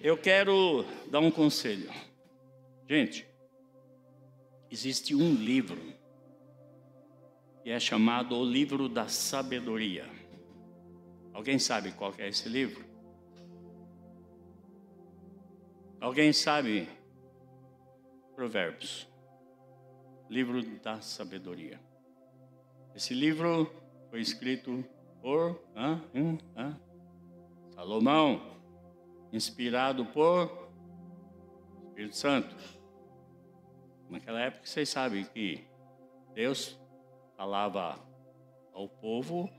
Eu 0.00 0.16
quero 0.16 0.84
dar 1.10 1.20
um 1.20 1.30
conselho. 1.30 1.90
Gente, 2.88 3.26
existe 4.70 5.14
um 5.14 5.34
livro 5.34 5.78
que 7.62 7.70
é 7.70 7.80
chamado 7.80 8.36
O 8.36 8.44
Livro 8.44 8.88
da 8.88 9.08
Sabedoria. 9.08 10.08
Alguém 11.34 11.58
sabe 11.58 11.92
qual 11.92 12.14
é 12.16 12.28
esse 12.28 12.48
livro? 12.48 12.87
Alguém 16.00 16.32
sabe? 16.32 16.88
Provérbios, 18.36 19.08
livro 20.30 20.62
da 20.78 21.00
sabedoria. 21.00 21.80
Esse 22.94 23.12
livro 23.12 23.68
foi 24.08 24.20
escrito 24.20 24.84
por 25.20 25.60
hum, 26.14 26.38
hã, 26.56 26.80
Salomão, 27.74 28.60
inspirado 29.32 30.06
por 30.06 30.70
Espírito 31.88 32.16
Santo. 32.16 32.56
Naquela 34.08 34.40
época 34.40 34.66
vocês 34.66 34.88
sabem 34.88 35.24
que 35.24 35.66
Deus 36.32 36.78
falava 37.36 37.98
ao 38.72 38.88
povo 38.88 39.50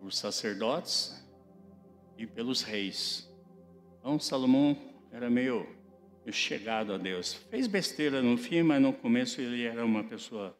por 0.00 0.10
sacerdotes 0.10 1.22
e 2.16 2.26
pelos 2.26 2.62
reis. 2.62 3.30
Então 3.98 4.18
Salomão 4.18 4.91
era 5.12 5.28
meio, 5.28 5.68
chegado 6.32 6.94
a 6.94 6.98
Deus. 6.98 7.34
Fez 7.50 7.66
besteira 7.66 8.22
no 8.22 8.38
fim, 8.38 8.62
mas 8.62 8.80
no 8.80 8.92
começo 8.92 9.40
ele 9.40 9.64
era 9.64 9.84
uma 9.84 10.02
pessoa 10.02 10.56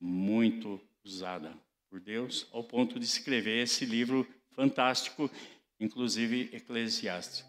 muito 0.00 0.80
usada 1.04 1.52
por 1.90 2.00
Deus, 2.00 2.48
ao 2.52 2.62
ponto 2.62 2.98
de 2.98 3.04
escrever 3.04 3.62
esse 3.62 3.84
livro 3.84 4.26
fantástico, 4.52 5.28
inclusive 5.80 6.50
Eclesiastes. 6.52 7.44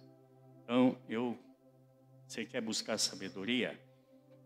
Então, 0.63 0.97
eu, 1.07 1.37
você 2.27 2.43
quer 2.45 2.61
buscar 2.61 2.97
sabedoria? 2.97 3.79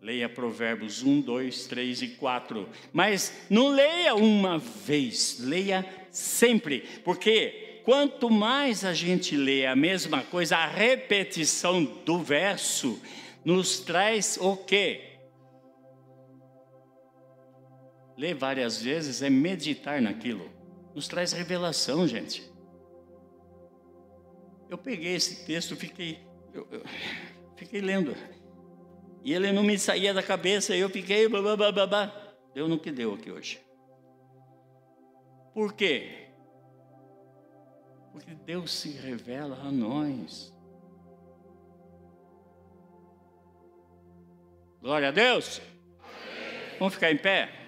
Leia 0.01 0.29
Provérbios 0.29 1.03
1, 1.03 1.21
2, 1.21 1.67
3 1.67 2.01
e 2.01 2.07
4. 2.15 2.67
Mas 2.91 3.47
não 3.49 3.69
leia 3.69 4.15
uma 4.15 4.57
vez, 4.57 5.39
leia 5.39 5.85
sempre, 6.11 6.81
porque 7.03 7.68
quanto 7.84 8.30
mais 8.30 8.84
a 8.86 8.93
gente 8.93 9.36
lê 9.36 9.65
a 9.65 9.75
mesma 9.75 10.23
coisa, 10.23 10.57
a 10.57 10.67
repetição 10.67 11.84
do 11.84 12.19
verso 12.19 13.01
nos 13.43 13.80
traz 13.80 14.38
o 14.39 14.55
quê? 14.57 15.09
ler 18.19 18.36
várias 18.36 18.82
vezes 18.82 19.21
é 19.21 19.30
meditar 19.30 20.01
naquilo. 20.01 20.51
Nos 20.93 21.07
traz 21.07 21.32
revelação, 21.32 22.05
gente. 22.05 22.51
Eu 24.69 24.77
peguei 24.77 25.15
esse 25.15 25.45
texto, 25.45 25.73
fiquei, 25.73 26.19
eu, 26.53 26.67
eu, 26.69 26.84
fiquei 27.55 27.80
lendo. 27.80 28.13
E 29.23 29.34
ele 29.34 29.53
não 29.53 29.63
me 29.63 29.80
saía 29.80 30.13
da 30.13 30.21
cabeça, 30.21 30.75
eu 30.75 30.89
fiquei 30.89 31.30
blá, 31.30 31.41
blá, 31.55 31.71
blá, 31.71 31.88
blá. 31.88 32.36
Deu 32.53 32.67
no 32.67 32.77
que 32.77 32.91
deu 32.91 33.13
aqui 33.13 33.32
hoje. 33.32 33.61
Por 35.53 35.73
quê? 35.73 36.28
Porque 38.12 38.34
Deus 38.34 38.72
se 38.72 38.89
revela 38.89 39.55
a 39.57 39.72
nós. 39.72 40.53
Glória 44.82 45.10
a 45.10 45.12
Deus. 45.12 45.62
Vamos 46.80 46.93
ficar 46.93 47.12
em 47.12 47.18
pé? 47.18 47.60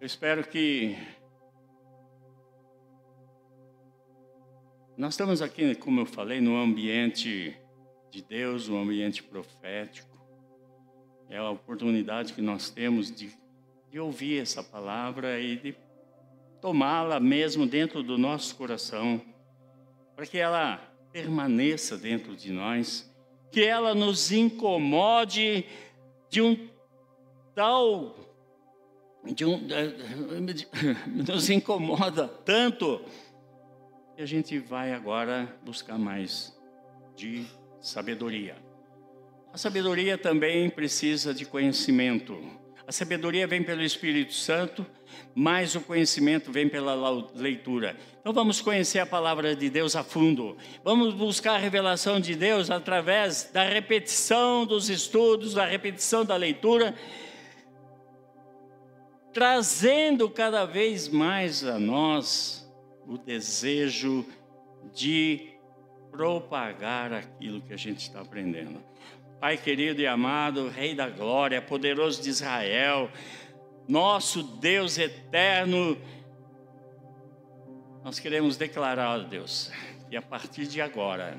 Eu 0.00 0.06
espero 0.06 0.44
que 0.44 0.96
nós 4.96 5.14
estamos 5.14 5.40
aqui, 5.40 5.76
como 5.76 6.00
eu 6.00 6.06
falei, 6.06 6.40
no 6.40 6.56
ambiente 6.56 7.56
de 8.10 8.20
Deus, 8.20 8.68
um 8.68 8.82
ambiente 8.82 9.22
profético. 9.22 10.20
É 11.30 11.38
a 11.38 11.50
oportunidade 11.50 12.32
que 12.32 12.42
nós 12.42 12.68
temos 12.68 13.10
de, 13.10 13.32
de 13.92 14.00
ouvir 14.00 14.40
essa 14.40 14.62
palavra 14.62 15.38
e 15.38 15.58
de 15.58 15.76
tomá-la 16.62 17.20
mesmo 17.20 17.66
dentro 17.66 18.02
do 18.02 18.16
nosso 18.16 18.56
coração, 18.56 19.20
para 20.16 20.24
que 20.24 20.38
ela 20.38 20.78
permaneça 21.12 21.98
dentro 21.98 22.34
de 22.34 22.50
nós, 22.50 23.14
que 23.50 23.62
ela 23.62 23.94
nos 23.94 24.32
incomode 24.32 25.66
de 26.30 26.40
um 26.40 26.70
tal 27.54 28.16
de 29.26 29.44
um, 29.44 29.60
nos 31.06 31.50
incomoda 31.50 32.26
tanto 32.26 33.04
que 34.16 34.22
a 34.22 34.26
gente 34.26 34.58
vai 34.58 34.94
agora 34.94 35.54
buscar 35.62 35.98
mais 35.98 36.58
de 37.14 37.44
sabedoria. 37.78 38.56
A 39.52 39.58
sabedoria 39.58 40.16
também 40.16 40.70
precisa 40.70 41.34
de 41.34 41.44
conhecimento. 41.44 42.61
A 42.86 42.92
sabedoria 42.92 43.46
vem 43.46 43.62
pelo 43.62 43.82
Espírito 43.82 44.34
Santo, 44.34 44.84
mas 45.34 45.74
o 45.74 45.80
conhecimento 45.80 46.50
vem 46.50 46.68
pela 46.68 46.94
leitura. 47.34 47.96
Então 48.20 48.32
vamos 48.32 48.60
conhecer 48.60 48.98
a 48.98 49.06
palavra 49.06 49.54
de 49.54 49.70
Deus 49.70 49.94
a 49.94 50.02
fundo. 50.02 50.56
Vamos 50.84 51.14
buscar 51.14 51.54
a 51.54 51.58
revelação 51.58 52.20
de 52.20 52.34
Deus 52.34 52.70
através 52.70 53.50
da 53.52 53.62
repetição 53.62 54.66
dos 54.66 54.90
estudos, 54.90 55.54
da 55.54 55.64
repetição 55.64 56.24
da 56.24 56.36
leitura 56.36 56.94
trazendo 59.32 60.28
cada 60.28 60.64
vez 60.64 61.08
mais 61.08 61.64
a 61.64 61.78
nós 61.78 62.70
o 63.06 63.16
desejo 63.16 64.24
de 64.92 65.54
propagar 66.10 67.12
aquilo 67.12 67.62
que 67.62 67.72
a 67.72 67.76
gente 67.76 68.00
está 68.00 68.20
aprendendo. 68.20 68.82
Pai 69.42 69.56
querido 69.56 70.00
e 70.00 70.06
amado, 70.06 70.68
Rei 70.68 70.94
da 70.94 71.10
Glória, 71.10 71.60
poderoso 71.60 72.22
de 72.22 72.28
Israel, 72.28 73.10
nosso 73.88 74.40
Deus 74.40 74.98
eterno, 74.98 75.98
nós 78.04 78.20
queremos 78.20 78.56
declarar, 78.56 79.16
a 79.16 79.18
Deus, 79.18 79.72
que 80.08 80.14
a 80.14 80.22
partir 80.22 80.68
de 80.68 80.80
agora, 80.80 81.36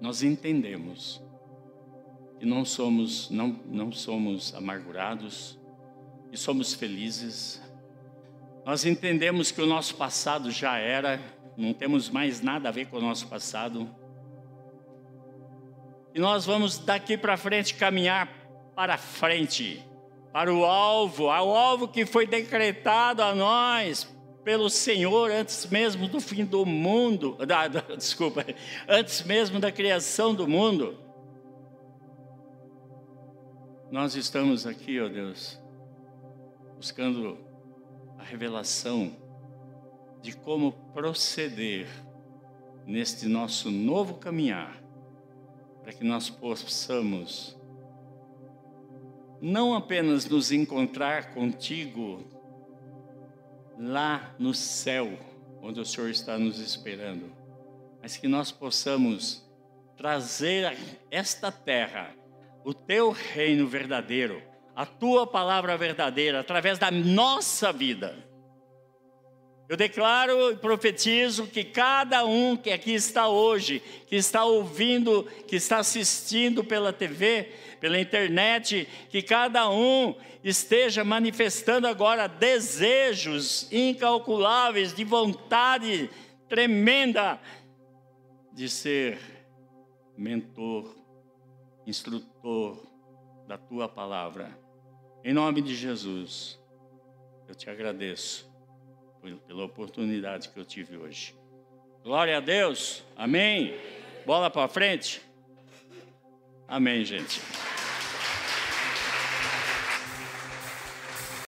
nós 0.00 0.22
entendemos 0.22 1.20
e 2.38 2.46
não 2.46 2.64
somos, 2.64 3.28
não, 3.28 3.60
não 3.66 3.90
somos 3.90 4.54
amargurados 4.54 5.58
e 6.30 6.36
somos 6.36 6.74
felizes. 6.74 7.60
Nós 8.64 8.84
entendemos 8.84 9.50
que 9.50 9.60
o 9.60 9.66
nosso 9.66 9.96
passado 9.96 10.48
já 10.52 10.78
era, 10.78 11.20
não 11.56 11.74
temos 11.74 12.08
mais 12.08 12.40
nada 12.40 12.68
a 12.68 12.72
ver 12.72 12.86
com 12.86 12.98
o 12.98 13.02
nosso 13.02 13.26
passado. 13.26 13.98
E 16.14 16.18
nós 16.18 16.44
vamos 16.44 16.78
daqui 16.78 17.16
para 17.16 17.36
frente 17.36 17.74
caminhar 17.74 18.28
para 18.74 18.96
frente, 18.96 19.84
para 20.32 20.52
o 20.52 20.64
alvo, 20.64 21.28
ao 21.28 21.54
alvo 21.54 21.88
que 21.88 22.06
foi 22.06 22.26
decretado 22.26 23.22
a 23.22 23.34
nós 23.34 24.08
pelo 24.42 24.70
Senhor 24.70 25.30
antes 25.30 25.66
mesmo 25.66 26.08
do 26.08 26.20
fim 26.20 26.44
do 26.44 26.64
mundo, 26.64 27.36
da, 27.46 27.68
da, 27.68 27.80
desculpa, 27.96 28.44
antes 28.88 29.22
mesmo 29.22 29.60
da 29.60 29.70
criação 29.70 30.34
do 30.34 30.48
mundo. 30.48 30.98
Nós 33.90 34.14
estamos 34.14 34.66
aqui, 34.66 35.00
ó 35.00 35.08
Deus, 35.08 35.60
buscando 36.76 37.38
a 38.18 38.22
revelação 38.22 39.16
de 40.22 40.32
como 40.32 40.72
proceder 40.92 41.86
neste 42.86 43.26
nosso 43.26 43.70
novo 43.70 44.14
caminhar, 44.14 44.80
para 45.82 45.92
que 45.92 46.04
nós 46.04 46.28
possamos 46.28 47.58
não 49.40 49.74
apenas 49.74 50.26
nos 50.26 50.52
encontrar 50.52 51.32
contigo 51.32 52.22
lá 53.78 54.34
no 54.38 54.52
céu, 54.52 55.18
onde 55.62 55.80
o 55.80 55.84
Senhor 55.84 56.10
está 56.10 56.38
nos 56.38 56.58
esperando, 56.58 57.32
mas 58.02 58.16
que 58.18 58.28
nós 58.28 58.52
possamos 58.52 59.42
trazer 59.96 60.66
a 60.66 60.74
esta 61.10 61.50
terra 61.50 62.14
o 62.64 62.74
teu 62.74 63.10
reino 63.10 63.66
verdadeiro, 63.66 64.42
a 64.76 64.84
tua 64.84 65.26
palavra 65.26 65.76
verdadeira, 65.76 66.40
através 66.40 66.78
da 66.78 66.90
nossa 66.90 67.72
vida. 67.72 68.29
Eu 69.70 69.76
declaro 69.76 70.50
e 70.50 70.56
profetizo 70.56 71.46
que 71.46 71.62
cada 71.62 72.24
um 72.24 72.56
que 72.56 72.72
aqui 72.72 72.92
está 72.92 73.28
hoje, 73.28 73.80
que 74.08 74.16
está 74.16 74.44
ouvindo, 74.44 75.22
que 75.46 75.54
está 75.54 75.78
assistindo 75.78 76.64
pela 76.64 76.92
TV, 76.92 77.52
pela 77.78 78.00
internet, 78.00 78.88
que 79.08 79.22
cada 79.22 79.70
um 79.70 80.16
esteja 80.42 81.04
manifestando 81.04 81.86
agora 81.86 82.26
desejos 82.26 83.70
incalculáveis, 83.70 84.92
de 84.92 85.04
vontade 85.04 86.10
tremenda 86.48 87.40
de 88.52 88.68
ser 88.68 89.20
mentor, 90.18 90.96
instrutor 91.86 92.90
da 93.46 93.56
tua 93.56 93.88
palavra. 93.88 94.50
Em 95.22 95.32
nome 95.32 95.62
de 95.62 95.76
Jesus, 95.76 96.58
eu 97.46 97.54
te 97.54 97.70
agradeço 97.70 98.49
pela 99.46 99.64
oportunidade 99.64 100.48
que 100.48 100.58
eu 100.58 100.64
tive 100.64 100.96
hoje. 100.96 101.34
Glória 102.02 102.36
a 102.36 102.40
Deus, 102.40 103.04
amém. 103.16 103.74
Bola 104.24 104.48
para 104.50 104.68
frente. 104.68 105.20
Amém, 106.66 107.04
gente. 107.04 107.40